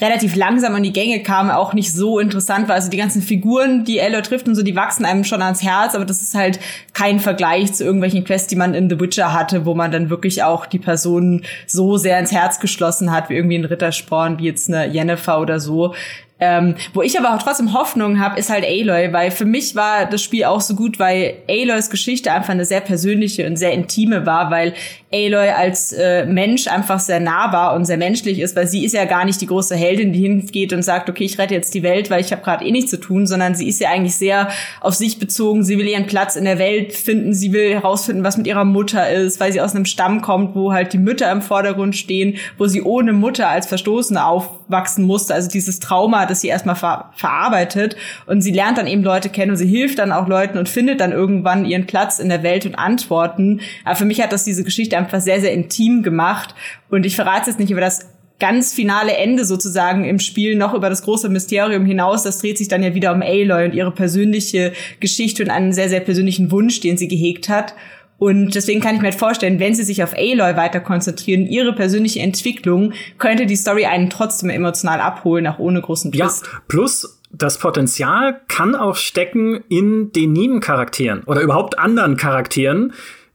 relativ 0.00 0.34
langsam 0.34 0.74
an 0.74 0.82
die 0.82 0.92
Gänge 0.92 1.22
kam, 1.22 1.50
auch 1.50 1.74
nicht 1.74 1.92
so 1.92 2.18
interessant 2.18 2.68
war. 2.68 2.74
Also 2.74 2.90
die 2.90 2.96
ganzen 2.96 3.22
Figuren, 3.22 3.84
die 3.84 4.00
Aloy 4.00 4.22
trifft 4.22 4.48
und 4.48 4.54
so, 4.54 4.62
die 4.62 4.76
wachsen 4.76 5.04
einem 5.04 5.24
schon 5.24 5.42
ans 5.42 5.62
Herz, 5.62 5.94
aber 5.94 6.04
das 6.04 6.22
ist 6.22 6.34
halt 6.34 6.58
kein 6.94 7.20
Vergleich 7.20 7.72
zu 7.74 7.84
irgendwelchen 7.84 8.24
Quests, 8.24 8.48
die 8.48 8.56
man 8.56 8.74
in 8.74 8.88
The 8.88 8.98
Witcher 8.98 9.32
hatte, 9.32 9.66
wo 9.66 9.74
man 9.74 9.90
dann 9.90 10.10
wirklich 10.10 10.42
auch 10.42 10.66
die 10.66 10.78
Personen 10.78 11.44
so 11.66 11.96
sehr 11.96 12.18
ins 12.18 12.32
Herz 12.32 12.60
geschlossen 12.60 13.12
hat, 13.12 13.28
wie 13.28 13.34
irgendwie 13.34 13.58
ein 13.58 13.64
Rittersporn, 13.64 14.38
wie 14.38 14.44
jetzt 14.44 14.68
eine 14.68 14.86
Jennifer 14.86 15.40
oder 15.40 15.60
so. 15.60 15.94
Ähm, 16.40 16.74
wo 16.94 17.02
ich 17.02 17.18
aber 17.18 17.34
auch 17.34 17.42
trotzdem 17.42 17.74
Hoffnung 17.74 18.18
habe, 18.18 18.38
ist 18.38 18.50
halt 18.50 18.64
Aloy, 18.64 19.12
weil 19.12 19.30
für 19.30 19.44
mich 19.44 19.74
war 19.74 20.06
das 20.06 20.22
Spiel 20.22 20.44
auch 20.44 20.60
so 20.60 20.74
gut, 20.74 20.98
weil 20.98 21.34
Aloys 21.48 21.90
Geschichte 21.90 22.32
einfach 22.32 22.50
eine 22.50 22.64
sehr 22.64 22.80
persönliche 22.80 23.46
und 23.46 23.56
sehr 23.56 23.72
intime 23.72 24.24
war, 24.24 24.50
weil 24.50 24.74
Aloy 25.12 25.50
als 25.50 25.92
äh, 25.92 26.24
Mensch 26.24 26.68
einfach 26.68 27.00
sehr 27.00 27.18
nahbar 27.18 27.74
und 27.74 27.84
sehr 27.84 27.96
menschlich 27.96 28.38
ist, 28.38 28.54
weil 28.54 28.68
sie 28.68 28.84
ist 28.84 28.92
ja 28.92 29.04
gar 29.06 29.24
nicht 29.24 29.40
die 29.40 29.46
große 29.46 29.74
Heldin, 29.74 30.12
die 30.12 30.20
hingeht 30.20 30.72
und 30.72 30.82
sagt, 30.82 31.10
okay, 31.10 31.24
ich 31.24 31.36
rette 31.38 31.52
jetzt 31.52 31.74
die 31.74 31.82
Welt, 31.82 32.10
weil 32.10 32.20
ich 32.20 32.30
habe 32.30 32.42
gerade 32.42 32.64
eh 32.64 32.70
nichts 32.70 32.92
zu 32.92 33.00
tun, 33.00 33.26
sondern 33.26 33.56
sie 33.56 33.68
ist 33.68 33.80
ja 33.80 33.90
eigentlich 33.90 34.14
sehr 34.14 34.48
auf 34.80 34.94
sich 34.94 35.18
bezogen. 35.18 35.64
Sie 35.64 35.78
will 35.78 35.88
ihren 35.88 36.06
Platz 36.06 36.36
in 36.36 36.44
der 36.44 36.58
Welt 36.58 36.92
finden, 36.92 37.34
sie 37.34 37.52
will 37.52 37.74
herausfinden, 37.74 38.22
was 38.22 38.36
mit 38.36 38.46
ihrer 38.46 38.64
Mutter 38.64 39.10
ist, 39.10 39.40
weil 39.40 39.52
sie 39.52 39.60
aus 39.60 39.74
einem 39.74 39.84
Stamm 39.84 40.22
kommt, 40.22 40.54
wo 40.54 40.72
halt 40.72 40.92
die 40.92 40.98
Mütter 40.98 41.30
im 41.32 41.42
Vordergrund 41.42 41.96
stehen, 41.96 42.36
wo 42.56 42.66
sie 42.66 42.82
ohne 42.82 43.12
Mutter 43.12 43.48
als 43.48 43.66
Verstoßene 43.66 44.24
aufwachsen 44.24 45.04
musste. 45.04 45.34
Also 45.34 45.50
dieses 45.50 45.80
Trauma, 45.80 46.26
das 46.30 46.40
sie 46.40 46.48
erstmal 46.48 46.76
ver 46.76 47.10
verarbeitet 47.14 47.96
und 48.26 48.40
sie 48.40 48.52
lernt 48.52 48.78
dann 48.78 48.86
eben 48.86 49.02
Leute 49.02 49.28
kennen 49.28 49.50
und 49.50 49.56
sie 49.56 49.66
hilft 49.66 49.98
dann 49.98 50.12
auch 50.12 50.28
Leuten 50.28 50.58
und 50.58 50.68
findet 50.68 51.00
dann 51.00 51.12
irgendwann 51.12 51.64
ihren 51.64 51.86
Platz 51.86 52.18
in 52.18 52.28
der 52.28 52.42
Welt 52.42 52.64
und 52.66 52.76
Antworten. 52.76 53.60
Aber 53.84 53.96
für 53.96 54.04
mich 54.04 54.22
hat 54.22 54.32
das 54.32 54.44
diese 54.44 54.64
Geschichte 54.64 54.96
einfach 54.96 55.20
sehr, 55.20 55.40
sehr 55.40 55.52
intim 55.52 56.02
gemacht 56.02 56.54
und 56.88 57.04
ich 57.04 57.16
verrate 57.16 57.50
jetzt 57.50 57.60
nicht 57.60 57.70
über 57.70 57.80
das 57.80 58.08
ganz 58.40 58.72
finale 58.72 59.16
Ende 59.16 59.44
sozusagen 59.44 60.04
im 60.04 60.18
Spiel 60.18 60.56
noch 60.56 60.74
über 60.74 60.88
das 60.88 61.02
große 61.02 61.28
Mysterium 61.28 61.84
hinaus. 61.84 62.24
Das 62.24 62.38
dreht 62.38 62.58
sich 62.58 62.68
dann 62.68 62.82
ja 62.82 62.94
wieder 62.94 63.12
um 63.12 63.22
Aloy 63.22 63.66
und 63.66 63.74
ihre 63.74 63.92
persönliche 63.92 64.72
Geschichte 64.98 65.44
und 65.44 65.50
einen 65.50 65.72
sehr, 65.72 65.88
sehr 65.88 66.00
persönlichen 66.00 66.50
Wunsch, 66.50 66.80
den 66.80 66.96
sie 66.96 67.06
gehegt 67.06 67.48
hat. 67.48 67.74
Und 68.20 68.54
deswegen 68.54 68.82
kann 68.82 68.94
ich 68.94 69.00
mir 69.00 69.08
halt 69.08 69.18
vorstellen, 69.18 69.60
wenn 69.60 69.74
sie 69.74 69.82
sich 69.82 70.02
auf 70.04 70.12
Aloy 70.12 70.54
weiter 70.54 70.80
konzentrieren, 70.80 71.46
ihre 71.46 71.72
persönliche 71.72 72.20
Entwicklung, 72.20 72.92
könnte 73.16 73.46
die 73.46 73.56
Story 73.56 73.86
einen 73.86 74.10
trotzdem 74.10 74.50
emotional 74.50 75.00
abholen, 75.00 75.46
auch 75.46 75.58
ohne 75.58 75.80
großen 75.80 76.12
Twist. 76.12 76.44
Ja, 76.44 76.60
plus 76.68 77.18
das 77.32 77.56
Potenzial 77.56 78.42
kann 78.46 78.74
auch 78.74 78.96
stecken 78.96 79.64
in 79.70 80.12
den 80.12 80.34
Nebencharakteren 80.34 81.22
oder 81.24 81.40
überhaupt 81.40 81.78
anderen 81.78 82.18
Charakteren, 82.18 82.92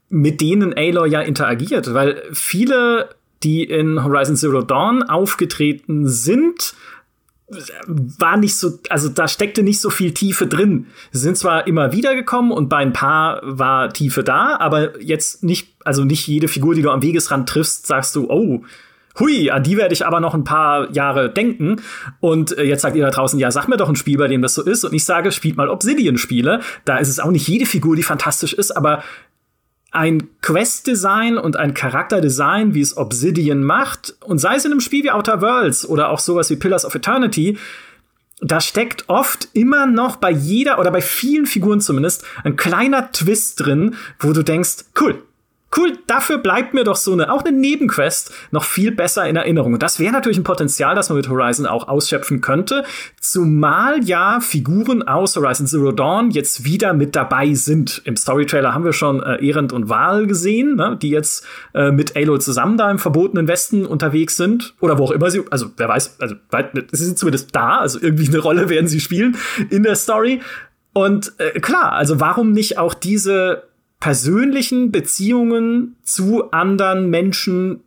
mit 0.10 0.40
denen 0.40 0.72
Aloy 0.78 1.10
ja 1.10 1.22
interagiert, 1.22 1.92
weil 1.96 2.22
viele, 2.32 3.10
die 3.42 3.64
in 3.64 4.04
Horizon 4.04 4.36
Zero 4.36 4.62
Dawn 4.62 5.02
aufgetreten 5.02 6.08
sind, 6.08 6.76
war 7.48 8.38
nicht 8.38 8.58
so, 8.58 8.80
also 8.90 9.10
da 9.10 9.28
steckte 9.28 9.62
nicht 9.62 9.80
so 9.80 9.90
viel 9.90 10.14
Tiefe 10.14 10.48
drin. 10.48 10.88
Sie 11.12 11.20
sind 11.20 11.38
zwar 11.38 11.68
immer 11.68 11.92
wieder 11.92 12.16
gekommen 12.16 12.52
und 12.52 12.70
bei 12.70 12.78
ein 12.78 12.94
paar 12.94 13.40
war 13.44 13.94
Tiefe 13.94 14.24
da, 14.24 14.58
aber 14.60 15.00
jetzt 15.02 15.44
nicht, 15.44 15.76
also 15.84 16.04
nicht 16.04 16.28
jede 16.28 16.48
Figur, 16.48 16.74
die 16.74 16.82
du 16.82 16.90
am 16.90 17.04
Wegesrand 17.04 17.48
triffst, 17.48 17.86
sagst 17.86 18.16
du, 18.16 18.30
oh, 18.30 18.64
hui, 19.20 19.50
an 19.52 19.64
die 19.64 19.78
werde 19.78 19.94
ich 19.94 20.06
aber 20.06 20.20
noch 20.20 20.34
ein 20.34 20.44
paar 20.44 20.92
Jahre 20.92 21.30
denken. 21.30 21.82
Und 22.20 22.58
äh, 22.58 22.64
jetzt 22.64 22.82
sagt 22.82 22.96
ihr 22.96 23.06
da 23.06 23.12
draußen, 23.12 23.40
ja, 23.40 23.52
sag 23.52 23.68
mir 23.68 23.78
doch 23.78 23.90
ein 23.90 23.96
Spiel, 23.96 24.18
bei 24.18 24.28
dem 24.28 24.42
das 24.42 24.56
so 24.56 24.64
ist. 24.64 24.84
Und 24.84 24.94
ich 24.94 25.06
sage, 25.06 25.32
spielt 25.32 25.56
mal 25.56 25.70
Obsidian-Spiele. 25.70 26.62
Da 26.84 26.98
ist 26.98 27.10
es 27.10 27.20
auch 27.20 27.32
nicht 27.32 27.48
jede 27.48 27.66
Figur, 27.66 27.96
die 27.96 28.04
fantastisch 28.04 28.54
ist, 28.54 28.72
aber 28.72 29.04
ein 29.96 30.30
Quest-Design 30.42 31.38
und 31.38 31.58
ein 31.58 31.74
Charakterdesign, 31.74 32.74
wie 32.74 32.82
es 32.82 32.98
Obsidian 32.98 33.64
macht, 33.64 34.16
und 34.22 34.40
sei 34.40 34.56
es 34.56 34.66
in 34.66 34.72
einem 34.72 34.82
Spiel 34.82 35.04
wie 35.04 35.12
Outer 35.12 35.42
Worlds 35.42 35.88
oder 35.88 36.10
auch 36.10 36.20
sowas 36.20 36.50
wie 36.50 36.58
Pillars 36.58 36.86
of 36.86 36.96
Eternity, 36.96 37.58
da 38.42 38.60
steckt 38.60 39.06
oft 39.08 39.48
immer 39.54 39.86
noch 39.86 40.18
bei 40.18 40.30
jeder 40.30 40.80
oder 40.80 40.92
bei 40.92 41.02
vielen 41.02 41.46
Figuren 41.46 41.80
zumindest 41.80 42.26
ein 42.44 42.58
kleiner 42.58 43.12
Twist 43.12 43.66
drin, 43.66 43.96
wo 44.20 44.34
du 44.34 44.44
denkst, 44.44 44.86
cool, 45.00 45.24
cool, 45.78 45.98
dafür 46.08 46.38
bleibt 46.38 46.74
mir 46.74 46.84
doch 46.84 46.96
so 46.96 47.14
eine, 47.14 47.32
auch 47.32 47.44
eine 47.44 47.58
Nebenquest 47.58 48.34
noch 48.52 48.64
viel 48.64 48.92
besser 48.92 49.28
in 49.28 49.36
Erinnerung. 49.36 49.74
Und 49.74 49.84
das 49.84 50.00
wäre 50.00 50.12
natürlich 50.12 50.38
ein 50.38 50.44
Potenzial, 50.44 50.96
das 50.96 51.10
man 51.10 51.18
mit 51.18 51.30
Horizon 51.30 51.66
auch 51.66 51.88
ausschöpfen 51.88 52.42
könnte. 52.42 52.84
Zumal 53.20 54.04
ja 54.04 54.40
Figuren 54.40 55.04
aus 55.04 55.36
Horizon 55.36 55.68
Zero 55.68 55.92
Dawn 55.92 56.32
jetzt 56.32 56.66
wieder 56.66 56.94
mit 56.94 57.16
dabei 57.16 57.54
sind. 57.54 58.02
Im 58.06 58.16
Storytrailer 58.16 58.74
haben 58.74 58.84
wir 58.84 58.94
schon 58.94 59.22
äh, 59.22 59.46
Erend 59.46 59.74
und 59.74 59.90
Val 59.90 60.28
gesehen, 60.28 60.76
ne, 60.76 60.98
die 61.02 61.10
jetzt 61.10 61.46
äh, 61.74 61.92
mit 61.92 62.16
Aloy 62.16 62.40
zusammen 62.40 62.78
da 62.78 62.90
im 62.92 63.00
verbotenen 63.00 63.48
Westen 63.48 63.86
unterwegs 63.86 64.38
sind. 64.38 64.76
Oder 64.80 64.98
wo 64.98 65.06
auch 65.06 65.12
immer 65.12 65.30
sie, 65.32 65.44
also 65.50 65.68
wer 65.78 65.88
weiß, 65.88 66.18
also 66.20 66.36
sie 66.92 67.06
sind 67.06 67.18
zumindest 67.18 67.56
da, 67.56 67.80
also 67.80 68.00
irgendwie 68.02 68.28
eine 68.28 68.40
Rolle 68.40 68.70
werden 68.70 68.88
sie 68.88 69.00
spielen 69.00 69.38
in 69.70 69.84
der 69.84 69.96
Story. 69.96 70.42
Und 70.94 71.34
äh, 71.40 71.60
klar, 71.60 71.92
also 71.92 72.20
warum 72.20 72.54
nicht 72.54 72.78
auch 72.78 72.94
diese 72.94 73.64
persönlichen 74.06 74.92
Beziehungen 74.92 75.96
zu 76.04 76.52
anderen 76.52 77.10
Menschen 77.10 77.80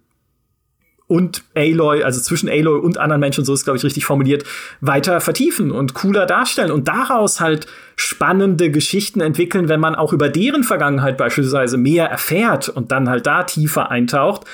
und 1.06 1.44
Aloy, 1.54 2.02
also 2.02 2.20
zwischen 2.20 2.48
Aloy 2.48 2.80
und 2.80 2.98
anderen 2.98 3.20
Menschen, 3.20 3.44
so 3.44 3.54
ist 3.54 3.62
glaube 3.62 3.76
ich 3.76 3.84
richtig 3.84 4.04
formuliert, 4.04 4.42
weiter 4.80 5.20
vertiefen 5.20 5.70
und 5.70 5.94
cooler 5.94 6.26
darstellen 6.26 6.72
und 6.72 6.88
daraus 6.88 7.38
halt 7.38 7.68
spannende 7.94 8.72
Geschichten 8.72 9.20
entwickeln, 9.20 9.68
wenn 9.68 9.78
man 9.78 9.94
auch 9.94 10.12
über 10.12 10.28
deren 10.28 10.64
Vergangenheit 10.64 11.18
beispielsweise 11.18 11.78
mehr 11.78 12.06
erfährt 12.06 12.68
und 12.68 12.90
dann 12.90 13.08
halt 13.08 13.24
da 13.24 13.44
tiefer 13.44 13.92
eintaucht. 13.92 14.44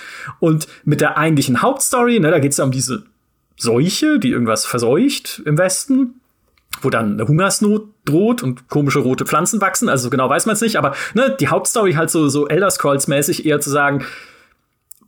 Und 0.41 0.69
mit 0.85 1.01
der 1.01 1.17
eigentlichen 1.17 1.63
Hauptstory, 1.63 2.21
ne, 2.21 2.31
da 2.31 2.41
geht 2.41 2.53
es 2.53 2.59
ja 2.59 2.65
um 2.67 2.73
diese 2.73 3.05
Seuche, 3.57 4.19
die 4.19 4.33
irgendwas 4.33 4.67
verseucht 4.67 5.41
im 5.47 5.57
Westen 5.57 6.21
wo 6.83 6.91
dann 6.91 7.15
eine 7.15 7.29
Hungersnot 7.29 7.89
droht 8.05 8.43
und 8.43 8.69
komische 8.69 8.99
rote 8.99 9.25
Pflanzen 9.25 9.61
wachsen. 9.61 9.89
Also 9.89 10.11
genau 10.11 10.29
weiß 10.29 10.47
man 10.47 10.55
es 10.55 10.61
nicht, 10.61 10.77
aber 10.77 10.95
ne, 11.15 11.35
die 11.39 11.49
Hauptstory 11.49 11.95
halt 11.95 12.11
so, 12.11 12.29
so 12.29 12.49
Elder 12.49 12.71
Scrolls-mäßig 12.71 13.47
eher 13.47 13.61
zu 13.61 13.71
sagen, 13.71 14.05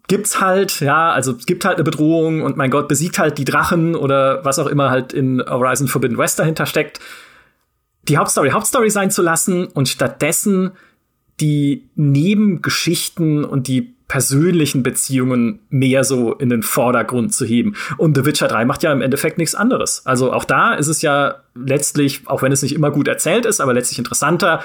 gibt's 0.08 0.40
halt, 0.40 0.80
ja, 0.80 1.10
also 1.10 1.32
es 1.32 1.46
gibt 1.46 1.64
halt 1.64 1.76
eine 1.76 1.84
Bedrohung 1.84 2.42
und 2.42 2.56
mein 2.56 2.70
Gott 2.70 2.88
besiegt 2.88 3.18
halt 3.18 3.38
die 3.38 3.44
Drachen 3.44 3.96
oder 3.96 4.44
was 4.44 4.58
auch 4.58 4.66
immer 4.66 4.90
halt 4.90 5.12
in 5.12 5.42
Horizon 5.44 5.88
Forbidden 5.88 6.18
West 6.18 6.38
dahinter 6.38 6.66
steckt, 6.66 7.00
die 8.08 8.18
Hauptstory 8.18 8.50
Hauptstory 8.50 8.90
sein 8.90 9.10
zu 9.10 9.22
lassen 9.22 9.66
und 9.66 9.88
stattdessen 9.88 10.72
die 11.40 11.88
Nebengeschichten 11.96 13.44
und 13.44 13.66
die 13.66 13.95
persönlichen 14.08 14.82
Beziehungen 14.82 15.60
mehr 15.68 16.04
so 16.04 16.32
in 16.34 16.48
den 16.48 16.62
Vordergrund 16.62 17.34
zu 17.34 17.44
heben. 17.44 17.74
Und 17.96 18.16
The 18.16 18.24
Witcher 18.24 18.46
3 18.46 18.64
macht 18.64 18.82
ja 18.82 18.92
im 18.92 19.02
Endeffekt 19.02 19.36
nichts 19.36 19.54
anderes. 19.54 20.02
Also 20.04 20.32
auch 20.32 20.44
da 20.44 20.74
ist 20.74 20.86
es 20.86 21.02
ja 21.02 21.42
letztlich, 21.54 22.22
auch 22.26 22.42
wenn 22.42 22.52
es 22.52 22.62
nicht 22.62 22.74
immer 22.74 22.90
gut 22.90 23.08
erzählt 23.08 23.46
ist, 23.46 23.60
aber 23.60 23.74
letztlich 23.74 23.98
interessanter, 23.98 24.62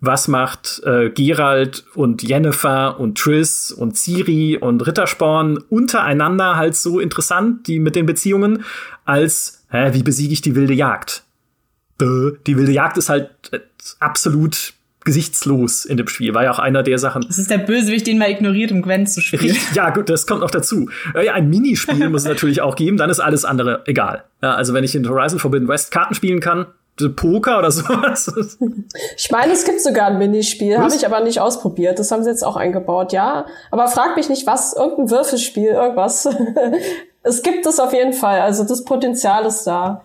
was 0.00 0.28
macht 0.28 0.82
äh, 0.84 1.10
Gerald 1.10 1.84
und 1.94 2.22
Jennifer 2.22 2.98
und 2.98 3.18
Triss 3.18 3.72
und 3.72 3.96
Ciri 3.96 4.56
und 4.56 4.86
Rittersporn 4.86 5.58
untereinander 5.68 6.56
halt 6.56 6.76
so 6.76 7.00
interessant, 7.00 7.66
die 7.66 7.80
mit 7.80 7.96
den 7.96 8.06
Beziehungen, 8.06 8.64
als 9.04 9.64
hä, 9.70 9.90
wie 9.92 10.02
besiege 10.02 10.32
ich 10.32 10.42
die 10.42 10.54
wilde 10.54 10.74
Jagd? 10.74 11.24
Die 12.00 12.56
wilde 12.58 12.72
Jagd 12.72 12.98
ist 12.98 13.08
halt 13.08 13.30
äh, 13.52 13.60
absolut 14.00 14.74
gesichtslos 15.06 15.86
in 15.86 15.96
dem 15.96 16.08
Spiel. 16.08 16.34
War 16.34 16.44
ja 16.44 16.50
auch 16.50 16.58
einer 16.58 16.82
der 16.82 16.98
Sachen. 16.98 17.24
Das 17.26 17.38
ist 17.38 17.50
der 17.50 17.58
Bösewicht, 17.58 18.06
den 18.06 18.18
man 18.18 18.28
ignoriert, 18.28 18.72
um 18.72 18.82
Gwen 18.82 19.06
zu 19.06 19.22
spielen. 19.22 19.56
Ja, 19.72 19.88
gut, 19.88 20.10
das 20.10 20.26
kommt 20.26 20.42
noch 20.42 20.50
dazu. 20.50 20.90
Ja, 21.14 21.32
ein 21.32 21.48
Minispiel 21.48 22.08
muss 22.10 22.22
es 22.22 22.28
natürlich 22.28 22.60
auch 22.60 22.76
geben, 22.76 22.98
dann 22.98 23.08
ist 23.08 23.20
alles 23.20 23.46
andere 23.46 23.84
egal. 23.86 24.24
Ja, 24.42 24.54
also 24.54 24.74
wenn 24.74 24.84
ich 24.84 24.94
in 24.94 25.08
Horizon 25.08 25.38
Forbidden 25.38 25.68
West 25.68 25.90
Karten 25.90 26.14
spielen 26.14 26.40
kann, 26.40 26.66
Poker 27.14 27.58
oder 27.58 27.70
sowas. 27.72 28.32
Ich 29.16 29.30
meine, 29.30 29.52
es 29.52 29.64
gibt 29.64 29.80
sogar 29.80 30.08
ein 30.08 30.18
Minispiel, 30.18 30.78
habe 30.78 30.94
ich 30.94 31.06
aber 31.06 31.20
nicht 31.20 31.40
ausprobiert. 31.40 31.98
Das 31.98 32.10
haben 32.10 32.22
sie 32.22 32.30
jetzt 32.30 32.44
auch 32.44 32.56
eingebaut, 32.56 33.12
ja. 33.12 33.46
Aber 33.70 33.88
frag 33.88 34.16
mich 34.16 34.28
nicht, 34.28 34.46
was, 34.46 34.74
irgendein 34.74 35.10
Würfelspiel, 35.10 35.68
irgendwas. 35.68 36.28
es 37.26 37.42
gibt 37.42 37.66
es 37.66 37.80
auf 37.80 37.92
jeden 37.92 38.12
Fall. 38.12 38.40
Also 38.40 38.64
das 38.64 38.84
Potenzial 38.84 39.44
ist 39.44 39.66
da. 39.66 40.02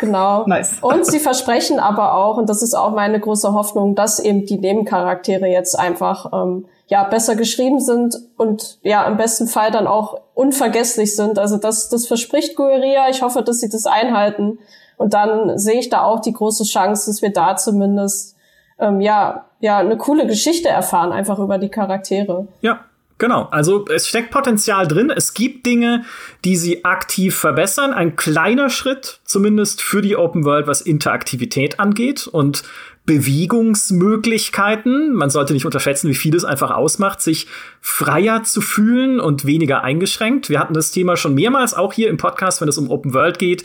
Genau. 0.00 0.44
nice. 0.46 0.78
Und 0.80 1.06
sie 1.06 1.18
versprechen 1.18 1.78
aber 1.78 2.14
auch, 2.14 2.36
und 2.38 2.48
das 2.48 2.62
ist 2.62 2.74
auch 2.74 2.90
meine 2.92 3.20
große 3.20 3.52
Hoffnung, 3.52 3.94
dass 3.94 4.18
eben 4.18 4.46
die 4.46 4.58
Nebencharaktere 4.58 5.46
jetzt 5.46 5.78
einfach 5.78 6.32
ähm, 6.32 6.66
ja 6.86 7.04
besser 7.04 7.36
geschrieben 7.36 7.80
sind 7.80 8.16
und 8.36 8.78
ja 8.82 9.04
im 9.04 9.16
besten 9.16 9.46
Fall 9.46 9.70
dann 9.70 9.86
auch 9.86 10.20
unvergesslich 10.34 11.14
sind. 11.14 11.38
Also 11.38 11.56
das, 11.58 11.88
das 11.88 12.06
verspricht 12.06 12.56
Gueria. 12.56 13.08
Ich 13.10 13.22
hoffe, 13.22 13.42
dass 13.42 13.60
sie 13.60 13.68
das 13.68 13.86
einhalten. 13.86 14.58
Und 14.96 15.14
dann 15.14 15.58
sehe 15.58 15.78
ich 15.78 15.90
da 15.90 16.04
auch 16.04 16.20
die 16.20 16.32
große 16.32 16.64
Chance, 16.64 17.10
dass 17.10 17.20
wir 17.20 17.32
da 17.32 17.56
zumindest 17.56 18.36
ähm, 18.78 19.00
ja 19.00 19.44
ja 19.60 19.78
eine 19.78 19.96
coole 19.96 20.26
Geschichte 20.26 20.68
erfahren, 20.68 21.10
einfach 21.12 21.38
über 21.38 21.58
die 21.58 21.70
Charaktere. 21.70 22.46
Ja, 22.60 22.80
Genau, 23.24 23.48
also 23.50 23.86
es 23.86 24.06
steckt 24.06 24.30
Potenzial 24.30 24.86
drin. 24.86 25.08
Es 25.08 25.32
gibt 25.32 25.64
Dinge, 25.64 26.04
die 26.44 26.56
sie 26.56 26.84
aktiv 26.84 27.34
verbessern. 27.34 27.94
Ein 27.94 28.16
kleiner 28.16 28.68
Schritt, 28.68 29.20
zumindest 29.24 29.80
für 29.80 30.02
die 30.02 30.14
Open 30.14 30.44
World, 30.44 30.66
was 30.66 30.82
Interaktivität 30.82 31.80
angeht 31.80 32.26
und 32.26 32.64
Bewegungsmöglichkeiten. 33.06 35.14
Man 35.14 35.30
sollte 35.30 35.54
nicht 35.54 35.64
unterschätzen, 35.64 36.10
wie 36.10 36.14
viel 36.14 36.36
es 36.36 36.44
einfach 36.44 36.70
ausmacht, 36.70 37.22
sich 37.22 37.46
freier 37.80 38.42
zu 38.42 38.60
fühlen 38.60 39.20
und 39.20 39.46
weniger 39.46 39.82
eingeschränkt. 39.82 40.50
Wir 40.50 40.60
hatten 40.60 40.74
das 40.74 40.90
Thema 40.90 41.16
schon 41.16 41.34
mehrmals 41.34 41.72
auch 41.72 41.94
hier 41.94 42.10
im 42.10 42.18
Podcast, 42.18 42.60
wenn 42.60 42.68
es 42.68 42.76
um 42.76 42.90
Open 42.90 43.14
World 43.14 43.38
geht 43.38 43.64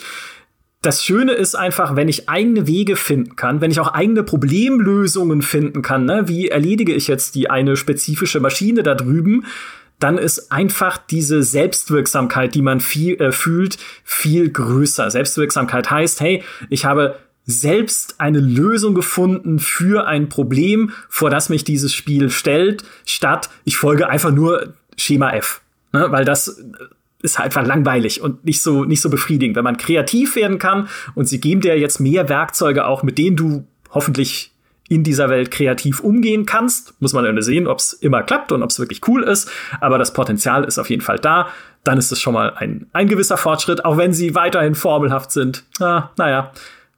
das 0.82 1.04
Schöne 1.04 1.34
ist 1.34 1.56
einfach, 1.56 1.96
wenn 1.96 2.08
ich 2.08 2.30
eigene 2.30 2.66
Wege 2.66 2.96
finden 2.96 3.36
kann, 3.36 3.60
wenn 3.60 3.72
ich 3.72 3.80
auch 3.80 3.94
eigene 3.94 4.24
Problemlösungen 4.24 5.42
finden 5.42 5.82
kann, 5.82 6.06
ne? 6.06 6.28
wie 6.28 6.48
erledige 6.48 6.94
ich 6.94 7.08
jetzt 7.08 7.36
die 7.36 7.50
eine 7.50 7.76
spezifische 7.76 8.40
Maschine 8.40 8.82
da 8.84 8.96
drüben, 8.96 9.46
dann 10.00 10.18
ist 10.18 10.54
einfach 10.54 10.98
diese 10.98 11.44
Selbstwirksamkeit, 11.44 12.56
die 12.56 12.62
man 12.62 12.80
viel, 12.80 13.20
äh, 13.20 13.34
fühlt, 13.34 13.78
viel 14.06 14.50
größer. 14.50 15.12
Selbstwirksamkeit 15.12 15.92
heißt, 15.92 16.22
hey, 16.22 16.44
ich 16.70 16.86
habe 16.86 17.20
selbst 17.46 18.22
eine 18.22 18.40
Lösung 18.40 18.96
gefunden 18.96 19.60
für 19.60 20.08
ein 20.08 20.30
Problem, 20.30 20.92
vor 21.10 21.30
das 21.30 21.50
mich 21.50 21.66
dieses 21.66 21.94
Spiel 21.94 22.30
stellt, 22.30 22.86
statt 23.06 23.50
ich 23.66 23.76
folge 23.76 24.08
einfach 24.08 24.32
nur 24.32 24.76
Schema 24.96 25.32
F. 25.32 25.62
Ne? 25.92 26.06
Weil 26.12 26.24
das 26.24 26.64
ist 27.22 27.38
halt 27.38 27.48
einfach 27.48 27.66
langweilig 27.66 28.22
und 28.22 28.46
nicht 28.46 28.62
so, 28.62 28.86
nicht 28.86 29.02
so 29.02 29.10
befriedigend. 29.10 29.56
Wenn 29.56 29.64
man 29.64 29.78
kreativ 29.78 30.36
werden 30.36 30.58
kann 30.60 30.88
und 31.16 31.26
sie 31.26 31.42
geben 31.42 31.62
dir 31.62 31.78
jetzt 31.78 32.00
mehr 32.00 32.30
Werkzeuge 32.30 32.86
auch, 32.86 33.04
mit 33.04 33.18
denen 33.18 33.36
du 33.36 33.66
hoffentlich 33.92 34.54
in 34.88 35.04
dieser 35.04 35.30
Welt 35.30 35.52
kreativ 35.52 36.00
umgehen 36.00 36.46
kannst, 36.46 37.00
muss 37.00 37.14
man 37.14 37.24
dann 37.24 37.40
sehen, 37.42 37.68
ob 37.68 37.78
es 37.78 37.94
immer 37.94 38.24
klappt 38.24 38.52
und 38.52 38.64
ob 38.64 38.72
es 38.72 38.80
wirklich 38.80 39.08
cool 39.08 39.24
ist. 39.24 39.50
Aber 39.80 39.98
das 39.98 40.14
Potenzial 40.14 40.64
ist 40.64 40.80
auf 40.80 40.90
jeden 40.90 41.04
Fall 41.04 41.20
da. 41.20 41.50
Dann 41.84 41.98
ist 41.98 42.12
es 42.12 42.20
schon 42.20 42.34
mal 42.34 42.54
ein, 42.56 42.88
ein 42.92 43.08
gewisser 43.08 43.38
Fortschritt, 43.38 43.86
auch 43.86 43.98
wenn 43.98 44.14
sie 44.14 44.34
weiterhin 44.34 44.76
formelhaft 44.76 45.32
sind. 45.32 45.64
Ah, 45.80 46.10
naja, 46.18 46.52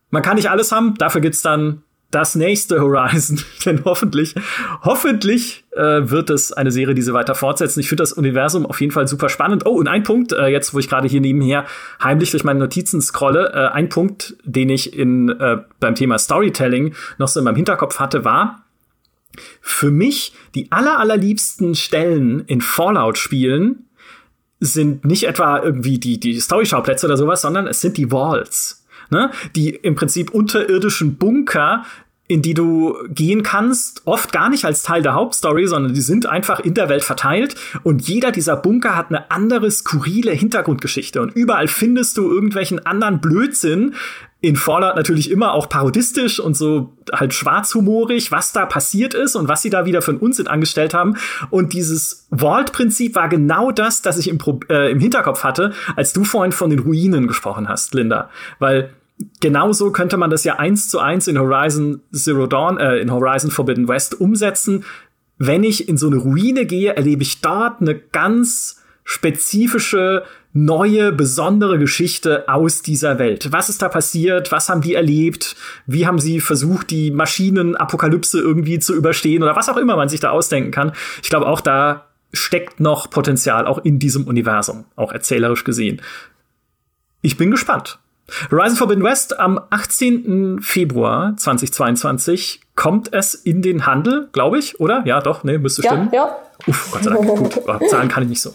man 0.10 0.22
kann 0.22 0.38
nicht 0.38 0.50
alles 0.50 0.72
haben. 0.72 0.96
Dafür 0.96 1.22
gibt's 1.22 1.42
dann 1.42 1.84
das 2.12 2.36
nächste 2.36 2.82
Horizon. 2.82 3.42
Denn 3.66 3.84
hoffentlich, 3.86 4.36
hoffentlich 4.84 5.64
äh, 5.72 6.10
wird 6.10 6.30
es 6.30 6.52
eine 6.52 6.72
Serie, 6.72 6.94
die 6.94 7.02
sie 7.02 7.14
weiter 7.14 7.36
fortsetzen. 7.36 7.80
Ich 7.80 7.90
finde 7.90 8.04
das 8.04 8.14
Universum 8.14 8.66
auf 8.66 8.80
jeden 8.82 8.92
Fall 8.92 9.08
super 9.08 9.30
spannend. 9.30 9.66
Oh, 9.66 9.72
und 9.72 9.88
ein 9.88 10.04
Punkt, 10.04 10.34
äh, 10.34 10.48
jetzt 10.48 10.74
wo 10.74 10.80
ich 10.80 10.90
gerade 10.90 11.08
hier 11.08 11.22
nebenher 11.22 11.66
heimlich 12.04 12.32
durch 12.32 12.44
meine 12.44 12.60
Notizen 12.60 13.02
scrolle, 13.02 13.52
äh, 13.54 13.74
ein 13.74 13.90
Punkt, 13.90 14.36
den 14.44 14.70
ich 14.70 14.94
in 14.98 15.30
äh, 15.30 15.58
beim 15.80 15.96
Thema 15.96 16.20
Storytelling 16.20 16.94
noch 17.18 17.30
so 17.30 17.40
in 17.40 17.46
meinem 17.46 17.56
Hinterkopf 17.56 18.00
hatte, 18.00 18.26
war, 18.26 18.66
für 19.62 19.92
mich 19.92 20.34
die 20.56 20.72
aller, 20.72 21.00
allerliebsten 21.00 21.76
Stellen 21.76 22.42
in 22.48 22.60
Fallout-Spielen 22.60 23.88
sind 24.60 25.06
nicht 25.06 25.24
etwa 25.24 25.60
irgendwie 25.60 26.00
die, 26.00 26.20
die 26.20 26.40
Story-Schauplätze 26.40 27.08
oder 27.08 27.18
sowas, 27.18 27.42
sondern 27.42 27.66
es 27.66 27.82
sind 27.82 27.98
die 27.98 28.12
Walls 28.12 28.81
ne? 29.12 29.32
Die 29.56 29.70
im 29.70 29.96
Prinzip 29.96 30.32
unterirdischen 30.32 31.16
Bunker, 31.16 31.84
in 32.28 32.42
die 32.42 32.54
du 32.54 32.96
gehen 33.10 33.44
kannst, 33.44 34.04
oft 34.06 34.32
gar 34.32 34.50
nicht 34.50 34.64
als 34.64 34.84
Teil 34.84 35.02
der 35.02 35.14
Hauptstory, 35.14 35.68
sondern 35.68 35.94
die 35.94 36.02
sind 36.02 36.26
einfach 36.26 36.62
in 36.62 36.74
der 36.74 36.88
Welt 36.88 37.04
verteilt 37.04 37.56
und 37.84 38.08
jeder 38.08 38.32
dieser 38.32 38.56
Bunker 38.56 38.96
hat 38.96 39.10
eine 39.10 39.30
andere 39.32 39.70
skurrile 39.70 40.32
Hintergrundgeschichte 40.32 41.22
und 41.22 41.36
überall 41.36 41.68
findest 41.68 42.18
du 42.18 42.32
irgendwelchen 42.32 42.86
anderen 42.86 43.20
Blödsinn, 43.20 43.96
in 44.42 44.56
Fallout 44.56 44.96
natürlich 44.96 45.30
immer 45.30 45.54
auch 45.54 45.70
parodistisch 45.70 46.40
und 46.40 46.56
so 46.58 46.98
halt 47.14 47.34
schwarzhumorig, 47.34 48.32
was 48.32 48.52
da 48.52 48.66
passiert 48.66 49.14
ist 49.14 49.36
und 49.36 49.48
was 49.48 49.62
sie 49.62 49.70
da 49.70 49.86
wieder 49.86 50.02
für 50.02 50.12
einen 50.12 50.20
Unsinn 50.20 50.48
angestellt 50.48 50.96
haben. 50.96 51.16
Und 51.52 51.74
dieses 51.74 52.28
Vault-Prinzip 52.32 53.14
war 53.14 53.30
genau 53.30 53.72
das, 53.72 54.02
das 54.02 54.18
ich 54.18 54.28
im, 54.28 54.40
äh, 54.68 54.92
im 54.92 55.00
Hinterkopf 55.00 55.44
hatte, 55.44 55.74
als 55.96 56.12
du 56.12 56.24
vorhin 56.24 56.52
von 56.52 56.72
den 56.72 56.80
Ruinen 56.80 57.28
gesprochen 57.28 57.70
hast, 57.70 57.94
Linda. 57.94 58.32
Weil 58.58 58.92
genauso 59.40 59.92
könnte 59.92 60.18
man 60.18 60.30
das 60.30 60.44
ja 60.44 60.58
eins 60.58 60.90
zu 60.90 61.00
eins 61.00 61.28
in 61.28 61.38
Horizon 61.38 62.02
Zero 62.12 62.48
Dawn, 62.48 62.78
äh, 62.78 62.98
in 62.98 63.12
Horizon 63.12 63.52
Forbidden 63.52 63.88
West 63.88 64.20
umsetzen. 64.20 64.86
Wenn 65.38 65.64
ich 65.64 65.90
in 65.90 65.98
so 65.98 66.08
eine 66.08 66.18
Ruine 66.18 66.66
gehe, 66.66 66.96
erlebe 66.96 67.24
ich 67.24 67.42
dort 67.42 67.82
eine 67.82 67.96
ganz 67.96 68.82
spezifische, 69.04 70.24
neue, 70.54 71.12
besondere 71.12 71.80
Geschichte 71.80 72.48
aus 72.50 72.82
dieser 72.82 73.20
Welt. 73.20 73.52
Was 73.52 73.70
ist 73.70 73.82
da 73.82 73.90
passiert? 73.90 74.52
Was 74.52 74.70
haben 74.70 74.82
die 74.82 74.96
erlebt? 74.96 75.56
Wie 75.86 76.06
haben 76.06 76.20
sie 76.20 76.42
versucht, 76.42 76.90
die 76.90 77.12
Maschinenapokalypse 77.12 78.40
irgendwie 78.40 78.80
zu 78.80 78.94
überstehen 78.94 79.44
oder 79.44 79.56
was 79.56 79.70
auch 79.70 79.78
immer 79.78 79.96
man 79.96 80.10
sich 80.10 80.20
da 80.20 80.32
ausdenken 80.32 80.72
kann? 80.72 80.92
Ich 81.24 81.30
glaube, 81.30 81.48
auch 81.48 81.62
da 81.62 82.08
steckt 82.34 82.80
noch 82.80 83.10
Potenzial, 83.10 83.66
auch 83.66 83.80
in 83.80 84.00
diesem 84.00 84.26
Universum, 84.26 84.86
auch 84.96 85.12
erzählerisch 85.12 85.64
gesehen. 85.64 86.02
Ich 87.22 87.38
bin 87.38 87.52
gespannt. 87.52 88.00
Horizon 88.50 88.78
Forbidden 88.78 89.04
West 89.04 89.40
am 89.40 89.60
18. 89.70 90.60
Februar 90.62 91.36
2022 91.38 92.62
kommt 92.76 93.14
es 93.14 93.34
in 93.34 93.62
den 93.62 93.86
Handel, 93.86 94.30
glaube 94.32 94.60
ich, 94.60 94.80
oder? 94.80 95.04
Ja, 95.06 95.22
doch, 95.22 95.44
nee, 95.44 95.58
müsste 95.58 95.84
ja, 95.84 95.92
stimmen. 95.92 96.10
Ja. 96.14 96.36
Uff, 96.68 96.90
Gott 96.92 97.04
sei 97.04 97.12
Dank. 97.12 97.26
Gut, 97.38 97.62
oh, 97.66 97.88
Zahlen 97.88 98.10
kann 98.10 98.24
ich 98.24 98.30
nicht 98.30 98.42
so. 98.42 98.54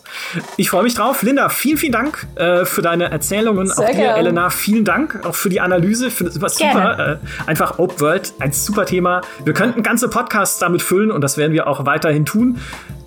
Ich 0.57 0.71
freue 0.71 0.83
mich 0.83 0.95
drauf. 0.95 1.23
Linda, 1.23 1.49
vielen, 1.49 1.77
vielen 1.77 1.93
Dank 1.93 2.27
äh, 2.37 2.65
für 2.65 2.83
deine 2.83 3.11
Erzählungen. 3.11 3.67
Sehr 3.67 3.85
auch 3.85 3.91
dir, 3.91 3.97
gern. 3.97 4.17
Elena, 4.17 4.51
vielen 4.51 4.85
Dank 4.85 5.25
auch 5.25 5.35
für 5.35 5.49
die 5.49 5.61
Analyse. 5.61 6.09
Ich 6.09 6.15
finde 6.15 6.33
es 6.33 6.55
super. 6.57 7.21
Äh, 7.23 7.49
einfach 7.49 7.79
Open 7.79 8.01
World, 8.01 8.33
ein 8.39 8.53
super 8.53 8.87
Thema. 8.87 9.23
Wir 9.45 9.55
könnten 9.55 9.83
ganze 9.83 10.09
Podcasts 10.09 10.59
damit 10.59 10.83
füllen 10.83 11.11
und 11.11 11.21
das 11.21 11.37
werden 11.37 11.53
wir 11.53 11.67
auch 11.67 11.87
weiterhin 11.87 12.25
tun. 12.25 12.59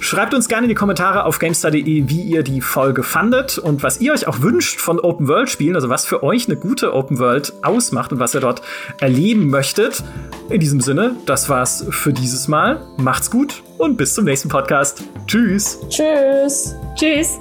Schreibt 0.01 0.33
uns 0.33 0.47
gerne 0.47 0.63
in 0.65 0.69
die 0.69 0.75
Kommentare 0.75 1.25
auf 1.25 1.39
gamestar.de, 1.39 2.07
wie 2.07 2.21
ihr 2.21 2.41
die 2.41 2.61
Folge 2.61 3.03
fandet 3.03 3.57
und 3.57 3.83
was 3.83 3.99
ihr 3.99 4.13
euch 4.13 4.27
auch 4.27 4.39
wünscht 4.41 4.79
von 4.79 4.97
Open 4.97 5.27
World 5.27 5.49
Spielen, 5.49 5.75
also 5.75 5.89
was 5.89 6.05
für 6.05 6.23
euch 6.23 6.47
eine 6.47 6.55
gute 6.55 6.93
Open 6.93 7.19
World 7.19 7.53
ausmacht 7.63 8.13
und 8.13 8.19
was 8.19 8.33
ihr 8.33 8.39
dort 8.39 8.61
erleben 9.01 9.49
möchtet. 9.49 10.01
In 10.49 10.61
diesem 10.61 10.79
Sinne, 10.79 11.17
das 11.25 11.49
war's 11.49 11.85
für 11.89 12.13
dieses 12.13 12.47
Mal. 12.47 12.81
Macht's 12.97 13.29
gut 13.29 13.61
und 13.79 13.97
bis 13.97 14.13
zum 14.13 14.25
nächsten 14.25 14.49
Podcast. 14.49 15.03
Tschüss. 15.25 15.79
Tschüss. 15.89 16.75
Tschüss. 16.95 17.39